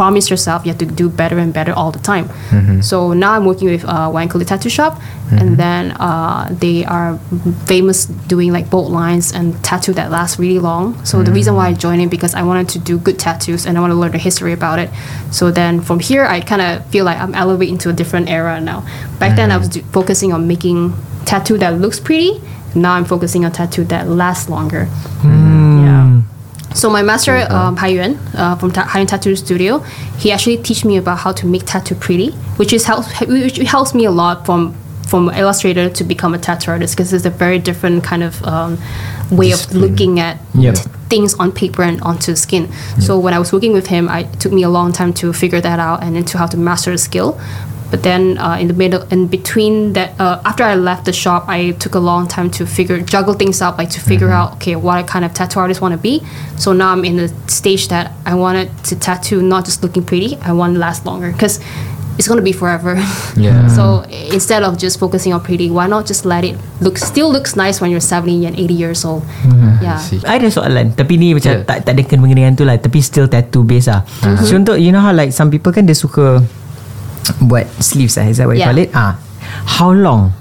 promise 0.00 0.30
yourself 0.30 0.64
you 0.64 0.72
have 0.72 0.78
to 0.78 0.86
do 0.86 1.10
better 1.10 1.36
and 1.38 1.52
better 1.52 1.74
all 1.74 1.90
the 1.92 1.98
time. 1.98 2.26
Mm-hmm. 2.48 2.80
So 2.80 3.12
now 3.12 3.32
I'm 3.32 3.44
working 3.44 3.68
with 3.68 3.84
uh, 3.84 4.08
Wankuli 4.14 4.46
Tattoo 4.46 4.70
Shop, 4.70 4.94
and 5.30 5.40
mm-hmm. 5.40 5.54
then 5.56 5.82
uh, 6.00 6.48
they 6.64 6.86
are 6.86 7.18
famous 7.66 8.06
doing 8.06 8.50
like 8.50 8.70
bold 8.70 8.90
lines 8.90 9.30
and 9.30 9.62
tattoo 9.62 9.92
that 10.00 10.10
lasts 10.10 10.38
really 10.38 10.58
long. 10.58 10.84
So 11.04 11.22
the 11.22 11.32
reason 11.32 11.54
why 11.54 11.66
I 11.66 11.72
mm-hmm. 11.72 11.84
joined 11.84 12.00
it 12.00 12.08
because 12.08 12.34
I 12.34 12.42
wanted 12.50 12.70
to 12.70 12.78
do 12.78 12.96
good 12.96 13.18
tattoos 13.18 13.66
and 13.66 13.76
I 13.76 13.80
want 13.82 13.90
to 13.90 14.00
learn 14.02 14.12
the 14.12 14.24
history 14.30 14.54
about 14.54 14.78
it. 14.78 14.88
So 15.32 15.50
then 15.50 15.82
from 15.82 16.00
here, 16.00 16.24
I 16.24 16.40
kind 16.40 16.62
of 16.62 16.86
feel 16.86 17.04
like 17.04 17.18
I'm 17.18 17.34
elevating 17.34 17.76
to 17.84 17.90
a 17.90 17.92
different 17.92 18.30
era 18.30 18.58
now. 18.58 18.80
Back 19.18 19.36
then, 19.36 19.50
I 19.50 19.58
was 19.58 19.68
do- 19.68 19.82
focusing 19.92 20.32
on 20.32 20.48
making 20.48 20.94
tattoo 21.26 21.58
that 21.58 21.74
looks 21.84 22.00
pretty. 22.00 22.40
Now 22.74 22.94
I'm 22.94 23.04
focusing 23.04 23.44
on 23.44 23.52
tattoo 23.52 23.84
that 23.92 24.08
lasts 24.08 24.48
longer. 24.48 24.88
Yeah. 25.22 25.59
So 26.74 26.88
my 26.88 27.02
master, 27.02 27.36
um, 27.50 27.76
Hai 27.76 27.88
Yuan, 27.88 28.16
uh, 28.34 28.54
from 28.56 28.70
Ta- 28.70 28.84
Hai 28.84 29.00
Yuan 29.00 29.06
Tattoo 29.06 29.34
Studio, 29.36 29.78
he 30.18 30.30
actually 30.32 30.56
teach 30.58 30.84
me 30.84 30.96
about 30.96 31.18
how 31.18 31.32
to 31.32 31.46
make 31.46 31.64
tattoo 31.66 31.94
pretty, 31.96 32.30
which 32.58 32.72
is 32.72 32.84
helps 32.84 33.08
which 33.26 33.56
helps 33.58 33.92
me 33.94 34.04
a 34.04 34.10
lot 34.10 34.46
from 34.46 34.74
from 35.08 35.28
illustrator 35.30 35.90
to 35.90 36.04
become 36.04 36.32
a 36.34 36.38
tattoo 36.38 36.70
artist 36.70 36.94
because 36.96 37.12
it's 37.12 37.24
a 37.24 37.30
very 37.30 37.58
different 37.58 38.04
kind 38.04 38.22
of 38.22 38.40
um, 38.44 38.78
way 39.32 39.50
of 39.50 39.74
looking 39.74 40.20
at 40.20 40.38
Yep. 40.54 40.74
t- 40.76 40.82
things 41.08 41.34
on 41.34 41.50
paper 41.50 41.82
and 41.82 42.00
onto 42.02 42.36
skin. 42.36 42.70
So 43.00 43.18
when 43.18 43.34
I 43.34 43.40
was 43.40 43.52
working 43.52 43.72
with 43.72 43.88
him, 43.88 44.08
I, 44.08 44.20
it 44.20 44.38
took 44.38 44.52
me 44.52 44.62
a 44.62 44.68
long 44.70 44.92
time 44.92 45.12
to 45.14 45.32
figure 45.32 45.60
that 45.60 45.80
out 45.80 46.04
and 46.04 46.14
then 46.14 46.24
to 46.26 46.38
how 46.38 46.46
to 46.46 46.56
master 46.56 46.92
the 46.92 46.98
skill. 46.98 47.40
But 47.90 48.02
then 48.02 48.38
uh, 48.38 48.56
in 48.60 48.68
the 48.68 48.74
middle, 48.74 49.02
in 49.10 49.26
between 49.26 49.94
that, 49.94 50.14
uh, 50.20 50.40
after 50.44 50.62
I 50.62 50.74
left 50.78 51.04
the 51.06 51.12
shop, 51.12 51.46
I 51.48 51.72
took 51.82 51.94
a 51.94 51.98
long 51.98 52.28
time 52.28 52.50
to 52.52 52.66
figure 52.66 53.00
juggle 53.02 53.34
things 53.34 53.60
out, 53.60 53.78
like 53.78 53.90
to 53.90 54.00
figure 54.00 54.30
out 54.30 54.62
okay 54.62 54.76
what 54.76 55.06
kind 55.10 55.24
of 55.24 55.34
tattoo 55.34 55.58
artist 55.58 55.80
want 55.80 55.92
to 55.92 55.98
be. 55.98 56.22
So 56.56 56.72
now 56.72 56.92
I'm 56.94 57.04
in 57.04 57.16
the 57.16 57.28
stage 57.50 57.88
that 57.88 58.12
I 58.24 58.34
wanted 58.38 58.70
to 58.90 58.94
tattoo 58.94 59.42
not 59.42 59.64
just 59.66 59.82
looking 59.82 60.04
pretty, 60.06 60.36
I 60.38 60.52
want 60.52 60.74
to 60.74 60.78
last 60.78 61.04
longer 61.04 61.32
because 61.32 61.58
it's 62.18 62.28
gonna 62.28 62.44
be 62.44 62.52
forever. 62.52 62.94
Yeah. 63.40 63.66
so 63.72 64.04
instead 64.30 64.62
of 64.62 64.76
just 64.76 65.00
focusing 65.00 65.32
on 65.32 65.40
pretty, 65.40 65.70
why 65.72 65.86
not 65.88 66.04
just 66.04 66.28
let 66.28 66.44
it 66.44 66.54
look 66.84 66.98
still 66.98 67.32
looks 67.32 67.56
nice 67.56 67.80
when 67.80 67.90
you're 67.90 68.04
70 68.04 68.44
and 68.44 68.54
80 68.58 68.74
years 68.74 69.00
old. 69.04 69.24
Yeah. 69.80 69.96
I 70.28 70.36
ada 70.36 70.52
soalan 70.52 70.92
Tapi 70.92 71.16
ni 71.16 71.32
macam 71.32 71.48
Yeah. 71.50 71.64
tak, 71.64 71.88
tak 71.88 71.96
ada 71.96 72.02
kena 72.04 72.28
dengan 72.28 72.52
tu 72.52 72.68
lah 72.68 72.76
Tapi 72.76 73.00
still 73.00 73.32
tattoo 73.32 73.64
base 73.64 73.88
lah 73.88 74.04
So 74.44 74.52
untuk 74.60 74.76
You 74.76 74.92
know 74.92 75.00
how 75.00 75.16
like 75.16 75.32
Some 75.32 75.48
people 75.48 75.72
kan 75.72 75.88
dia 75.88 75.96
suka 75.96 76.44
Buat 77.40 77.68
sleeves 77.80 78.16
lah 78.16 78.26
Is 78.28 78.38
that 78.38 78.46
what 78.48 78.56
you 78.56 78.64
Yeah. 78.64 78.70
call 78.72 78.80
it 78.80 78.90
ah, 78.94 79.16
How 79.78 79.90
long 79.92 80.32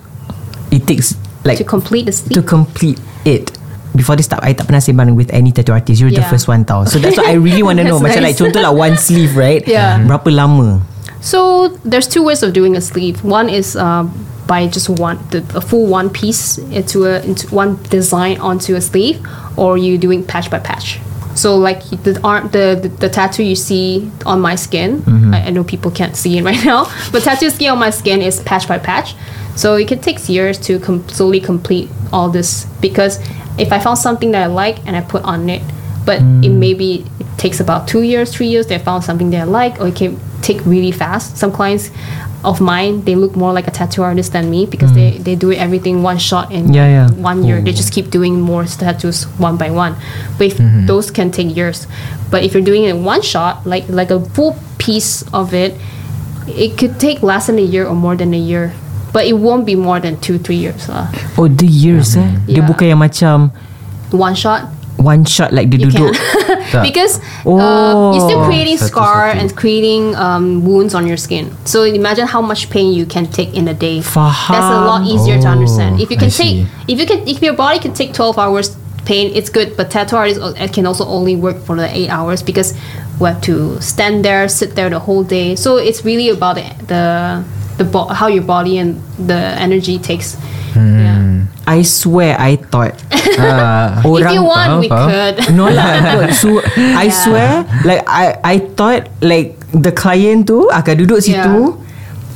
It 0.71 0.85
takes 0.87 1.15
Like 1.43 1.57
To 1.59 1.67
complete 1.67 2.05
the 2.07 2.15
sleeve. 2.15 2.35
to 2.35 2.41
complete 2.43 2.99
it 3.25 3.51
Before 3.95 4.15
this 4.15 4.25
start 4.29 4.43
I 4.45 4.53
tak 4.53 4.67
pernah 4.69 4.83
sembang 4.83 5.15
With 5.17 5.31
any 5.33 5.51
tattoo 5.51 5.73
artist 5.73 5.99
You're 5.99 6.13
the 6.13 6.23
Yeah. 6.23 6.31
first 6.31 6.47
one 6.47 6.63
tau 6.63 6.85
So 6.85 6.99
that's 6.99 7.17
what 7.17 7.27
I 7.27 7.35
really 7.39 7.63
want 7.63 7.79
to 7.79 7.85
know 7.89 7.99
Macam 7.99 8.21
like 8.23 8.35
nice. 8.35 8.41
Contoh 8.41 8.61
lah 8.63 8.71
one 8.71 8.95
sleeve 8.95 9.35
right 9.35 9.63
Yeah. 9.65 9.99
Berapa 10.03 10.29
lama 10.31 10.83
So 11.19 11.75
there's 11.83 12.07
two 12.07 12.23
ways 12.23 12.39
of 12.47 12.55
doing 12.55 12.79
a 12.79 12.81
sleeve. 12.81 13.19
One 13.27 13.51
is 13.51 13.75
uh, 13.75 14.07
by 14.47 14.71
just 14.71 14.87
one 14.87 15.19
the, 15.35 15.43
a 15.51 15.59
full 15.59 15.83
one 15.83 16.07
piece 16.07 16.55
into 16.71 17.03
a 17.11 17.19
into 17.27 17.43
one 17.51 17.75
design 17.91 18.39
onto 18.39 18.79
a 18.79 18.81
sleeve, 18.81 19.19
or 19.59 19.75
you 19.75 19.99
doing 19.99 20.23
patch 20.23 20.47
by 20.47 20.63
patch. 20.63 21.03
So 21.35 21.57
like 21.57 21.81
the 22.03 22.19
arm 22.23 22.49
the, 22.49 22.79
the, 22.81 22.89
the 22.89 23.09
tattoo 23.09 23.43
you 23.43 23.55
see 23.55 24.11
on 24.25 24.41
my 24.41 24.55
skin, 24.55 25.01
mm-hmm. 25.01 25.33
I, 25.33 25.47
I 25.47 25.49
know 25.51 25.63
people 25.63 25.91
can't 25.91 26.15
see 26.15 26.37
it 26.37 26.43
right 26.49 26.63
now, 26.65 26.85
but 27.11 27.23
tattoo 27.23 27.49
skin 27.49 27.71
on 27.71 27.79
my 27.79 27.89
skin 27.89 28.21
is 28.21 28.41
patch 28.41 28.67
by 28.67 28.77
patch. 28.77 29.15
So 29.55 29.75
it 29.75 29.87
can 29.87 29.99
take 29.99 30.27
years 30.29 30.57
to 30.59 30.79
com- 30.79 31.07
slowly 31.09 31.39
complete 31.39 31.89
all 32.13 32.29
this 32.29 32.65
because 32.81 33.19
if 33.57 33.73
I 33.73 33.79
found 33.79 33.97
something 33.97 34.31
that 34.31 34.43
I 34.43 34.45
like 34.45 34.85
and 34.87 34.95
I 34.95 35.01
put 35.01 35.23
on 35.23 35.49
it, 35.49 35.61
but 36.05 36.19
it 36.19 36.23
mm. 36.23 36.57
maybe 36.57 37.05
takes 37.39 37.59
about 37.63 37.87
two 37.87 38.03
years, 38.03 38.29
three 38.35 38.47
years. 38.51 38.67
They 38.67 38.77
found 38.77 39.01
something 39.07 39.31
they 39.31 39.41
like, 39.47 39.79
or 39.79 39.87
it 39.87 39.95
can 39.95 40.19
take 40.43 40.59
really 40.67 40.91
fast. 40.91 41.39
Some 41.39 41.51
clients 41.55 41.89
of 42.43 42.59
mine, 42.59 43.03
they 43.07 43.15
look 43.15 43.35
more 43.35 43.51
like 43.51 43.67
a 43.67 43.71
tattoo 43.71 44.03
artist 44.03 44.31
than 44.35 44.51
me 44.51 44.65
because 44.67 44.91
they, 44.93 45.17
they 45.19 45.35
do 45.35 45.51
everything 45.51 46.03
one 46.03 46.19
shot 46.19 46.51
in 46.51 46.71
Yeah, 46.71 46.87
yeah. 46.87 47.07
one 47.15 47.43
year. 47.43 47.59
They 47.63 47.71
just 47.71 47.91
keep 47.91 48.11
doing 48.11 48.39
more 48.39 48.63
tattoos 48.67 49.23
one 49.39 49.55
by 49.57 49.71
one. 49.71 49.95
But 50.37 50.47
if 50.51 50.55
those 50.87 51.11
can 51.11 51.31
take 51.31 51.55
years. 51.55 51.87
But 52.31 52.43
if 52.43 52.53
you're 52.53 52.63
doing 52.63 52.83
it 52.83 52.91
in 52.95 53.03
one 53.03 53.23
shot, 53.23 53.65
like 53.65 53.87
like 53.89 54.11
a 54.11 54.19
full 54.35 54.55
piece 54.77 55.23
of 55.33 55.51
it, 55.55 55.75
it 56.47 56.77
could 56.77 56.99
take 56.99 57.23
less 57.23 57.47
than 57.47 57.57
a 57.57 57.65
year 57.65 57.87
or 57.87 57.95
more 57.95 58.15
than 58.15 58.33
a 58.33 58.39
year. 58.39 58.71
But 59.11 59.25
it 59.25 59.33
won't 59.33 59.65
be 59.65 59.73
more 59.75 59.99
than 59.99 60.21
two, 60.21 60.37
three 60.37 60.61
years. 60.61 60.87
lah. 60.87 61.09
Oh 61.35 61.47
the 61.49 61.65
years 61.65 62.13
eh 62.15 62.29
Dia 62.45 62.61
Yeah. 62.61 62.67
bukan 62.69 62.85
yang 62.93 63.01
macam 63.01 63.51
One 64.13 64.33
shot, 64.37 64.69
One 64.99 65.23
shot 65.23 65.53
like 65.55 65.69
dia 65.71 65.79
you 65.79 65.87
duduk 65.87 66.11
can. 66.11 66.83
Because 66.87 67.17
Oh. 67.47 67.55
uh, 67.57 68.13
you're 68.13 68.27
still 68.29 68.43
creating 68.45 68.77
Satu-satu. 68.77 68.91
scar 68.91 69.31
and 69.31 69.47
creating 69.55 70.13
um, 70.19 70.61
wounds 70.67 70.93
on 70.93 71.07
your 71.07 71.17
skin. 71.17 71.49
So 71.65 71.83
imagine 71.87 72.27
how 72.27 72.41
much 72.43 72.69
pain 72.69 72.91
you 72.93 73.07
can 73.07 73.25
take 73.31 73.55
in 73.55 73.67
a 73.67 73.73
day. 73.73 74.03
Faham. 74.03 74.51
That's 74.53 74.69
a 74.75 74.81
lot 74.85 75.07
easier 75.07 75.39
to 75.41 75.47
Oh, 75.47 75.55
understand. 75.55 76.03
If 76.03 76.11
you 76.11 76.17
I 76.19 76.27
can 76.27 76.29
take, 76.29 76.67
see. 76.67 76.67
if 76.91 76.99
you 76.99 77.07
can, 77.07 77.23
if 77.27 77.41
your 77.41 77.55
body 77.55 77.79
can 77.79 77.95
take 77.95 78.11
12 78.13 78.37
hours 78.37 78.75
pain, 79.07 79.31
it's 79.33 79.49
good. 79.49 79.73
But 79.79 79.89
tattoo 79.89 80.19
artists 80.19 80.43
uh, 80.43 80.67
can 80.69 80.85
also 80.85 81.07
only 81.07 81.33
work 81.39 81.57
for 81.63 81.79
the 81.79 81.87
eight 81.89 82.11
hours 82.11 82.43
because 82.43 82.75
we 83.23 83.31
have 83.31 83.41
to 83.49 83.79
stand 83.81 84.23
there, 84.27 84.47
sit 84.51 84.75
there 84.75 84.89
the 84.91 84.99
whole 84.99 85.23
day. 85.23 85.55
So 85.55 85.77
it's 85.79 86.03
really 86.05 86.29
about 86.29 86.59
the 86.59 86.67
the, 86.91 87.03
the 87.79 87.87
bo- 87.87 88.11
how 88.11 88.27
your 88.27 88.43
body 88.43 88.77
and 88.77 88.99
the 89.17 89.39
energy 89.57 89.95
takes. 89.97 90.35
Hmm. 90.75 90.99
Yeah. 90.99 91.19
I 91.65 91.81
swear 91.81 92.37
I 92.37 92.57
thought 92.57 92.93
If 93.13 94.05
Orang 94.05 94.33
you 94.33 94.45
want, 94.45 94.69
faham, 94.69 94.79
we 94.81 94.89
faham. 94.89 95.07
could. 95.09 95.35
No 95.57 95.65
lah. 95.65 96.29
So 96.29 96.61
I 97.01 97.09
swear 97.09 97.65
Like 97.81 98.05
I 98.05 98.37
I 98.41 98.55
thought 98.73 99.09
Like 99.17 99.57
the 99.69 99.89
client 99.89 100.45
tu 100.45 100.69
Akan 100.69 100.97
duduk 100.97 101.21
situ 101.21 101.73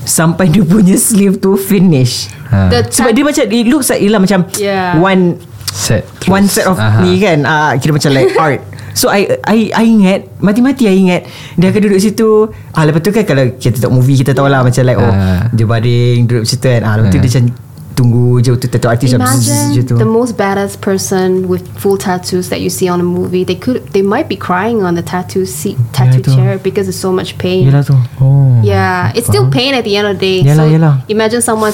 Sampai 0.03 0.49
dia 0.49 0.61
punya 0.61 0.97
sleeve 0.97 1.37
tu 1.37 1.57
Finish. 1.57 2.29
The 2.49 2.89
Sebab 2.89 3.11
dia 3.13 3.23
macam 3.25 3.43
It 3.47 3.65
looks 3.69 3.89
like 3.89 4.01
Yelah 4.01 4.17
macam 4.17 4.49
Yeah. 4.57 4.97
One 4.97 5.37
set 5.69 6.05
One 6.25 6.45
terus. 6.45 6.53
set 6.53 6.65
of 6.69 6.77
Aha. 6.77 7.01
ni 7.01 7.17
kan 7.17 7.45
uh, 7.45 7.73
Kira 7.77 7.93
macam 7.93 8.11
like 8.13 8.33
art 8.37 8.61
So 8.93 9.09
I, 9.09 9.37
I 9.43 9.73
I 9.73 9.83
ingat 9.83 10.19
Mati-mati 10.37 10.85
I 10.85 10.95
ingat 10.95 11.21
Dia 11.57 11.69
akan 11.69 11.81
duduk 11.81 11.97
situ 11.97 12.47
ah, 12.71 12.83
Lepas 12.85 13.01
tu 13.01 13.09
kan 13.09 13.25
Kalau 13.25 13.57
kita 13.57 13.81
tengok 13.81 13.93
movie 13.97 14.15
Kita 14.15 14.31
tahu 14.31 14.45
lah 14.45 14.61
Macam 14.61 14.81
like 14.85 14.97
Oh 14.97 15.09
Ah. 15.09 15.49
Dia 15.49 15.65
baring 15.65 16.29
Duduk 16.29 16.45
situ 16.45 16.61
kan 16.63 16.81
ah, 16.81 16.93
Lepas 16.97 17.09
tu 17.09 17.17
Ah. 17.17 17.21
dia 17.21 17.29
macam 17.33 17.45
Tunggu 17.93 18.41
je 18.41 18.49
tu 18.57 18.65
tattoo 18.65 18.89
artist 18.89 19.13
zzz, 19.13 19.21
Imagine 19.21 19.85
tu. 19.85 19.93
the 20.01 20.09
most 20.09 20.33
badass 20.33 20.73
person 20.73 21.45
with 21.45 21.61
full 21.77 21.93
tattoos 21.93 22.49
that 22.49 22.57
you 22.57 22.65
see 22.65 22.89
on 22.89 22.97
a 22.97 23.05
movie. 23.05 23.45
They 23.45 23.53
could, 23.53 23.85
they 23.93 24.01
might 24.01 24.25
be 24.25 24.33
crying 24.33 24.81
on 24.81 24.97
the 24.97 25.05
tattoo 25.05 25.45
seat, 25.45 25.77
tattoo 25.93 26.25
tu. 26.25 26.33
chair 26.33 26.57
because 26.57 26.89
it's 26.89 26.97
so 26.97 27.13
much 27.13 27.37
pain. 27.37 27.69
Yelah 27.69 27.85
tu 27.85 27.93
Oh. 28.17 28.57
Yeah, 28.65 29.13
it's 29.13 29.29
still 29.29 29.45
pain 29.45 29.77
at 29.77 29.85
the 29.85 29.93
end 29.93 30.09
of 30.09 30.17
the 30.17 30.25
day. 30.25 30.37
Yalah, 30.41 30.65
so 30.65 30.73
yalah. 30.73 30.93
imagine 31.05 31.45
someone 31.45 31.69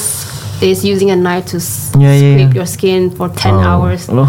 is 0.62 0.84
using 0.84 1.10
a 1.12 1.15
knife 1.15 1.45
to 1.48 1.58
Yeah, 2.00 2.13
yeah, 2.13 2.17
scrape 2.34 2.50
yeah. 2.50 2.54
your 2.54 2.65
skin 2.65 3.10
for 3.12 3.30
ten 3.30 3.54
Oh. 3.54 3.60
hours. 3.60 4.10
Allah. 4.10 4.28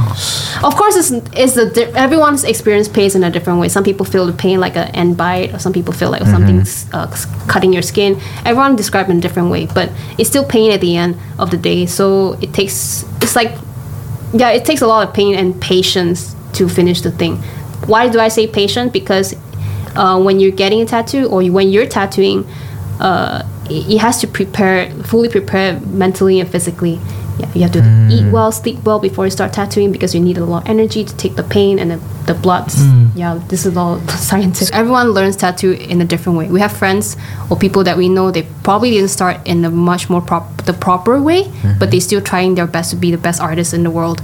Of 0.63 0.77
course, 0.77 0.97
it's, 0.97 1.11
it's 1.37 1.57
a 1.57 1.71
di- 1.71 1.93
everyone's 1.95 2.45
experience 2.45 2.89
pain 2.89 3.11
in 3.15 3.25
a 3.25 3.31
different 3.31 3.59
way. 3.61 3.69
Some 3.69 3.83
people 3.85 4.07
feel 4.07 4.27
the 4.27 4.33
pain 4.33 4.61
like 4.61 4.77
an 4.77 4.89
end 4.95 5.17
bite, 5.17 5.53
or 5.55 5.59
some 5.59 5.73
people 5.73 5.93
feel 5.93 6.11
like 6.11 6.23
something's 6.27 6.87
uh, 6.93 7.07
cutting 7.49 7.73
your 7.73 7.83
skin. 7.83 8.21
Everyone 8.45 8.77
describes 8.77 9.09
it 9.09 9.13
in 9.13 9.19
a 9.19 9.21
different 9.21 9.51
way, 9.51 9.67
but 9.67 9.91
it's 10.19 10.29
still 10.29 10.45
pain 10.45 10.71
at 10.73 10.81
the 10.81 10.97
end 10.97 11.17
of 11.39 11.51
the 11.51 11.57
day. 11.57 11.87
So 11.87 12.35
it 12.41 12.53
takes 12.53 13.05
it's 13.23 13.35
like 13.35 13.53
yeah, 14.33 14.51
it 14.51 14.65
takes 14.65 14.83
a 14.83 14.87
lot 14.87 15.09
of 15.09 15.13
pain 15.15 15.35
and 15.35 15.61
patience 15.61 16.37
to 16.53 16.69
finish 16.69 17.01
the 17.01 17.11
thing. 17.11 17.37
Why 17.87 18.09
do 18.09 18.21
I 18.21 18.29
say 18.29 18.47
patient? 18.47 18.93
Because 18.93 19.35
uh, 19.97 20.21
when 20.23 20.39
you're 20.39 20.53
getting 20.53 20.81
a 20.83 20.85
tattoo 20.87 21.27
or 21.27 21.43
when 21.51 21.71
you're 21.71 21.87
tattooing, 21.87 22.47
uh, 23.01 23.43
it 23.71 23.95
it 23.95 23.99
has 23.99 24.21
to 24.21 24.27
prepare 24.27 24.91
fully 25.05 25.29
prepare 25.29 25.81
mentally 25.81 26.41
and 26.41 26.51
physically. 26.51 27.01
Yeah, 27.39 27.51
you 27.55 27.63
have 27.63 27.73
to 27.73 27.83
hmm. 27.83 28.11
eat 28.11 28.31
well, 28.31 28.53
sleep 28.53 28.85
well 28.85 28.99
before 28.99 29.25
you 29.25 29.31
start 29.31 29.55
tattooing 29.55 29.93
because 29.93 30.15
you 30.15 30.21
need 30.21 30.37
a 30.37 30.45
lot 30.45 30.65
of 30.65 30.69
energy 30.69 31.05
to 31.05 31.17
take 31.17 31.37
the 31.37 31.43
pain 31.43 31.79
and 31.79 31.91
the, 31.91 31.97
the 32.27 32.35
bloods. 32.35 32.75
Hmm. 32.77 33.07
Yeah, 33.15 33.41
this 33.49 33.65
is 33.65 33.79
all 33.79 33.99
scientific. 34.09 34.75
Everyone 34.75 35.13
learns 35.13 35.37
tattoo 35.37 35.73
in 35.73 36.03
a 36.03 36.05
different 36.05 36.37
way. 36.37 36.49
We 36.49 36.61
have 36.61 36.77
friends 36.77 37.17
or 37.49 37.57
people 37.57 37.83
that 37.85 37.97
we 37.97 38.11
know 38.11 38.31
they 38.31 38.43
probably 38.63 38.91
didn't 38.91 39.09
start 39.09 39.39
in 39.47 39.65
a 39.65 39.71
much 39.71 40.11
more 40.11 40.21
prop 40.21 40.67
the 40.67 40.75
proper 40.75 41.23
way, 41.23 41.45
hmm. 41.45 41.79
but 41.79 41.91
they 41.91 42.01
still 42.01 42.21
trying 42.21 42.57
their 42.57 42.67
best 42.67 42.91
to 42.91 42.97
be 42.97 43.11
the 43.11 43.19
best 43.19 43.41
artist 43.41 43.73
in 43.73 43.85
the 43.85 43.91
world. 43.91 44.21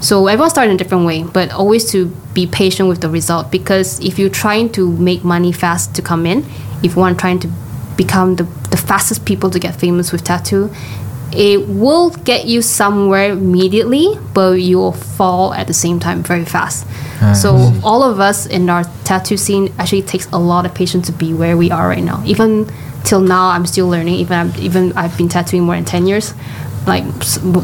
So 0.00 0.26
everyone 0.26 0.50
started 0.50 0.70
in 0.70 0.74
a 0.74 0.78
different 0.78 1.06
way, 1.06 1.22
but 1.22 1.50
always 1.50 1.90
to 1.92 2.06
be 2.34 2.46
patient 2.46 2.88
with 2.90 3.00
the 3.00 3.08
result 3.08 3.50
because 3.50 3.98
if 4.00 4.18
you're 4.18 4.28
trying 4.44 4.70
to 4.72 4.92
make 4.92 5.24
money 5.24 5.52
fast 5.52 5.94
to 5.96 6.02
come 6.02 6.26
in, 6.26 6.44
if 6.82 6.94
you 6.94 7.00
want 7.00 7.18
trying 7.18 7.40
to 7.40 7.48
become 7.98 8.36
the, 8.36 8.44
the 8.70 8.78
fastest 8.78 9.26
people 9.26 9.50
to 9.50 9.58
get 9.58 9.74
famous 9.76 10.10
with 10.12 10.24
tattoo, 10.24 10.70
it 11.32 11.68
will 11.68 12.08
get 12.10 12.46
you 12.46 12.62
somewhere 12.62 13.32
immediately, 13.32 14.14
but 14.32 14.52
you 14.62 14.78
will 14.78 14.92
fall 14.92 15.52
at 15.52 15.66
the 15.66 15.74
same 15.74 16.00
time 16.00 16.22
very 16.22 16.46
fast. 16.46 16.86
Ah. 17.20 17.32
so 17.34 17.72
all 17.82 18.02
of 18.02 18.20
us 18.20 18.46
in 18.46 18.70
our 18.70 18.84
tattoo 19.04 19.36
scene 19.36 19.74
actually 19.78 20.02
takes 20.02 20.26
a 20.32 20.38
lot 20.38 20.64
of 20.64 20.72
patience 20.74 21.06
to 21.06 21.12
be 21.12 21.34
where 21.34 21.56
we 21.56 21.70
are 21.70 21.88
right 21.88 22.04
now. 22.04 22.22
Even 22.24 22.70
till 23.04 23.20
now, 23.20 23.48
I'm 23.48 23.66
still 23.66 23.88
learning. 23.88 24.14
Even 24.14 24.38
I'm, 24.38 24.52
even 24.58 24.92
I've 24.96 25.16
been 25.18 25.28
tattooing 25.28 25.64
more 25.64 25.74
than 25.74 25.84
ten 25.84 26.06
years. 26.06 26.32
Like 26.86 27.04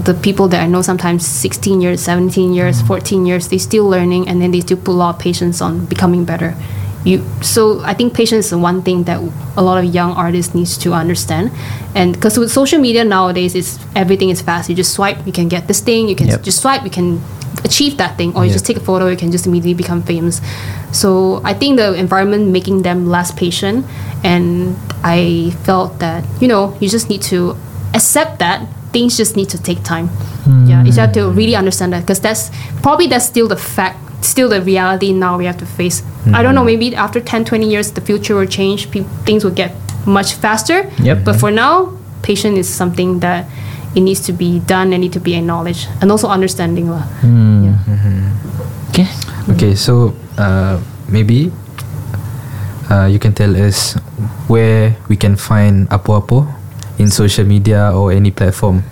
the 0.05 0.19
people 0.21 0.49
that 0.49 0.61
I 0.61 0.67
know, 0.67 0.83
sometimes 0.83 1.27
16 1.27 1.81
years, 1.81 2.03
17 2.03 2.53
years, 2.53 2.83
mm. 2.83 2.87
14 2.87 3.25
years, 3.25 3.49
they 3.49 3.57
still 3.57 3.89
learning, 3.89 4.29
and 4.29 4.43
then 4.43 4.51
they 4.51 4.61
still 4.61 4.77
put 4.77 4.89
a 4.89 4.99
lot 4.99 5.15
of 5.15 5.21
patience 5.21 5.63
on 5.63 5.87
becoming 5.87 6.27
better. 6.27 6.55
You 7.05 7.23
so 7.43 7.81
I 7.85 7.95
think 7.95 8.15
patience 8.15 8.47
is 8.47 8.55
one 8.57 8.83
thing 8.83 9.05
that 9.05 9.21
a 9.57 9.63
lot 9.63 9.77
of 9.83 9.95
young 9.95 10.13
artists 10.13 10.55
needs 10.55 10.77
to 10.79 10.93
understand, 10.93 11.51
and 11.95 12.15
because 12.15 12.39
with 12.39 12.51
social 12.51 12.81
media 12.81 13.05
nowadays, 13.05 13.55
it's 13.55 13.79
everything 13.95 14.31
is 14.31 14.41
fast. 14.41 14.69
You 14.71 14.75
just 14.75 14.93
swipe, 14.95 15.19
you 15.27 15.33
can 15.33 15.49
get 15.49 15.69
this 15.69 15.81
thing. 15.81 16.09
You 16.09 16.17
can 16.17 16.29
Yep. 16.29 16.43
just 16.43 16.61
swipe, 16.61 16.83
you 16.85 16.91
can 16.91 17.21
achieve 17.65 17.97
that 17.99 18.17
thing, 18.17 18.35
or 18.35 18.45
you 18.45 18.51
Yep. 18.51 18.55
just 18.55 18.67
take 18.67 18.77
a 18.77 18.81
photo, 18.81 19.09
you 19.09 19.17
can 19.17 19.31
just 19.31 19.47
immediately 19.47 19.75
become 19.75 20.03
famous. 20.03 20.41
So 20.93 21.41
I 21.45 21.53
think 21.55 21.77
the 21.77 21.95
environment 21.95 22.49
making 22.49 22.83
them 22.83 23.09
less 23.09 23.31
patient, 23.31 23.85
and 24.25 24.77
I 25.05 25.53
felt 25.65 25.99
that 26.01 26.25
you 26.41 26.49
know 26.49 26.75
you 26.81 26.89
just 26.89 27.09
need 27.11 27.23
to 27.33 27.57
accept 27.95 28.39
that 28.41 28.67
things 28.93 29.17
just 29.17 29.37
need 29.37 29.49
to 29.51 29.59
take 29.61 29.83
time. 29.83 30.09
Yeah, 30.67 30.81
you 30.81 30.87
just 30.93 30.99
have 30.99 31.13
to 31.13 31.29
really 31.31 31.57
understand 31.57 31.93
that 31.93 32.01
because 32.03 32.21
that's 32.21 32.51
probably 32.83 33.07
that's 33.09 33.25
still 33.27 33.49
the 33.49 33.57
fact, 33.57 33.99
still 34.25 34.49
the 34.49 34.61
reality 34.63 35.13
now 35.13 35.37
we 35.39 35.45
have 35.47 35.59
to 35.59 35.67
face. 35.67 36.03
I 36.33 36.43
don't 36.43 36.55
know, 36.55 36.65
maybe 36.65 36.95
after 36.97 37.21
10, 37.21 37.45
20 37.45 37.69
years, 37.69 37.93
the 37.93 38.01
future 38.01 38.35
will 38.35 38.47
change. 38.49 38.91
Pe- 38.91 39.05
things 39.29 39.45
will 39.45 39.53
get 39.55 39.77
much 40.07 40.35
faster. 40.35 40.91
Yep. 41.03 41.25
But 41.25 41.37
for 41.37 41.51
now, 41.51 41.93
patience 42.23 42.59
is 42.59 42.69
something 42.69 43.21
that 43.21 43.45
it 43.95 44.01
needs 44.01 44.21
to 44.27 44.33
be 44.33 44.59
done 44.61 44.93
and 44.93 45.01
need 45.03 45.13
to 45.13 45.21
be 45.21 45.37
acknowledged 45.37 45.89
and 46.01 46.11
also 46.11 46.29
understanding. 46.29 46.89
lah. 46.91 47.05
Yeah. 47.23 47.77
Okay. 48.91 49.07
Okay, 49.53 49.75
so 49.75 50.15
uh, 50.39 50.81
maybe 51.09 51.53
uh, 52.91 53.05
you 53.07 53.19
can 53.19 53.35
tell 53.35 53.53
us 53.55 53.95
where 54.49 54.97
we 55.09 55.17
can 55.17 55.37
find 55.37 55.87
Apo 55.93 56.17
Apo 56.17 56.49
in 56.99 57.11
social 57.11 57.45
media 57.45 57.93
or 57.93 58.13
any 58.13 58.31
platform. 58.31 58.83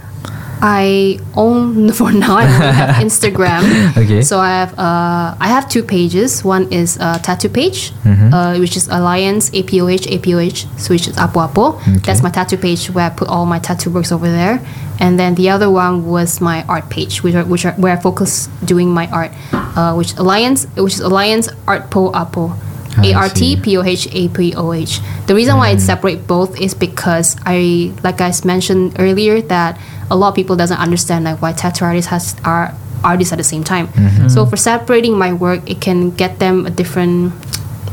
I 0.63 1.19
own 1.35 1.91
for 1.99 2.13
now. 2.13 2.37
I 2.37 2.45
have 2.45 2.97
Instagram. 3.07 3.97
Okay. 3.99 4.23
So 4.23 4.39
I 4.39 4.51
have 4.51 4.73
uh, 4.79 5.35
I 5.41 5.49
have 5.49 5.69
two 5.69 5.83
pages. 5.83 6.45
One 6.45 6.71
is 6.73 6.97
a 6.97 7.19
tattoo 7.23 7.49
page, 7.49 7.91
Mm-hmm. 8.05 8.33
uh, 8.33 8.59
which 8.59 8.77
is 8.77 8.87
Alliance 8.89 9.51
APOH 9.51 10.07
APOH, 10.07 10.79
so 10.79 10.95
which 10.95 11.09
is 11.09 11.19
Apo 11.19 11.41
Apo. 11.41 11.73
That's 12.07 12.23
my 12.23 12.31
tattoo 12.31 12.57
page 12.57 12.87
where 12.91 13.07
I 13.07 13.11
put 13.11 13.29
all 13.29 13.45
my 13.47 13.59
tattoo 13.59 13.91
works 13.91 14.13
over 14.13 14.31
there. 14.31 14.61
And 15.01 15.19
then 15.19 15.35
the 15.35 15.51
other 15.51 15.69
one 15.69 16.07
was 16.07 16.41
my 16.41 16.63
art 16.69 16.89
page, 16.89 17.25
which 17.25 17.35
are, 17.35 17.45
which 17.45 17.65
are 17.67 17.73
where 17.73 17.97
I 17.97 18.01
focus 18.01 18.47
doing 18.65 18.89
my 18.95 19.09
art, 19.11 19.33
uh, 19.53 19.95
which 19.95 20.15
Alliance, 20.17 20.67
which 20.77 20.95
is 20.95 21.01
Alliance 21.01 21.49
Art 21.67 21.91
Po 21.91 22.13
Apo. 22.13 22.55
A 22.99 23.15
R 23.15 23.29
T. 23.29 23.57
P 23.57 23.77
O 23.79 23.83
H 23.83 24.09
A 24.13 24.29
P 24.29 24.55
O 24.55 24.73
H. 24.73 25.01
The 25.27 25.35
reason 25.35 25.57
why 25.57 25.69
I 25.69 25.77
separate 25.77 26.27
both 26.27 26.61
is 26.61 26.75
because 26.75 27.37
I, 27.47 27.93
like 28.03 28.21
I 28.21 28.33
mentioned 28.45 28.97
earlier, 28.99 29.41
that 29.43 29.81
a 30.11 30.17
lot 30.17 30.29
of 30.29 30.35
people 30.35 30.57
doesn't 30.57 30.79
understand 30.79 31.25
like 31.25 31.41
why 31.41 31.53
tattoo 31.53 31.85
artists 31.85 32.11
has 32.11 32.37
are 32.45 32.75
artists 33.03 33.33
at 33.33 33.37
the 33.37 33.45
same 33.45 33.65
time. 33.65 33.89
So 34.29 34.47
for 34.47 34.57
separating 34.57 35.19
my 35.19 35.33
work, 35.33 35.69
it 35.69 35.81
can 35.81 36.11
get 36.11 36.39
them 36.39 36.67
a 36.67 36.71
different 36.71 37.33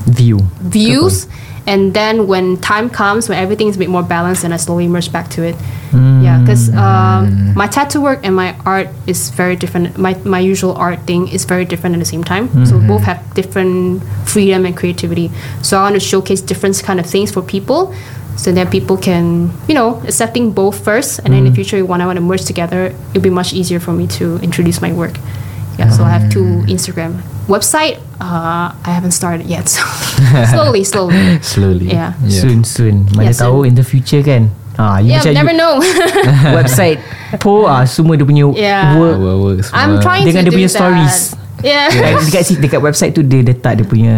View. 0.06 0.40
views. 0.62 1.28
And 1.67 1.93
then 1.93 2.28
when 2.28 2.58
time 2.58 2.89
comes, 2.89 3.30
when 3.30 3.38
everything 3.38 3.67
is 3.67 3.76
a 3.76 3.80
bit 3.80 3.89
more 3.89 4.04
balanced, 4.04 4.43
and 4.43 4.54
I 4.54 4.58
slowly 4.58 4.88
merge 4.88 5.12
back 5.12 5.30
to 5.32 5.43
it. 5.43 5.56
Mm. 5.91 6.24
Yeah, 6.24 6.39
because 6.39 6.69
um, 6.76 7.54
my 7.56 7.67
tattoo 7.67 8.02
work 8.02 8.19
and 8.24 8.36
my 8.36 8.56
art 8.65 8.89
is 9.08 9.30
very 9.32 9.56
different. 9.56 9.98
My 9.98 10.13
my 10.24 10.39
usual 10.39 10.74
art 10.74 11.00
thing 11.02 11.28
is 11.28 11.45
very 11.45 11.65
different 11.65 11.95
at 11.95 12.00
the 12.00 12.06
same 12.06 12.24
time. 12.24 12.65
So 12.65 12.80
both 12.80 13.04
have 13.04 13.22
different 13.34 14.04
freedom 14.26 14.65
and 14.65 14.76
creativity. 14.76 15.32
So 15.62 15.78
I 15.78 15.84
want 15.84 15.95
to 15.95 16.00
showcase 16.00 16.41
different 16.41 16.82
kind 16.84 17.00
of 17.00 17.06
things 17.06 17.32
for 17.32 17.41
people. 17.41 17.93
So 18.38 18.54
that 18.54 18.72
people 18.72 18.95
can, 18.95 19.52
you 19.67 19.76
know, 19.76 20.00
accepting 20.08 20.54
both 20.54 20.82
first, 20.82 21.19
and 21.19 21.34
then 21.34 21.45
in 21.45 21.50
the 21.50 21.52
future, 21.54 21.84
when 21.84 22.00
I 22.00 22.06
want 22.06 22.15
to 22.15 22.22
merge 22.22 22.45
together, 22.45 22.95
it'll 23.10 23.22
be 23.22 23.30
much 23.30 23.52
easier 23.52 23.82
for 23.82 23.91
me 23.91 24.08
to 24.15 24.38
introduce 24.38 24.80
my 24.82 24.93
work. 24.93 25.17
Yeah, 25.78 25.89
so 25.89 26.06
I 26.06 26.10
have 26.10 26.32
two 26.32 26.63
Instagram 26.72 27.19
website. 27.50 27.98
Uh, 28.22 28.70
I 28.72 28.92
haven't 28.94 29.12
started 29.12 29.50
yet, 29.50 29.66
so 29.68 29.82
slowly, 30.54 30.86
slowly. 30.86 31.42
Slowly. 31.42 31.90
Yeah. 31.90 32.14
Soon 32.30 32.62
soon. 32.64 33.10
Mana 33.12 33.32
Yeah, 33.32 33.36
soon. 33.36 33.44
tahu 33.44 33.58
in 33.66 33.74
the 33.74 33.84
future 33.84 34.22
kan. 34.22 34.54
Ah, 34.80 35.02
you 35.02 35.12
Yeah, 35.12 35.20
macam 35.20 35.34
never 35.36 35.52
you, 35.52 35.60
know. 35.60 35.74
website 36.60 37.04
po 37.44 37.68
ah 37.68 37.84
semua 37.84 38.16
dia 38.16 38.24
punya 38.24 38.48
Yeah. 38.56 38.96
work 38.96 39.18
Our 39.20 39.36
work 39.36 39.60
semua. 39.66 39.76
I'm 39.76 39.94
trying 40.00 40.24
Dengan 40.24 40.46
to 40.46 40.48
dia 40.48 40.52
do 40.52 40.58
punya 40.58 40.70
that. 40.72 40.80
stories. 40.80 41.16
Yeah. 41.60 41.86
Dekat, 41.92 42.12
dekat, 42.32 42.44
si- 42.48 42.60
dekat 42.64 42.80
website 42.80 43.12
tu 43.12 43.20
dia 43.20 43.44
letak 43.44 43.76
dia 43.76 43.86
punya 43.86 44.14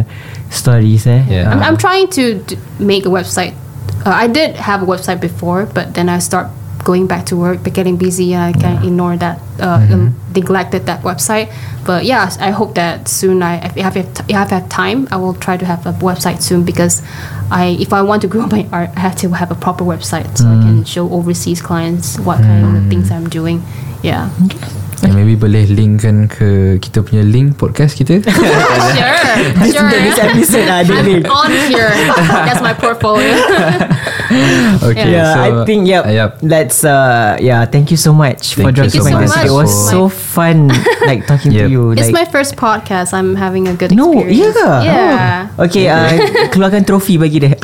stories 0.53 1.09
eh. 1.09 1.25
Yeah. 1.25 1.49
I'm, 1.49 1.73
I'm 1.73 1.77
trying 1.81 2.13
to 2.13 2.37
d- 2.45 2.61
make 2.77 3.09
a 3.09 3.11
website. 3.11 3.57
Uh, 4.05 4.13
I 4.13 4.29
did 4.29 4.53
have 4.57 4.81
a 4.81 4.87
website 4.87 5.17
before, 5.17 5.65
but 5.65 5.97
then 5.97 6.09
I 6.09 6.21
start 6.21 6.49
going 6.83 7.07
back 7.07 7.25
to 7.27 7.35
work, 7.35 7.63
but 7.63 7.73
getting 7.73 7.97
busy, 7.97 8.33
and 8.33 8.43
I 8.43 8.59
can't 8.59 8.83
ignore 8.83 9.17
that, 9.17 9.39
uh, 9.59 9.79
mm-hmm. 9.79 9.93
um, 9.93 10.15
neglected 10.35 10.85
that 10.85 11.03
website. 11.03 11.53
But 11.85 12.05
yeah, 12.05 12.29
I 12.39 12.51
hope 12.51 12.75
that 12.75 13.07
soon. 13.07 13.43
I 13.43 13.65
if 13.65 13.77
I 13.77 13.81
have 13.81 13.97
if 13.97 14.29
I 14.29 14.45
have 14.45 14.69
time, 14.69 15.07
I 15.11 15.17
will 15.17 15.33
try 15.33 15.57
to 15.57 15.65
have 15.65 15.85
a 15.85 15.93
website 15.93 16.41
soon 16.41 16.63
because 16.63 17.01
I 17.51 17.77
if 17.79 17.93
I 17.93 18.01
want 18.01 18.21
to 18.23 18.27
grow 18.27 18.45
my 18.57 18.67
art, 18.71 18.89
I 18.95 18.99
have 18.99 19.15
to 19.17 19.29
have 19.31 19.51
a 19.51 19.55
proper 19.55 19.83
website 19.83 20.37
so 20.37 20.45
I 20.45 20.57
can 20.61 20.83
mm. 20.83 20.87
show 20.87 21.09
overseas 21.11 21.61
clients 21.61 22.19
what 22.19 22.39
kind 22.39 22.77
of 22.77 22.83
mm. 22.83 22.89
things 22.89 23.11
I'm 23.11 23.29
doing. 23.29 23.63
Yeah. 24.03 24.29
Yeah, 25.01 25.17
maybe 25.17 25.33
boleh 25.33 25.65
linkkan 25.65 26.29
ke 26.29 26.77
kita 26.77 27.01
punya 27.01 27.25
link 27.25 27.57
podcast 27.57 27.97
kita. 27.97 28.21
sure. 28.25 29.17
This, 29.57 29.73
this 29.73 29.73
Sure. 29.73 30.29
episode 30.29 30.67
ah, 30.69 30.85
ada 30.85 30.93
I'm 30.93 31.05
link. 31.07 31.25
on 31.25 31.49
here. 31.67 31.89
That's 32.45 32.61
my 32.61 32.73
portfolio. 32.73 33.33
okay, 34.85 35.09
Yeah, 35.09 35.33
so 35.33 35.39
I 35.41 35.49
think 35.65 35.87
yep. 35.87 36.05
uh, 36.05 36.13
yep. 36.13 36.29
Let's 36.41 36.83
uh 36.83 37.37
yeah, 37.39 37.65
thank 37.65 37.89
you 37.89 37.97
so 37.97 38.13
much 38.13 38.53
for 38.53 38.69
Thank 38.69 38.77
you 38.77 38.89
dropping 38.93 39.01
so 39.01 39.09
by 39.09 39.25
much. 39.25 39.33
this. 39.33 39.49
It 39.49 39.53
was 39.53 39.71
for- 39.71 39.89
so 39.89 39.99
fun 40.09 40.69
like 41.05 41.25
talking 41.25 41.51
to 41.51 41.65
Yep. 41.65 41.69
you. 41.69 41.81
It's 41.97 42.07
like 42.07 42.21
my 42.21 42.27
first 42.29 42.55
podcast. 42.55 43.13
I'm 43.13 43.33
having 43.33 43.67
a 43.67 43.73
good 43.73 43.91
No, 43.91 44.13
experience. 44.13 44.37
iya 44.37 44.49
ke? 44.53 44.67
Yeah. 44.85 45.49
Oh. 45.57 45.65
Okay, 45.65 45.85
uh, 45.89 46.09
keluarkan 46.53 46.85
trofi 46.85 47.17
bagi 47.17 47.41
dia. 47.41 47.57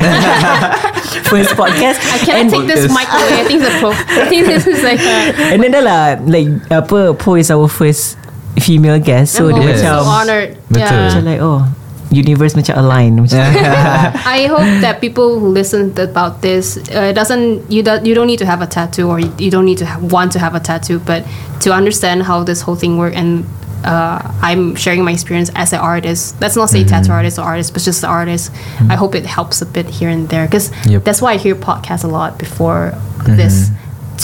First 1.27 1.53
podcast. 1.53 1.99
I 2.07 2.17
cannot 2.23 2.49
take 2.49 2.67
this 2.67 2.87
mic 2.87 3.07
away. 3.09 3.41
I 3.41 3.45
think 3.45 3.59
the 3.61 3.71
pro. 3.79 3.91
I 3.91 4.25
think 4.27 4.47
this 4.47 4.63
is 4.65 4.79
like. 4.81 4.99
A, 4.99 5.53
And 5.53 5.59
then 5.59 5.75
dah 5.75 5.83
lah 5.83 6.01
Like 6.23 6.47
apa 6.71 7.11
Po 7.27 7.35
is 7.35 7.51
our 7.51 7.67
first 7.67 8.15
Female 8.55 8.97
guest 9.03 9.35
So 9.35 9.51
I'm 9.51 9.59
dia 9.59 9.61
always 9.67 9.83
macam 9.83 9.99
so 9.99 10.07
honored. 10.07 10.49
Betul. 10.71 10.87
Macam 10.87 11.21
Yeah. 11.21 11.29
like 11.35 11.41
oh 11.43 11.61
Universe 12.07 12.55
macam 12.55 12.73
align 12.79 13.19
macam 13.19 13.43
I 14.39 14.47
hope 14.47 14.63
that 14.79 15.03
people 15.03 15.43
who 15.43 15.51
listen 15.51 15.91
about 15.99 16.39
this 16.39 16.79
uh, 16.95 17.11
doesn't 17.11 17.67
you 17.67 17.83
do, 17.83 17.99
you 18.07 18.15
don't 18.15 18.31
need 18.31 18.39
to 18.39 18.47
have 18.47 18.63
a 18.63 18.69
tattoo 18.71 19.11
or 19.11 19.19
you, 19.19 19.27
you 19.37 19.51
don't 19.51 19.67
need 19.67 19.77
to 19.83 19.85
have, 19.85 19.99
want 20.07 20.31
to 20.33 20.39
have 20.39 20.55
a 20.55 20.63
tattoo, 20.63 21.03
but 21.03 21.27
to 21.67 21.75
understand 21.75 22.23
how 22.23 22.47
this 22.47 22.63
whole 22.63 22.79
thing 22.79 22.95
works 22.97 23.13
and. 23.19 23.43
Uh, 23.85 24.17
I'm 24.41 24.73
sharing 24.73 25.05
my 25.05 25.13
experience 25.13 25.53
as 25.53 25.69
an 25.71 25.79
artist. 25.79 26.33
Let's 26.41 26.57
not 26.57 26.73
say 26.73 26.81
tattoo 26.83 27.13
artist 27.13 27.37
or 27.37 27.45
artist, 27.45 27.77
but 27.77 27.85
just 27.85 28.01
the 28.01 28.09
artist. 28.09 28.49
I 28.89 28.97
hope 28.97 29.13
it 29.13 29.21
helps 29.29 29.61
a 29.61 29.69
bit 29.69 29.85
here 29.85 30.09
and 30.09 30.25
there 30.33 30.49
because 30.49 30.73
Yep. 30.89 31.05
that's 31.05 31.21
why 31.21 31.33
I 31.33 31.37
hear 31.37 31.53
podcasts 31.53 32.01
a 32.03 32.09
lot 32.09 32.41
before 32.41 32.97
this 33.37 33.69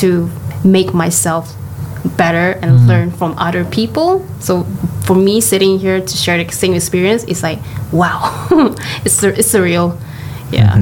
to 0.02 0.26
make 0.66 0.92
myself 0.98 1.54
better 2.18 2.60
and 2.62 2.88
learn 2.88 3.12
from 3.12 3.34
other 3.38 3.64
people. 3.66 4.26
So 4.40 4.64
for 5.06 5.16
me, 5.16 5.40
sitting 5.42 5.80
here 5.80 6.02
to 6.02 6.14
share 6.18 6.42
the 6.44 6.52
same 6.52 6.74
experience 6.74 7.24
is 7.26 7.44
like, 7.44 7.60
wow, 7.92 8.20
it's 9.06 9.16
sur- 9.16 9.36
it's 9.36 9.48
surreal. 9.52 9.98
Yeah. 10.52 10.76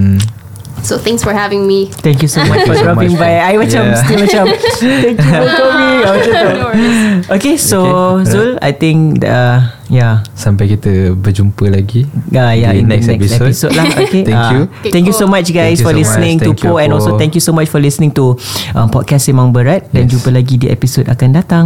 So 0.82 0.98
thanks 0.98 1.22
for 1.24 1.32
having 1.32 1.68
me. 1.68 1.94
Thank 2.02 2.22
you 2.24 2.28
so 2.28 2.44
much 2.46 2.66
for 2.66 2.74
so 2.74 2.84
dropping 2.84 3.14
much 3.14 3.20
by 3.22 3.38
for- 3.38 3.46
I 3.46 3.54
macam 3.54 3.84
Yeah. 3.86 4.02
Still 4.02 4.20
macam 4.26 4.44
Thank 4.82 5.18
you 5.22 5.30
for 5.30 5.48
coming 5.54 5.98
Macam 6.10 6.26
tu 6.26 6.32
No 6.58 6.66
worries. 6.74 7.30
Okay 7.30 7.56
so 7.58 7.78
Okay. 8.18 8.32
Zoul 8.34 8.50
I 8.66 8.72
think 8.74 9.22
uh, 9.22 9.70
Yeah 9.92 10.24
Sampai 10.34 10.72
kita 10.72 11.12
berjumpa 11.14 11.68
lagi 11.68 12.08
Yeah, 12.32 12.56
yeah, 12.56 12.72
di 12.72 12.80
in 12.80 12.88
next, 12.88 13.06
the 13.06 13.20
next 13.20 13.36
episode. 13.36 13.52
episode, 13.52 13.72
lah. 13.76 13.86
Okay. 14.02 14.24
Thank 14.24 14.34
Ah, 14.34 14.50
you. 14.56 14.60
Thank 14.88 15.04
you 15.06 15.14
so 15.14 15.28
much 15.28 15.52
guys 15.52 15.78
Thank 15.78 15.84
for 15.84 15.92
so 15.92 15.98
listening 16.00 16.36
much. 16.40 16.48
to 16.48 16.50
Po 16.58 16.80
and 16.80 16.90
Po. 16.90 16.96
also 16.98 17.10
thank 17.20 17.36
you 17.36 17.40
so 17.40 17.52
much 17.52 17.68
for 17.68 17.78
listening 17.78 18.10
to 18.14 18.34
um, 18.72 18.88
podcast 18.88 19.28
Semang 19.28 19.52
Berat 19.52 19.92
dan 19.92 20.08
Yes. 20.08 20.16
jumpa 20.16 20.32
lagi 20.32 20.56
di 20.56 20.66
episod 20.66 21.04
akan 21.06 21.30
datang. 21.36 21.66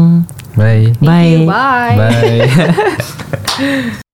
Bye. 0.54 0.92
Thank 0.98 1.00
Bye. 1.00 1.30
you. 1.30 1.40
Bye. 1.46 1.96
Bye. 1.96 3.96